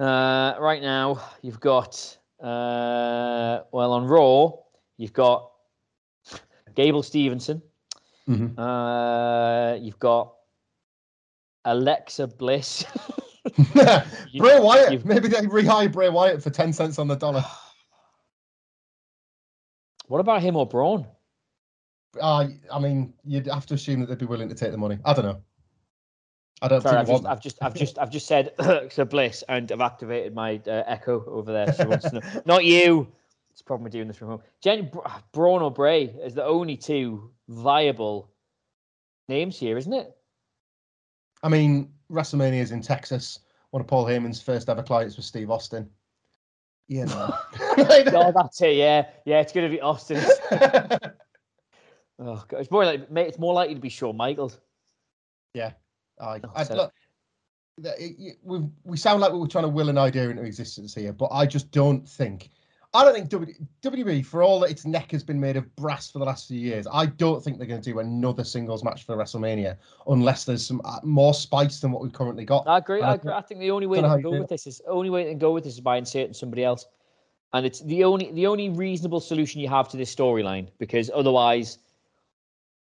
Uh, 0.00 0.54
right 0.58 0.80
now, 0.82 1.20
you've 1.42 1.60
got, 1.60 2.16
uh, 2.40 3.60
well, 3.72 3.92
on 3.92 4.06
Raw, 4.06 4.52
you've 4.96 5.12
got 5.12 5.50
Gable 6.74 7.02
Stevenson. 7.02 7.62
Mhm. 8.28 8.54
Uh, 8.58 9.76
you've 9.80 9.98
got 9.98 10.34
Alexa 11.64 12.26
Bliss. 12.28 12.84
You- 14.30 14.42
Bray 14.42 14.60
Wyatt. 14.60 14.92
you've- 14.92 15.08
Maybe 15.08 15.26
they 15.28 15.38
rehire 15.40 15.90
Bray 15.90 16.10
Wyatt 16.10 16.42
for 16.42 16.50
10 16.50 16.72
cents 16.72 16.98
on 16.98 17.08
the 17.08 17.16
dollar. 17.16 17.44
what 20.06 20.20
about 20.20 20.42
him 20.42 20.54
or 20.56 20.66
Braun? 20.66 21.06
Uh, 22.20 22.46
I 22.72 22.78
mean, 22.78 23.12
you'd 23.24 23.46
have 23.46 23.66
to 23.66 23.74
assume 23.74 24.00
that 24.00 24.06
they'd 24.06 24.18
be 24.18 24.26
willing 24.26 24.48
to 24.48 24.54
take 24.54 24.70
the 24.70 24.78
money. 24.78 24.98
I 25.04 25.12
don't 25.12 25.24
know. 25.24 25.42
I 26.60 26.68
don't 26.68 26.82
Sorry, 26.82 26.96
I've 26.96 27.06
just, 27.06 27.26
I've 27.26 27.40
just, 27.40 27.58
I've 27.62 27.74
just, 27.74 27.98
I've 27.98 28.10
just 28.10 28.26
said 28.26 28.52
Alexa 28.58 29.04
Bliss, 29.04 29.44
and 29.48 29.70
I've 29.70 29.80
activated 29.80 30.34
my 30.34 30.60
uh, 30.66 30.82
echo 30.86 31.24
over 31.26 31.52
there. 31.52 31.66
To 31.66 32.10
know. 32.12 32.20
Not 32.46 32.64
you. 32.64 33.08
It's 33.52 33.60
a 33.60 33.64
problem 33.64 33.84
with 33.84 33.92
doing 33.92 34.08
this 34.08 34.16
from 34.16 34.28
home. 34.28 34.42
Jen, 34.60 34.90
Braun 35.32 35.62
or 35.62 35.70
Bray 35.70 36.04
is 36.04 36.34
the 36.34 36.44
only 36.44 36.76
two 36.76 37.30
viable 37.48 38.30
names 39.28 39.58
here, 39.58 39.76
isn't 39.76 39.92
it? 39.92 40.14
I 41.42 41.48
mean, 41.48 41.92
WrestleMania 42.10 42.60
is 42.60 42.72
in 42.72 42.82
Texas. 42.82 43.40
One 43.70 43.80
of 43.80 43.86
Paul 43.86 44.06
Heyman's 44.06 44.40
first 44.42 44.68
ever 44.68 44.82
clients 44.82 45.16
was 45.16 45.26
Steve 45.26 45.50
Austin. 45.50 45.88
You 46.88 47.06
know. 47.06 47.34
Oh, 47.80 48.32
that's 48.34 48.60
it. 48.62 48.76
Yeah, 48.76 49.06
yeah. 49.24 49.40
It's 49.40 49.52
going 49.52 49.70
to 49.70 49.76
be 49.76 49.80
Austin. 49.80 50.20
Oh, 52.18 52.44
God. 52.48 52.60
It's 52.60 52.70
more 52.70 52.84
like, 52.84 53.10
mate, 53.10 53.28
it's 53.28 53.38
more 53.38 53.54
likely 53.54 53.74
to 53.74 53.80
be 53.80 53.88
Shawn 53.88 54.16
Michaels. 54.16 54.60
I, 56.20 56.40
Oh, 56.42 56.50
I 56.54 56.62
look, 56.74 56.92
we 58.42 58.60
we 58.84 58.96
sound 58.96 59.20
like 59.20 59.32
we 59.32 59.38
were 59.38 59.48
trying 59.48 59.64
to 59.64 59.68
will 59.68 59.88
an 59.88 59.98
idea 59.98 60.28
into 60.28 60.42
existence 60.42 60.94
here, 60.94 61.12
but 61.12 61.28
I 61.32 61.46
just 61.46 61.70
don't 61.70 62.08
think. 62.08 62.50
I 62.94 63.04
don't 63.04 63.12
think 63.12 63.28
w, 63.28 63.52
WWE, 63.82 64.24
for 64.24 64.42
all 64.42 64.60
that 64.60 64.70
its 64.70 64.86
neck 64.86 65.10
has 65.12 65.22
been 65.22 65.38
made 65.38 65.58
of 65.58 65.76
brass 65.76 66.10
for 66.10 66.20
the 66.20 66.24
last 66.24 66.48
few 66.48 66.58
years, 66.58 66.86
I 66.90 67.04
don't 67.04 67.44
think 67.44 67.58
they're 67.58 67.66
going 67.66 67.82
to 67.82 67.90
do 67.90 67.98
another 67.98 68.44
singles 68.44 68.82
match 68.82 69.04
for 69.04 69.14
WrestleMania 69.14 69.76
unless 70.06 70.44
there's 70.44 70.66
some 70.66 70.80
uh, 70.86 70.98
more 71.02 71.34
spice 71.34 71.80
than 71.80 71.92
what 71.92 72.02
we've 72.02 72.14
currently 72.14 72.46
got. 72.46 72.66
I 72.66 72.78
agree. 72.78 73.02
I 73.02 73.14
agree. 73.14 73.32
I 73.32 73.42
think 73.42 73.60
the 73.60 73.70
only 73.70 73.86
way 73.86 74.00
to 74.00 74.18
go 74.22 74.30
with 74.30 74.48
this 74.48 74.66
is 74.66 74.80
only 74.88 75.10
way 75.10 75.24
to 75.24 75.34
go 75.34 75.52
with 75.52 75.64
this 75.64 75.74
is 75.74 75.80
by 75.80 75.98
inserting 75.98 76.32
somebody 76.32 76.64
else, 76.64 76.86
and 77.52 77.66
it's 77.66 77.80
the 77.80 78.04
only 78.04 78.32
the 78.32 78.46
only 78.46 78.70
reasonable 78.70 79.20
solution 79.20 79.60
you 79.60 79.68
have 79.68 79.88
to 79.90 79.98
this 79.98 80.14
storyline 80.14 80.68
because 80.78 81.10
otherwise, 81.14 81.78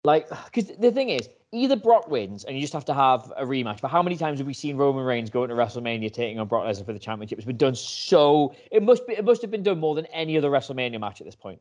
like, 0.05 0.29
because 0.47 0.77
the 0.79 0.91
thing 0.91 1.11
is, 1.11 1.29
either 1.53 1.77
Brock 1.77 2.09
wins 2.09 2.45
and 2.45 2.57
you 2.57 2.63
just 2.63 2.73
have 2.73 2.85
to 2.87 2.95
have 2.95 3.33
a 3.37 3.45
rematch. 3.45 3.81
But 3.81 3.89
how 3.89 4.03
many 4.03 4.17
times 4.17 4.39
have 4.39 4.47
we 4.47 4.55
seen 4.55 4.77
Roman 4.77 5.05
Reigns 5.05 5.31
go 5.31 5.43
into 5.43 5.55
WrestleMania 5.55 6.13
taking 6.13 6.39
on 6.39 6.49
Brock 6.49 6.65
Lesnar 6.65 6.87
for 6.87 6.93
the 6.93 6.99
championship? 6.99 7.39
It's 7.39 7.47
been 7.47 7.57
done 7.57 7.75
so. 7.75 8.55
It 8.71 8.83
must 8.83 9.07
be. 9.07 9.15
It 9.15 9.25
must 9.25 9.43
have 9.43 9.51
been 9.51 9.63
done 9.63 9.79
more 9.79 9.95
than 9.95 10.07
any 10.07 10.39
other 10.39 10.51
WrestleMania 10.51 11.01
match 11.01 11.21
at 11.21 11.27
this 11.27 11.35
point. 11.35 11.61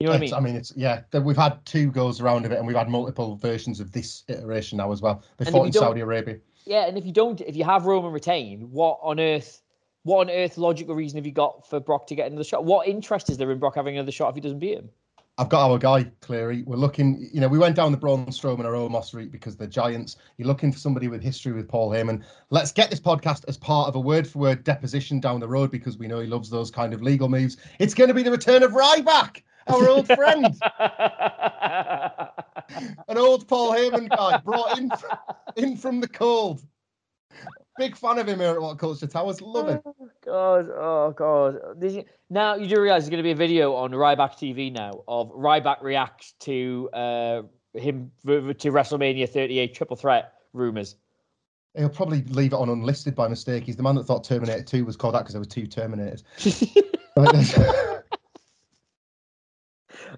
You 0.00 0.06
know 0.06 0.12
what 0.12 0.18
I 0.18 0.20
mean? 0.20 0.34
I 0.34 0.40
mean, 0.40 0.56
it's 0.56 0.72
yeah. 0.76 1.02
We've 1.12 1.36
had 1.36 1.64
two 1.64 1.90
goes 1.90 2.20
around 2.20 2.44
of 2.44 2.52
it, 2.52 2.58
and 2.58 2.66
we've 2.66 2.76
had 2.76 2.90
multiple 2.90 3.36
versions 3.36 3.80
of 3.80 3.92
this 3.92 4.24
iteration 4.28 4.78
now 4.78 4.92
as 4.92 5.00
well. 5.00 5.22
They 5.38 5.50
fought 5.50 5.66
in 5.66 5.72
Saudi 5.72 6.00
Arabia. 6.00 6.38
Yeah, 6.64 6.86
and 6.86 6.98
if 6.98 7.06
you 7.06 7.12
don't, 7.12 7.40
if 7.40 7.56
you 7.56 7.64
have 7.64 7.86
Roman 7.86 8.12
retain, 8.12 8.72
what 8.72 8.98
on 9.00 9.20
earth, 9.20 9.62
what 10.02 10.28
on 10.28 10.30
earth 10.30 10.58
logical 10.58 10.94
reason 10.94 11.16
have 11.16 11.24
you 11.24 11.32
got 11.32 11.66
for 11.70 11.80
Brock 11.80 12.08
to 12.08 12.14
get 12.14 12.26
another 12.26 12.44
shot? 12.44 12.64
What 12.64 12.88
interest 12.88 13.30
is 13.30 13.38
there 13.38 13.50
in 13.52 13.58
Brock 13.58 13.76
having 13.76 13.96
another 13.96 14.12
shot 14.12 14.30
if 14.30 14.34
he 14.34 14.40
doesn't 14.40 14.58
beat 14.58 14.78
him? 14.78 14.90
I've 15.38 15.50
got 15.50 15.70
our 15.70 15.78
guy, 15.78 16.04
Cleary. 16.22 16.62
We're 16.62 16.76
looking, 16.76 17.28
you 17.30 17.42
know, 17.42 17.48
we 17.48 17.58
went 17.58 17.76
down 17.76 17.92
the 17.92 17.98
Braun 17.98 18.24
Strowman 18.26 18.64
or 18.64 18.72
Omos 18.72 19.12
route 19.12 19.30
because 19.30 19.54
they're 19.54 19.66
giants. 19.66 20.16
You're 20.38 20.48
looking 20.48 20.72
for 20.72 20.78
somebody 20.78 21.08
with 21.08 21.22
history 21.22 21.52
with 21.52 21.68
Paul 21.68 21.90
Heyman. 21.90 22.24
Let's 22.48 22.72
get 22.72 22.88
this 22.88 23.00
podcast 23.00 23.44
as 23.46 23.58
part 23.58 23.88
of 23.88 23.96
a 23.96 24.00
word 24.00 24.26
for 24.26 24.38
word 24.38 24.64
deposition 24.64 25.20
down 25.20 25.40
the 25.40 25.48
road 25.48 25.70
because 25.70 25.98
we 25.98 26.06
know 26.06 26.20
he 26.20 26.26
loves 26.26 26.48
those 26.48 26.70
kind 26.70 26.94
of 26.94 27.02
legal 27.02 27.28
moves. 27.28 27.58
It's 27.78 27.92
going 27.92 28.08
to 28.08 28.14
be 28.14 28.22
the 28.22 28.30
return 28.30 28.62
of 28.62 28.72
Ryback, 28.72 29.42
our 29.66 29.86
old 29.90 30.06
friend, 30.06 30.46
an 33.08 33.18
old 33.18 33.46
Paul 33.46 33.72
Heyman 33.72 34.08
guy 34.08 34.38
brought 34.38 34.78
in, 34.78 34.90
in 35.56 35.76
from 35.76 36.00
the 36.00 36.08
cold. 36.08 36.62
Big 37.78 37.96
fan 37.96 38.18
of 38.18 38.26
him 38.28 38.40
here 38.40 38.50
at 38.50 38.60
What 38.60 38.78
Culture 38.78 39.06
Towers. 39.06 39.40
Love 39.42 39.68
him. 39.68 39.80
Oh 39.84 40.08
God, 40.24 40.66
oh 40.70 41.10
God. 41.16 41.56
Now 42.30 42.54
you 42.54 42.66
do 42.66 42.80
realize 42.80 43.02
there's 43.04 43.10
going 43.10 43.18
to 43.18 43.22
be 43.22 43.32
a 43.32 43.36
video 43.36 43.74
on 43.74 43.90
Ryback 43.92 44.32
TV 44.32 44.72
now 44.72 45.02
of 45.06 45.30
Ryback 45.32 45.82
reacts 45.82 46.32
to 46.40 46.88
uh, 46.92 47.42
him 47.74 48.10
to 48.24 48.70
WrestleMania 48.72 49.28
38 49.28 49.74
triple 49.74 49.96
threat 49.96 50.32
rumors. 50.52 50.96
He'll 51.76 51.90
probably 51.90 52.22
leave 52.22 52.52
it 52.54 52.56
on 52.56 52.70
unlisted 52.70 53.14
by 53.14 53.28
mistake. 53.28 53.64
He's 53.64 53.76
the 53.76 53.82
man 53.82 53.96
that 53.96 54.04
thought 54.04 54.24
Terminator 54.24 54.62
2 54.62 54.86
was 54.86 54.96
called 54.96 55.14
that 55.14 55.20
because 55.20 55.34
there 55.34 55.40
were 55.40 55.44
two 55.46 55.66
Terminators. 55.66 56.22
Like, 57.18 57.32
there's- 57.32 58.02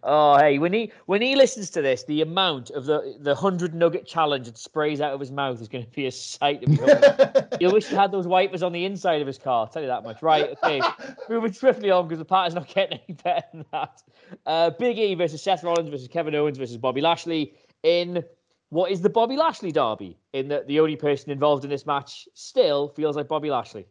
Oh, 0.02 0.38
hey, 0.38 0.58
when 0.58 0.72
he 0.72 0.92
when 1.06 1.22
he 1.22 1.36
listens 1.36 1.70
to 1.70 1.82
this, 1.82 2.04
the 2.04 2.22
amount 2.22 2.70
of 2.70 2.86
the 2.86 3.16
the 3.20 3.34
hundred 3.34 3.74
nugget 3.74 4.06
challenge 4.06 4.46
that 4.46 4.58
sprays 4.58 5.00
out 5.00 5.12
of 5.12 5.20
his 5.20 5.30
mouth 5.30 5.60
is 5.60 5.68
going 5.68 5.84
to 5.84 5.90
be 5.90 6.06
a 6.06 6.12
sight 6.12 6.62
to. 6.62 7.48
You'll 7.60 7.72
wish 7.74 7.86
he 7.86 7.94
had 7.94 8.12
those 8.12 8.26
wipers 8.26 8.62
on 8.62 8.72
the 8.72 8.84
inside 8.84 9.20
of 9.20 9.26
his 9.26 9.38
car. 9.38 9.60
I'll 9.60 9.66
tell 9.66 9.82
you 9.82 9.88
that 9.88 10.04
much. 10.04 10.22
Right, 10.22 10.56
okay. 10.62 10.80
Moving 11.28 11.52
swiftly 11.52 11.90
on 11.90 12.06
because 12.08 12.18
the 12.18 12.24
part 12.24 12.48
is 12.48 12.54
not 12.54 12.68
getting 12.68 13.00
any 13.06 13.16
better 13.22 13.46
than 13.52 13.64
that. 13.72 14.02
Uh, 14.46 14.70
Big 14.70 14.98
E 14.98 15.14
versus 15.14 15.42
Seth 15.42 15.64
Rollins 15.64 15.88
versus 15.88 16.08
Kevin 16.08 16.34
Owens 16.34 16.58
versus 16.58 16.76
Bobby 16.76 17.00
Lashley 17.00 17.54
in 17.82 18.22
what 18.70 18.90
is 18.90 19.00
the 19.00 19.08
Bobby 19.10 19.36
Lashley 19.36 19.72
derby? 19.72 20.18
In 20.32 20.48
that 20.48 20.66
the 20.66 20.80
only 20.80 20.96
person 20.96 21.30
involved 21.30 21.64
in 21.64 21.70
this 21.70 21.86
match 21.86 22.28
still 22.34 22.88
feels 22.88 23.16
like 23.16 23.28
Bobby 23.28 23.50
Lashley. 23.50 23.86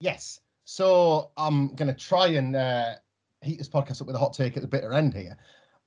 yes. 0.00 0.40
So 0.64 1.30
I'm 1.38 1.74
going 1.76 1.88
to 1.88 1.94
try 1.94 2.26
and 2.26 2.54
uh, 2.54 2.96
heat 3.42 3.58
this 3.58 3.68
podcast 3.68 4.00
up 4.00 4.06
with 4.06 4.16
a 4.16 4.18
hot 4.18 4.32
take 4.32 4.56
at 4.56 4.62
the 4.62 4.68
bitter 4.68 4.92
end 4.92 5.14
here. 5.14 5.36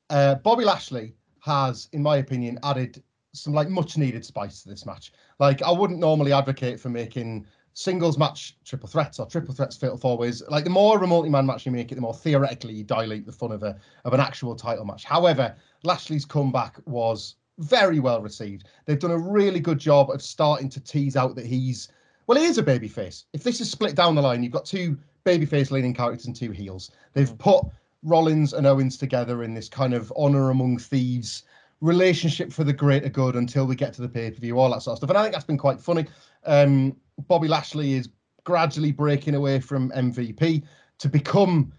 Uh, 0.10 0.36
Bobby 0.36 0.66
Lashley 0.66 1.14
has, 1.40 1.90
in 1.94 2.02
my 2.02 2.18
opinion, 2.18 2.60
added 2.64 3.02
some 3.34 3.54
like 3.54 3.70
much 3.70 3.98
needed 3.98 4.26
spice 4.26 4.62
to 4.64 4.70
this 4.70 4.86
match. 4.86 5.14
Like 5.40 5.62
I 5.62 5.72
wouldn't 5.72 6.00
normally 6.00 6.34
advocate 6.34 6.80
for 6.80 6.90
making 6.90 7.46
singles 7.74 8.18
match 8.18 8.58
triple 8.66 8.90
threats 8.90 9.20
or 9.20 9.26
triple 9.26 9.54
threats 9.54 9.78
fatal 9.78 9.98
four 9.98 10.18
ways. 10.18 10.44
Like 10.50 10.66
the 10.66 10.70
more 10.70 11.02
a 11.02 11.08
multi-man 11.08 11.46
match 11.46 11.66
you 11.66 11.72
make 11.72 11.92
it, 11.92 11.96
the 11.96 12.02
more 12.02 12.14
theoretically 12.14 12.74
you 12.74 12.84
dilute 12.84 13.26
the 13.26 13.32
fun 13.32 13.52
of 13.52 13.64
a 13.64 13.78
of 14.06 14.14
an 14.14 14.20
actual 14.20 14.56
title 14.56 14.86
match. 14.86 15.06
However, 15.06 15.56
Lashley's 15.84 16.26
comeback 16.26 16.78
was 16.86 17.36
very 17.60 18.00
well 18.00 18.22
received. 18.22 18.68
They've 18.86 19.00
done 19.00 19.12
a 19.12 19.18
really 19.18 19.60
good 19.60 19.80
job 19.80 20.10
of 20.10 20.22
starting 20.22 20.70
to 20.70 20.80
tease 20.80 21.16
out 21.16 21.36
that 21.36 21.46
he's 21.46 21.90
well, 22.28 22.40
he 22.40 22.46
is 22.46 22.58
a 22.58 22.64
babyface. 22.64 23.26
If 23.34 23.44
this 23.44 23.60
is 23.60 23.70
split 23.70 23.96
down 23.96 24.16
the 24.16 24.22
line, 24.22 24.44
you've 24.44 24.54
got 24.54 24.66
two 24.66 24.98
babyface 25.24 25.72
leaning 25.72 25.94
characters 25.94 26.26
and 26.26 26.36
two 26.36 26.52
heels. 26.52 26.92
They've 27.14 27.38
put 27.38 27.66
Rollins 28.04 28.54
and 28.54 28.66
Owens 28.66 28.98
together 28.98 29.44
in 29.44 29.54
this 29.54 29.70
kind 29.70 29.94
of 29.94 30.12
honor 30.16 30.50
among 30.50 30.80
thieves 30.80 31.44
relationship 31.82 32.52
for 32.52 32.64
the 32.64 32.74
greater 32.74 33.10
good 33.10 33.36
until 33.36 33.66
we 33.66 33.76
get 33.76 33.94
to 33.94 34.02
the 34.02 34.10
pay 34.10 34.32
per 34.32 34.40
view, 34.40 34.60
all 34.60 34.72
that 34.72 34.82
sort 34.84 34.94
of 34.94 34.98
stuff. 35.00 35.10
And 35.10 35.18
I 35.18 35.24
think 35.24 35.34
that's 35.34 35.46
been 35.46 35.58
quite 35.58 35.80
funny. 35.80 36.06
Um, 36.46 36.96
Bobby 37.28 37.48
Lashley 37.48 37.94
is 37.94 38.10
gradually 38.44 38.92
breaking 38.92 39.36
away 39.36 39.60
from 39.60 39.92
MVP 39.92 40.64
to 41.00 41.10
become 41.10 41.74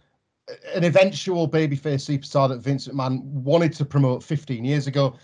an 0.74 0.84
eventual 0.84 1.48
babyface 1.48 2.04
superstar 2.08 2.48
that 2.48 2.60
Vince 2.60 2.88
McMahon 2.88 3.22
wanted 3.22 3.72
to 3.74 3.84
promote 3.84 4.22
15 4.22 4.64
years 4.64 4.86
ago. 4.86 5.16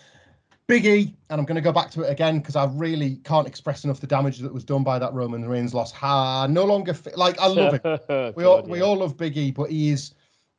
Big 0.68 0.84
E, 0.84 1.16
and 1.30 1.40
I'm 1.40 1.46
going 1.46 1.56
to 1.56 1.62
go 1.62 1.72
back 1.72 1.90
to 1.92 2.02
it 2.02 2.10
again 2.10 2.40
because 2.40 2.54
I 2.54 2.66
really 2.66 3.16
can't 3.24 3.46
express 3.48 3.84
enough 3.84 4.00
the 4.00 4.06
damage 4.06 4.38
that 4.40 4.52
was 4.52 4.64
done 4.64 4.84
by 4.84 4.98
that 4.98 5.14
Roman 5.14 5.48
Reigns 5.48 5.72
loss. 5.72 5.90
Ha, 5.92 6.46
no 6.46 6.64
longer 6.64 6.92
fi- 6.92 7.14
like 7.16 7.40
I 7.40 7.46
love 7.46 7.80
it. 7.82 8.34
We 8.36 8.44
all 8.44 8.62
we 8.62 8.82
all 8.82 8.96
love 8.96 9.16
Big 9.16 9.38
E, 9.38 9.50
but 9.50 9.70
he 9.70 9.88
is 9.88 10.12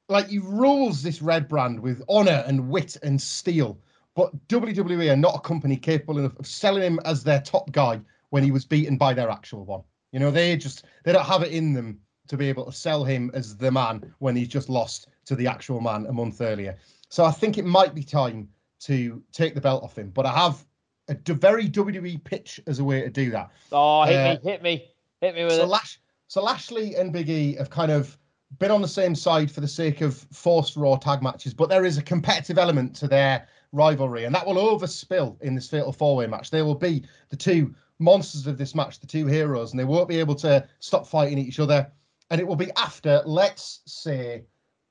like 0.10 0.28
he 0.28 0.40
rules 0.40 1.04
this 1.04 1.22
red 1.22 1.48
brand 1.48 1.80
with 1.80 2.02
honor 2.10 2.44
and 2.48 2.70
wit 2.70 2.98
and 3.04 3.22
steel. 3.22 3.80
But 4.16 4.32
WWE 4.48 5.14
are 5.14 5.16
not 5.16 5.36
a 5.36 5.40
company 5.42 5.78
capable 5.78 6.18
enough 6.18 6.38
of 6.40 6.48
selling 6.48 6.82
him 6.82 7.00
as 7.06 7.24
their 7.24 7.40
top 7.40 7.72
guy 7.72 8.02
when 8.32 8.44
he 8.44 8.50
was 8.50 8.66
beaten 8.66 8.98
by 8.98 9.14
their 9.14 9.30
actual 9.30 9.64
one. 9.64 9.84
You 10.12 10.20
know, 10.20 10.32
they 10.32 10.58
just 10.58 10.86
they 11.04 11.14
don't 11.14 11.26
have 11.26 11.44
it 11.44 11.52
in 11.52 11.72
them 11.72 12.00
to 12.30 12.36
be 12.36 12.50
able 12.50 12.66
to 12.66 12.72
sell 12.72 13.04
him 13.04 13.30
as 13.36 13.56
the 13.56 13.72
man 13.72 14.12
when 14.18 14.36
he's 14.36 14.48
just 14.48 14.70
lost 14.70 15.08
to 15.26 15.36
the 15.36 15.46
actual 15.46 15.82
man 15.82 16.08
a 16.08 16.12
month 16.12 16.42
earlier. 16.42 16.78
So 17.10 17.26
I 17.26 17.32
think 17.32 17.60
it 17.60 17.66
might 17.66 17.94
be 17.94 18.04
time 18.04 18.50
to 18.82 19.22
take 19.32 19.56
the 19.56 19.62
belt 19.62 19.84
off 19.84 19.98
him. 19.98 20.10
But 20.10 20.26
I 20.26 20.34
have 20.34 20.66
a 21.08 21.16
very 21.34 21.68
WWE 21.68 22.24
pitch 22.24 22.60
as 22.68 22.80
a 22.80 22.84
way 22.84 23.02
to 23.02 23.10
do 23.10 23.32
that. 23.32 23.52
Oh, 23.72 24.04
hit 24.04 24.16
Uh, 24.16 24.34
me, 24.44 24.52
hit 24.52 24.62
me, 24.64 24.86
hit 25.22 25.36
me 25.36 25.44
with 25.44 25.54
So, 25.54 25.64
it. 25.64 25.68
Lash, 25.68 26.00
so 26.28 26.44
Lashley 26.44 26.96
and 26.96 27.12
Big 27.12 27.30
E 27.30 27.56
have 27.56 27.70
kind 27.70 27.92
of 27.92 28.18
been 28.58 28.72
on 28.72 28.82
the 28.82 28.88
same 28.88 29.16
side 29.16 29.52
for 29.52 29.62
the 29.62 29.68
sake 29.68 30.02
of 30.02 30.16
forced 30.32 30.76
Raw 30.76 30.96
tag 30.96 31.22
matches, 31.22 31.54
but 31.54 31.70
there 31.70 31.86
is 31.86 31.98
a 31.98 32.02
competitive 32.02 32.58
element 32.58 32.96
to 32.98 33.08
their 33.08 33.48
rivalry, 33.72 34.26
and 34.26 34.34
that 34.34 34.46
will 34.46 34.56
overspill 34.56 35.40
in 35.42 35.54
this 35.56 35.70
fatal 35.70 35.92
four 35.92 36.16
way 36.16 36.28
match. 36.28 36.50
They 36.50 36.62
will 36.62 36.76
be 36.76 37.04
the 37.30 37.36
two 37.36 37.74
monsters 38.00 38.48
of 38.48 38.58
this 38.58 38.74
match, 38.74 39.00
the 39.00 39.08
two 39.08 39.26
heroes, 39.28 39.72
and 39.72 39.80
they 39.80 39.84
won't 39.84 40.08
be 40.10 40.20
able 40.20 40.36
to 40.36 40.68
stop 40.80 41.06
fighting 41.06 41.38
each 41.38 41.60
other. 41.60 41.92
And 42.32 42.40
it 42.40 42.48
will 42.48 42.56
be 42.56 42.72
after, 42.76 43.22
let's 43.26 43.82
say, 43.86 44.44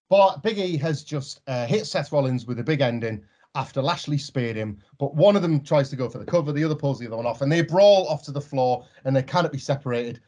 but 0.09 0.43
Big 0.43 0.59
E 0.59 0.77
has 0.79 1.03
just 1.05 1.41
uh, 1.47 1.67
hit 1.67 1.87
Seth 1.87 2.13
Rollins 2.13 2.47
with 2.47 2.59
a 2.59 2.65
big 2.65 2.81
ending 2.81 3.23
after 3.55 3.83
Lashley 3.83 4.19
speared 4.19 4.57
him, 4.57 4.79
but 4.99 5.15
one 5.15 5.37
of 5.37 5.43
them 5.43 5.61
tries 5.63 5.91
to 5.91 5.97
go 5.97 6.09
for 6.09 6.19
the 6.19 6.25
cover, 6.25 6.53
the 6.53 6.65
other 6.65 6.75
pulls 6.75 6.99
the 6.99 7.07
other 7.07 7.17
one 7.17 7.27
off, 7.27 7.43
and 7.43 7.51
they 7.51 7.63
brawl 7.63 8.07
off 8.09 8.23
to 8.25 8.33
the 8.33 8.41
floor, 8.41 8.85
and 9.05 9.15
they 9.15 9.23
cannot 9.23 9.53
be 9.53 9.59
separated. 9.59 10.21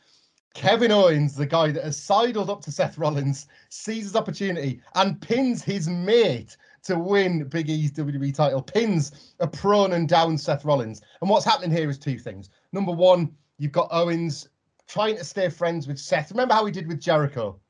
Kevin 0.54 0.90
Owens, 0.90 1.36
the 1.36 1.46
guy 1.46 1.70
that 1.70 1.84
has 1.84 1.96
sidled 1.96 2.50
up 2.50 2.60
to 2.62 2.72
Seth 2.72 2.98
Rollins, 2.98 3.46
seizes 3.68 4.16
opportunity 4.16 4.80
and 4.96 5.20
pins 5.20 5.62
his 5.62 5.88
mate 5.88 6.56
to 6.82 6.98
win 6.98 7.44
Big 7.44 7.68
E's 7.68 7.92
WWE 7.92 8.34
title, 8.34 8.62
pins 8.62 9.34
a 9.38 9.46
prone 9.46 9.92
and 9.92 10.08
down 10.08 10.36
Seth 10.36 10.64
Rollins. 10.64 11.02
And 11.20 11.30
what's 11.30 11.44
happening 11.44 11.70
here 11.70 11.88
is 11.88 11.98
two 11.98 12.18
things. 12.18 12.50
Number 12.72 12.92
one, 12.92 13.32
you've 13.58 13.70
got 13.70 13.88
Owens 13.92 14.48
trying 14.88 15.16
to 15.16 15.24
stay 15.24 15.48
friends 15.48 15.86
with 15.86 15.98
Seth. 15.98 16.32
Remember 16.32 16.54
how 16.54 16.64
he 16.64 16.72
did 16.72 16.88
with 16.88 17.00
Jericho? 17.00 17.60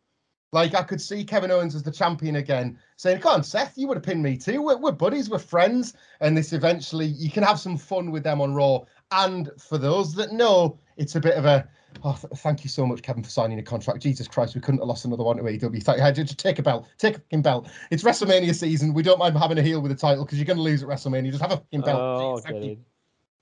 Like 0.53 0.75
I 0.75 0.83
could 0.83 1.01
see 1.01 1.23
Kevin 1.23 1.51
Owens 1.51 1.77
as 1.77 1.83
the 1.85 1.93
champion 1.93 2.37
again, 2.37 2.79
saying, 2.97 3.21
"Come 3.21 3.35
on, 3.35 3.45
Seth, 3.45 3.75
you 3.77 3.87
would 3.87 3.97
have 3.97 4.05
pinned 4.05 4.23
me 4.23 4.37
too. 4.37 4.63
We're, 4.63 4.77
we're 4.77 4.93
buddies, 4.93 5.31
we're 5.31 5.39
friends." 5.39 5.95
And 6.21 6.37
this 6.37 6.53
eventually, 6.53 7.07
you 7.07 7.31
can 7.31 7.45
have 7.45 7.61
some 7.61 7.77
fun 7.77 8.11
with 8.11 8.25
them 8.25 8.41
on 8.41 8.55
Raw. 8.55 8.81
And 9.13 9.51
for 9.59 9.79
those 9.79 10.15
that 10.15 10.33
know, 10.33 10.77
it's 10.97 11.15
a 11.15 11.21
bit 11.21 11.35
of 11.35 11.45
a, 11.45 11.69
oh, 12.05 12.19
th- 12.21 12.41
thank 12.41 12.65
you 12.65 12.71
so 12.71 12.87
much, 12.87 13.03
Kevin, 13.03 13.23
for 13.23 13.31
signing 13.31 13.59
a 13.59 13.63
contract. 13.63 14.03
Jesus 14.03 14.29
Christ, 14.29 14.55
we 14.55 14.61
couldn't 14.61 14.81
have 14.81 14.89
lost 14.89 15.05
another 15.05 15.25
one 15.25 15.37
to 15.37 15.43
AEW. 15.43 15.83
Thank 15.83 16.17
you. 16.17 16.25
Just 16.25 16.39
take 16.39 16.59
a 16.59 16.63
belt, 16.63 16.87
take 16.99 17.17
a 17.17 17.19
fucking 17.19 17.43
belt. 17.43 17.69
It's 17.91 18.03
WrestleMania 18.03 18.55
season. 18.55 18.93
We 18.93 19.03
don't 19.03 19.19
mind 19.19 19.37
having 19.37 19.59
a 19.59 19.63
heel 19.63 19.81
with 19.81 19.93
a 19.93 19.97
title 19.97 20.25
because 20.25 20.39
you're 20.39 20.47
going 20.47 20.57
to 20.57 20.63
lose 20.63 20.83
at 20.83 20.89
WrestleMania. 20.89 21.31
Just 21.31 21.43
have 21.43 21.53
a 21.53 21.57
fucking 21.57 21.81
belt. 21.83 22.01
Oh, 22.01 22.33
Please. 22.35 22.45
Thank 22.45 22.57
get 22.57 22.65
you. 22.65 22.73
it. 22.73 22.79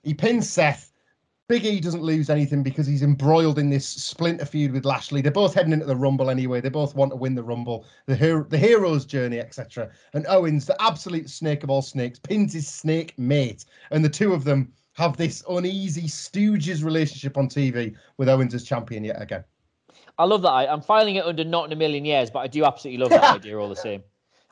He 0.03 0.13
pins 0.13 0.49
Seth. 0.49 0.88
Big 1.49 1.65
E 1.65 1.79
doesn't 1.79 2.03
lose 2.03 2.29
anything 2.29 2.61
because 2.61 2.85
he's 2.85 3.01
embroiled 3.01 3.57
in 3.57 3.71
this 3.71 3.87
splinter 3.87 4.45
feud 4.45 4.71
with 4.71 4.85
Lashley. 4.85 5.19
They're 5.19 5.31
both 5.31 5.55
heading 5.55 5.73
into 5.73 5.87
the 5.87 5.95
Rumble 5.95 6.29
anyway. 6.29 6.61
They 6.61 6.69
both 6.69 6.93
want 6.93 7.11
to 7.11 7.15
win 7.15 7.33
the 7.33 7.41
Rumble, 7.41 7.87
the 8.05 8.15
hero, 8.15 8.43
the 8.43 8.57
hero's 8.57 9.03
journey, 9.03 9.39
etc. 9.39 9.89
And 10.13 10.27
Owens, 10.27 10.67
the 10.67 10.79
absolute 10.79 11.27
snake 11.27 11.63
of 11.63 11.71
all 11.71 11.81
snakes, 11.81 12.19
pins 12.19 12.53
his 12.53 12.67
snake 12.67 13.17
mate, 13.17 13.65
and 13.89 14.05
the 14.05 14.09
two 14.09 14.31
of 14.31 14.43
them 14.43 14.71
have 14.93 15.17
this 15.17 15.43
uneasy 15.49 16.03
Stooges 16.03 16.83
relationship 16.83 17.35
on 17.35 17.49
TV 17.49 17.95
with 18.17 18.29
Owens 18.29 18.53
as 18.53 18.63
champion 18.63 19.03
yet 19.03 19.19
again. 19.19 19.43
I 20.19 20.25
love 20.25 20.43
that. 20.43 20.51
I'm 20.51 20.81
filing 20.81 21.15
it 21.15 21.25
under 21.25 21.43
not 21.43 21.65
in 21.65 21.71
a 21.71 21.75
million 21.75 22.05
years, 22.05 22.29
but 22.29 22.39
I 22.41 22.47
do 22.47 22.63
absolutely 22.63 23.01
love 23.01 23.09
that 23.09 23.23
idea 23.37 23.57
all 23.57 23.69
the 23.69 23.75
same. 23.75 24.03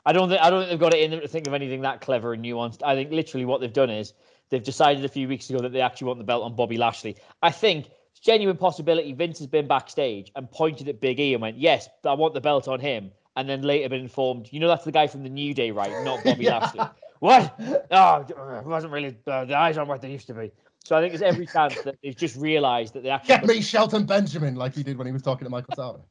I 0.04 0.12
don't 0.12 0.28
think 0.28 0.40
I 0.40 0.50
don't 0.50 0.62
think 0.62 0.70
they've 0.70 0.80
got 0.80 0.94
it 0.94 1.02
in 1.02 1.12
them 1.12 1.20
to 1.20 1.28
think 1.28 1.46
of 1.46 1.54
anything 1.54 1.82
that 1.82 2.00
clever 2.00 2.32
and 2.32 2.44
nuanced. 2.44 2.82
I 2.82 2.96
think 2.96 3.12
literally 3.12 3.44
what 3.44 3.60
they've 3.60 3.72
done 3.72 3.90
is 3.90 4.14
they've 4.50 4.62
decided 4.62 5.04
a 5.04 5.08
few 5.08 5.28
weeks 5.28 5.48
ago 5.50 5.60
that 5.60 5.72
they 5.72 5.80
actually 5.80 6.06
want 6.08 6.18
the 6.18 6.24
belt 6.24 6.44
on 6.44 6.54
Bobby 6.56 6.76
Lashley. 6.78 7.16
I 7.42 7.50
think 7.50 7.90
it's 8.10 8.20
genuine 8.20 8.56
possibility 8.56 9.12
Vince 9.12 9.38
has 9.38 9.46
been 9.46 9.66
backstage 9.66 10.32
and 10.34 10.50
pointed 10.50 10.88
at 10.88 11.00
Big 11.00 11.20
E 11.20 11.34
and 11.34 11.42
went, 11.42 11.58
"Yes, 11.58 11.88
I 12.04 12.14
want 12.14 12.34
the 12.34 12.40
belt 12.40 12.68
on 12.68 12.80
him." 12.80 13.12
And 13.36 13.48
then 13.48 13.62
later 13.62 13.88
been 13.88 14.00
informed, 14.00 14.48
you 14.50 14.58
know, 14.58 14.66
that's 14.66 14.84
the 14.84 14.90
guy 14.90 15.06
from 15.06 15.22
the 15.22 15.28
New 15.28 15.54
Day, 15.54 15.70
right? 15.70 16.04
Not 16.04 16.24
Bobby 16.24 16.44
Yeah. 16.44 16.58
Lashley. 16.58 16.80
What? 17.20 17.54
Oh, 17.90 18.24
it 18.28 18.66
wasn't 18.66 18.92
really. 18.92 19.16
Uh, 19.26 19.44
the 19.44 19.56
eyes 19.56 19.76
aren't 19.78 19.88
what 19.88 20.00
they 20.00 20.10
used 20.10 20.26
to 20.28 20.34
be. 20.34 20.50
So 20.84 20.96
I 20.96 21.00
think 21.00 21.12
there's 21.12 21.22
every 21.22 21.46
chance 21.46 21.80
that 21.82 21.96
they've 22.02 22.16
just 22.16 22.36
realised 22.36 22.94
that 22.94 23.02
they 23.02 23.10
actually. 23.10 23.36
Get 23.36 23.46
me 23.46 23.60
Shelton 23.60 24.06
Benjamin 24.06 24.54
like 24.56 24.74
he 24.74 24.82
did 24.82 24.96
when 24.96 25.06
he 25.06 25.12
was 25.12 25.22
talking 25.22 25.44
to 25.44 25.50
Michael 25.50 25.74
Sauer. 25.76 26.00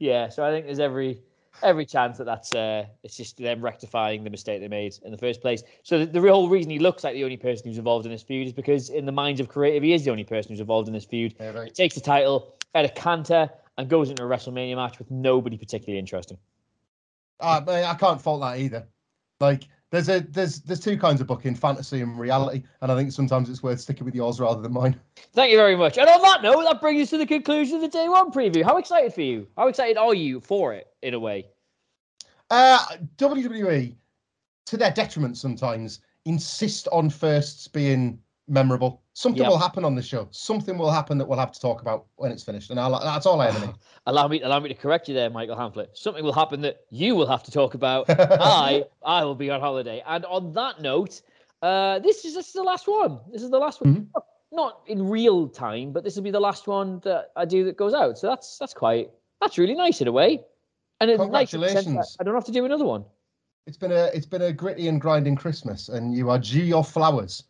Yeah, 0.00 0.28
so 0.28 0.44
I 0.44 0.50
think 0.50 0.66
there's 0.66 0.80
every 0.80 1.20
every 1.62 1.86
chance 1.86 2.18
that 2.18 2.24
that's 2.24 2.54
uh, 2.54 2.86
it's 3.02 3.16
just 3.16 3.36
them 3.36 3.60
rectifying 3.60 4.24
the 4.24 4.30
mistake 4.30 4.60
they 4.60 4.68
made 4.68 4.96
in 5.04 5.12
the 5.12 5.18
first 5.18 5.40
place. 5.40 5.62
So 5.82 6.00
the, 6.00 6.06
the 6.06 6.20
real 6.20 6.48
reason 6.48 6.70
he 6.70 6.78
looks 6.78 7.04
like 7.04 7.14
the 7.14 7.24
only 7.24 7.36
person 7.36 7.68
who's 7.68 7.78
involved 7.78 8.06
in 8.06 8.12
this 8.12 8.22
feud 8.22 8.46
is 8.46 8.52
because 8.52 8.90
in 8.90 9.06
the 9.06 9.12
minds 9.12 9.40
of 9.40 9.48
creative, 9.48 9.82
he 9.82 9.92
is 9.92 10.04
the 10.04 10.10
only 10.10 10.24
person 10.24 10.52
who's 10.52 10.60
involved 10.60 10.88
in 10.88 10.94
this 10.94 11.04
feud. 11.04 11.34
Yeah, 11.40 11.64
He 11.64 11.70
takes 11.70 11.94
the 11.94 12.00
title 12.00 12.54
at 12.74 12.84
a 12.84 12.88
canter 12.88 13.50
and 13.76 13.88
goes 13.88 14.10
into 14.10 14.24
a 14.24 14.26
WrestleMania 14.26 14.76
match 14.76 14.98
with 14.98 15.10
nobody 15.10 15.56
particularly 15.56 15.98
interesting. 15.98 16.38
Uh, 17.40 17.62
I 17.66 17.94
can't 17.94 18.20
fault 18.20 18.40
that 18.40 18.58
either. 18.58 18.86
Like 19.40 19.68
there's 19.90 20.08
a 20.08 20.20
there's 20.20 20.60
there's 20.60 20.80
two 20.80 20.98
kinds 20.98 21.20
of 21.20 21.26
booking, 21.26 21.54
fantasy 21.54 22.02
and 22.02 22.18
reality, 22.18 22.62
and 22.82 22.92
I 22.92 22.96
think 22.96 23.12
sometimes 23.12 23.48
it's 23.48 23.62
worth 23.62 23.80
sticking 23.80 24.04
with 24.04 24.14
yours 24.14 24.38
rather 24.38 24.60
than 24.60 24.72
mine. 24.72 24.98
Thank 25.32 25.50
you 25.50 25.56
very 25.56 25.76
much. 25.76 25.96
And 25.98 26.08
on 26.08 26.20
that 26.22 26.42
note, 26.42 26.62
that 26.64 26.80
brings 26.80 27.02
us 27.02 27.10
to 27.10 27.18
the 27.18 27.26
conclusion 27.26 27.76
of 27.76 27.82
the 27.82 27.88
day 27.88 28.08
one 28.08 28.30
preview. 28.30 28.64
How 28.64 28.76
excited 28.76 29.14
for 29.14 29.22
you? 29.22 29.46
How 29.56 29.68
excited 29.68 29.96
are 29.96 30.14
you 30.14 30.40
for 30.40 30.74
it 30.74 30.88
in 31.02 31.14
a 31.14 31.18
way? 31.18 31.46
Uh, 32.50 32.78
WWE, 33.16 33.94
to 34.66 34.76
their 34.76 34.90
detriment 34.90 35.36
sometimes, 35.36 36.00
insist 36.24 36.88
on 36.92 37.08
firsts 37.10 37.68
being 37.68 38.18
memorable. 38.48 39.02
Something 39.12 39.42
Yeah. 39.42 39.48
will 39.48 39.58
happen 39.58 39.84
on 39.84 39.94
the 39.94 40.02
show. 40.02 40.28
Something 40.30 40.78
will 40.78 40.90
happen 40.90 41.18
that 41.18 41.26
we'll 41.26 41.38
have 41.38 41.52
to 41.52 41.60
talk 41.60 41.82
about 41.82 42.06
when 42.16 42.32
it's 42.32 42.42
finished, 42.42 42.70
and 42.70 42.80
I'll, 42.80 42.98
that's 43.00 43.26
all 43.26 43.40
I 43.40 43.48
ever 43.48 43.66
need. 43.66 43.74
Allow 44.06 44.28
me, 44.28 44.40
allow 44.42 44.58
me 44.58 44.68
to 44.68 44.74
correct 44.74 45.08
you 45.08 45.14
there, 45.14 45.28
Michael 45.28 45.56
Hamflett. 45.56 45.88
Something 45.94 46.24
will 46.24 46.32
happen 46.32 46.62
that 46.62 46.80
you 46.90 47.14
will 47.14 47.26
have 47.26 47.42
to 47.42 47.50
talk 47.50 47.74
about. 47.74 48.06
I, 48.08 48.84
I 49.04 49.24
will 49.24 49.34
be 49.34 49.50
on 49.50 49.60
holiday. 49.60 50.02
And 50.06 50.24
on 50.24 50.52
that 50.54 50.80
note, 50.80 51.20
uh, 51.60 51.98
this 51.98 52.24
is 52.24 52.34
this 52.34 52.46
is 52.46 52.52
the 52.54 52.62
last 52.62 52.88
one. 52.88 53.20
This 53.30 53.42
is 53.42 53.50
the 53.50 53.58
last 53.58 53.82
one. 53.82 54.08
Not 54.50 54.80
in 54.86 55.06
real 55.06 55.46
time, 55.46 55.92
but 55.92 56.04
this 56.04 56.16
will 56.16 56.22
be 56.22 56.30
the 56.30 56.40
last 56.40 56.66
one 56.66 57.00
that 57.00 57.32
I 57.36 57.44
do 57.44 57.64
that 57.64 57.76
goes 57.76 57.92
out. 57.92 58.16
So 58.16 58.28
that's 58.28 58.56
that's 58.56 58.72
quite 58.72 59.10
that's 59.42 59.58
really 59.58 59.74
nice 59.74 60.00
in 60.00 60.08
a 60.08 60.12
way. 60.12 60.40
And 61.00 61.10
it's 61.10 61.22
nice 61.28 61.52
in 61.52 61.60
the 61.60 61.68
sense 61.68 61.84
that 61.84 61.84
Congratulations. 61.84 62.16
I 62.18 62.24
don't 62.24 62.34
have 62.34 62.44
to 62.46 62.52
do 62.52 62.64
another 62.64 62.86
one. 62.86 63.04
It's 63.66 63.76
been 63.76 63.92
a 63.92 64.06
it's 64.14 64.24
been 64.24 64.40
a 64.40 64.52
gritty 64.54 64.88
and 64.88 64.98
grinding 64.98 65.36
Christmas, 65.36 65.90
and 65.90 66.14
you 66.14 66.30
are 66.30 66.38
due 66.38 66.62
your 66.62 66.82
flowers 66.82 67.44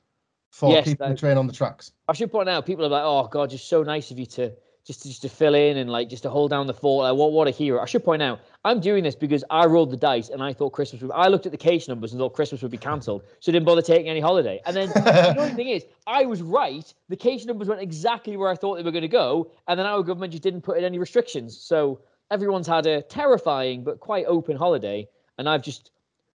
for 0.51 0.73
Yes, 0.73 0.85
keeping 0.85 1.09
the 1.09 1.17
train 1.17 1.37
on 1.39 1.47
the 1.47 1.53
tracks. 1.53 1.93
I 2.09 2.13
should 2.13 2.31
point 2.31 2.49
out, 2.49 2.67
people 2.67 2.85
are 2.85 2.89
like, 2.89 3.05
"Oh 3.05 3.29
God, 3.29 3.51
just 3.51 3.69
so 3.69 3.83
nice 3.83 4.11
of 4.11 4.19
you 4.19 4.27
to 4.27 4.53
just 4.85 5.03
to, 5.03 5.09
just 5.09 5.23
to 5.23 5.29
fill 5.29 5.55
in 5.55 5.77
and 5.77 5.91
like 5.91 6.09
just 6.09 6.23
to 6.23 6.31
hold 6.31 6.51
down 6.51 6.67
the 6.67 6.75
fort." 6.75 7.05
Like, 7.05 7.17
what 7.17 7.33
what 7.33 7.47
a 7.47 7.51
hero! 7.51 7.81
I 7.81 7.85
should 7.85 8.05
point 8.05 8.23
out, 8.23 8.41
I'm 8.65 8.81
doing 8.81 9.05
this 9.05 9.15
because 9.15 9.45
I 9.51 9.67
rolled 9.67 9.91
the 9.91 9.97
dice 9.97 10.31
and 10.31 10.43
I 10.43 10.53
thought 10.53 10.71
Christmas. 10.71 11.03
Would, 11.03 11.13
I 11.13 11.29
looked 11.29 11.47
at 11.47 11.53
the 11.53 11.59
case 11.59 11.87
numbers 11.87 12.13
and 12.13 12.19
thought 12.19 12.35
Christmas 12.35 12.63
would 12.63 12.71
be 12.71 12.79
cancelled, 12.79 13.23
so 13.41 13.53
didn't 13.53 13.67
bother 13.67 13.83
taking 13.83 14.09
any 14.09 14.21
holiday. 14.21 14.61
And 14.67 14.75
then 14.75 14.89
the 14.89 15.37
only 15.39 15.55
thing 15.55 15.69
is, 15.69 15.85
I 16.07 16.25
was 16.25 16.43
right. 16.43 16.93
The 17.09 17.17
case 17.17 17.45
numbers 17.45 17.69
went 17.69 17.81
exactly 17.81 18.37
where 18.37 18.51
I 18.51 18.55
thought 18.55 18.77
they 18.77 18.83
were 18.83 18.91
going 18.91 19.03
to 19.03 19.09
go, 19.09 19.51
and 19.69 19.79
then 19.79 19.87
our 19.87 20.03
government 20.03 20.33
just 20.33 20.43
didn't 20.43 20.63
put 20.63 20.79
in 20.79 20.85
any 20.85 20.99
restrictions. 20.99 21.57
So 21.57 22.01
everyone's 22.31 22.67
had 22.67 22.87
a 22.87 23.03
terrifying 23.03 23.85
but 23.85 24.01
quite 24.01 24.25
open 24.27 24.57
holiday, 24.57 25.07
and 25.37 25.49
I've 25.49 25.63
just 25.63 25.91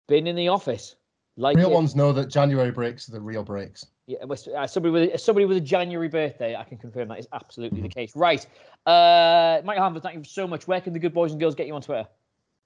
been 0.08 0.28
in 0.28 0.36
the 0.36 0.48
office. 0.50 0.96
Like 1.36 1.58
Real 1.58 1.72
it. 1.72 1.74
ones 1.74 1.96
know 1.96 2.12
that 2.14 2.28
January 2.28 2.72
breaks 2.72 3.10
are 3.10 3.12
the 3.12 3.20
real 3.20 3.44
breaks. 3.44 3.88
Yeah, 4.06 4.18
uh, 4.24 4.68
somebody 4.68 4.92
with 4.92 5.22
somebody 5.22 5.46
with 5.46 5.58
a 5.58 5.62
January 5.62 6.10
birthday, 6.10 6.58
I 6.58 6.64
can 6.64 6.78
confirm 6.78 7.08
that 7.08 7.20
is 7.20 7.28
absolutely 7.32 7.82
the 7.82 7.88
case. 7.88 8.14
Right, 8.16 8.46
uh, 8.86 9.62
Michael 9.64 9.84
Hamford, 9.84 10.04
thank 10.04 10.18
you 10.18 10.24
so 10.26 10.46
much. 10.46 10.68
Where 10.68 10.82
can 10.82 10.92
the 10.92 11.00
good 11.00 11.14
boys 11.14 11.32
and 11.32 11.40
girls 11.40 11.56
get 11.56 11.68
you 11.68 11.76
on 11.76 11.82
Twitter? 11.82 12.06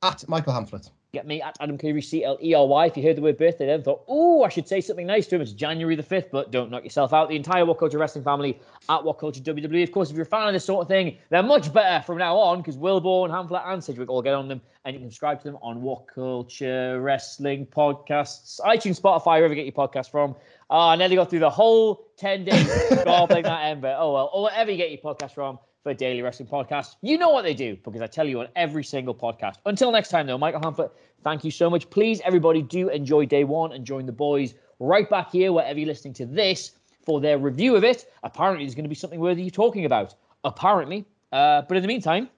At 0.03 0.27
Michael 0.27 0.53
Hamflett. 0.53 0.91
Get 1.11 1.25
me 1.25 1.41
at 1.41 1.57
Adam 1.59 1.77
Cleary, 1.77 2.03
C 2.03 2.23
L 2.23 2.37
E 2.43 2.53
R 2.53 2.67
Y. 2.67 2.85
If 2.85 2.97
you 2.97 3.01
heard 3.01 3.17
the 3.17 3.21
word 3.21 3.37
birthday, 3.37 3.65
then 3.65 3.81
thought, 3.81 4.03
oh, 4.07 4.43
I 4.43 4.49
should 4.49 4.67
say 4.67 4.79
something 4.79 5.07
nice 5.07 5.25
to 5.27 5.35
him. 5.35 5.41
It's 5.41 5.53
January 5.53 5.95
the 5.95 6.03
fifth, 6.03 6.29
but 6.31 6.51
don't 6.51 6.69
knock 6.69 6.83
yourself 6.83 7.13
out. 7.13 7.29
The 7.29 7.35
entire 7.35 7.65
What 7.65 7.79
Culture 7.79 7.97
Wrestling 7.97 8.23
family 8.23 8.59
at 8.89 9.03
What 9.03 9.17
Culture 9.17 9.41
WWE. 9.41 9.81
Of 9.81 9.91
course, 9.91 10.11
if 10.11 10.15
you're 10.15 10.23
a 10.23 10.27
fan 10.27 10.47
of 10.47 10.53
this 10.53 10.65
sort 10.65 10.83
of 10.83 10.87
thing, 10.87 11.17
they're 11.29 11.41
much 11.41 11.73
better 11.73 12.03
from 12.03 12.19
now 12.19 12.37
on 12.37 12.59
because 12.59 12.77
Wilborn, 12.77 13.31
Hamflett, 13.31 13.65
and 13.65 13.83
Sidgwick 13.83 14.09
all 14.09 14.21
get 14.21 14.35
on 14.35 14.47
them, 14.47 14.61
and 14.85 14.93
you 14.93 14.99
can 14.99 15.09
subscribe 15.09 15.39
to 15.39 15.45
them 15.45 15.57
on 15.63 15.81
What 15.81 16.05
Culture 16.13 17.01
Wrestling 17.01 17.65
podcasts, 17.65 18.59
iTunes, 18.59 19.01
Spotify, 19.01 19.37
wherever 19.37 19.55
you 19.55 19.63
get 19.63 19.65
your 19.65 19.87
podcast 19.87 20.11
from. 20.11 20.35
Oh, 20.69 20.89
I 20.89 20.95
nearly 20.97 21.15
got 21.15 21.29
through 21.29 21.39
the 21.39 21.49
whole 21.49 22.07
10 22.17 22.45
days 22.45 22.67
gobbling 23.05 23.43
that 23.43 23.65
ember. 23.65 23.95
Oh, 23.97 24.13
well, 24.13 24.29
or 24.33 24.43
wherever 24.43 24.69
you 24.69 24.77
get 24.77 24.91
your 24.91 24.99
podcast 24.99 25.33
from 25.33 25.59
for 25.83 25.93
Daily 25.93 26.21
Wrestling 26.21 26.49
Podcast. 26.49 26.97
You 27.01 27.17
know 27.17 27.29
what 27.29 27.43
they 27.43 27.53
do 27.53 27.77
because 27.85 28.01
I 28.01 28.07
tell 28.07 28.27
you 28.27 28.41
on 28.41 28.49
every 28.57 28.83
single 28.83 29.15
podcast. 29.15 29.55
Until 29.65 29.91
next 29.91 30.09
time, 30.09 30.27
though, 30.27 30.37
Michael 30.37 30.59
Hamflett, 30.59 30.91
thank 31.23 31.45
you 31.45 31.51
so 31.51 31.69
much. 31.69 31.89
Please, 31.89 32.19
everybody, 32.25 32.61
do 32.61 32.89
enjoy 32.89 33.25
day 33.25 33.45
one 33.45 33.71
and 33.71 33.85
join 33.85 34.05
the 34.05 34.11
boys 34.11 34.53
right 34.79 35.09
back 35.09 35.31
here, 35.31 35.53
wherever 35.53 35.79
you're 35.79 35.87
listening 35.87 36.13
to 36.15 36.25
this, 36.25 36.71
for 37.05 37.21
their 37.21 37.37
review 37.37 37.77
of 37.77 37.85
it. 37.85 38.11
Apparently, 38.23 38.65
there's 38.65 38.75
going 38.75 38.83
to 38.83 38.89
be 38.89 38.95
something 38.95 39.21
worthy 39.21 39.43
you 39.43 39.51
talking 39.51 39.85
about. 39.85 40.15
Apparently. 40.43 41.05
Uh, 41.31 41.61
but 41.61 41.77
in 41.77 41.81
the 41.81 41.87
meantime, 41.87 42.29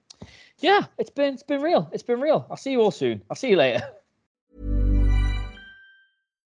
yeah, 0.58 0.84
it's 0.98 1.10
been 1.10 1.34
it's 1.34 1.42
been 1.42 1.62
real. 1.62 1.90
It's 1.92 2.02
been 2.04 2.20
real. 2.20 2.46
I'll 2.50 2.56
see 2.56 2.70
you 2.70 2.80
all 2.80 2.90
soon. 2.92 3.22
I'll 3.28 3.36
see 3.36 3.50
you 3.50 3.56
later. 3.56 3.82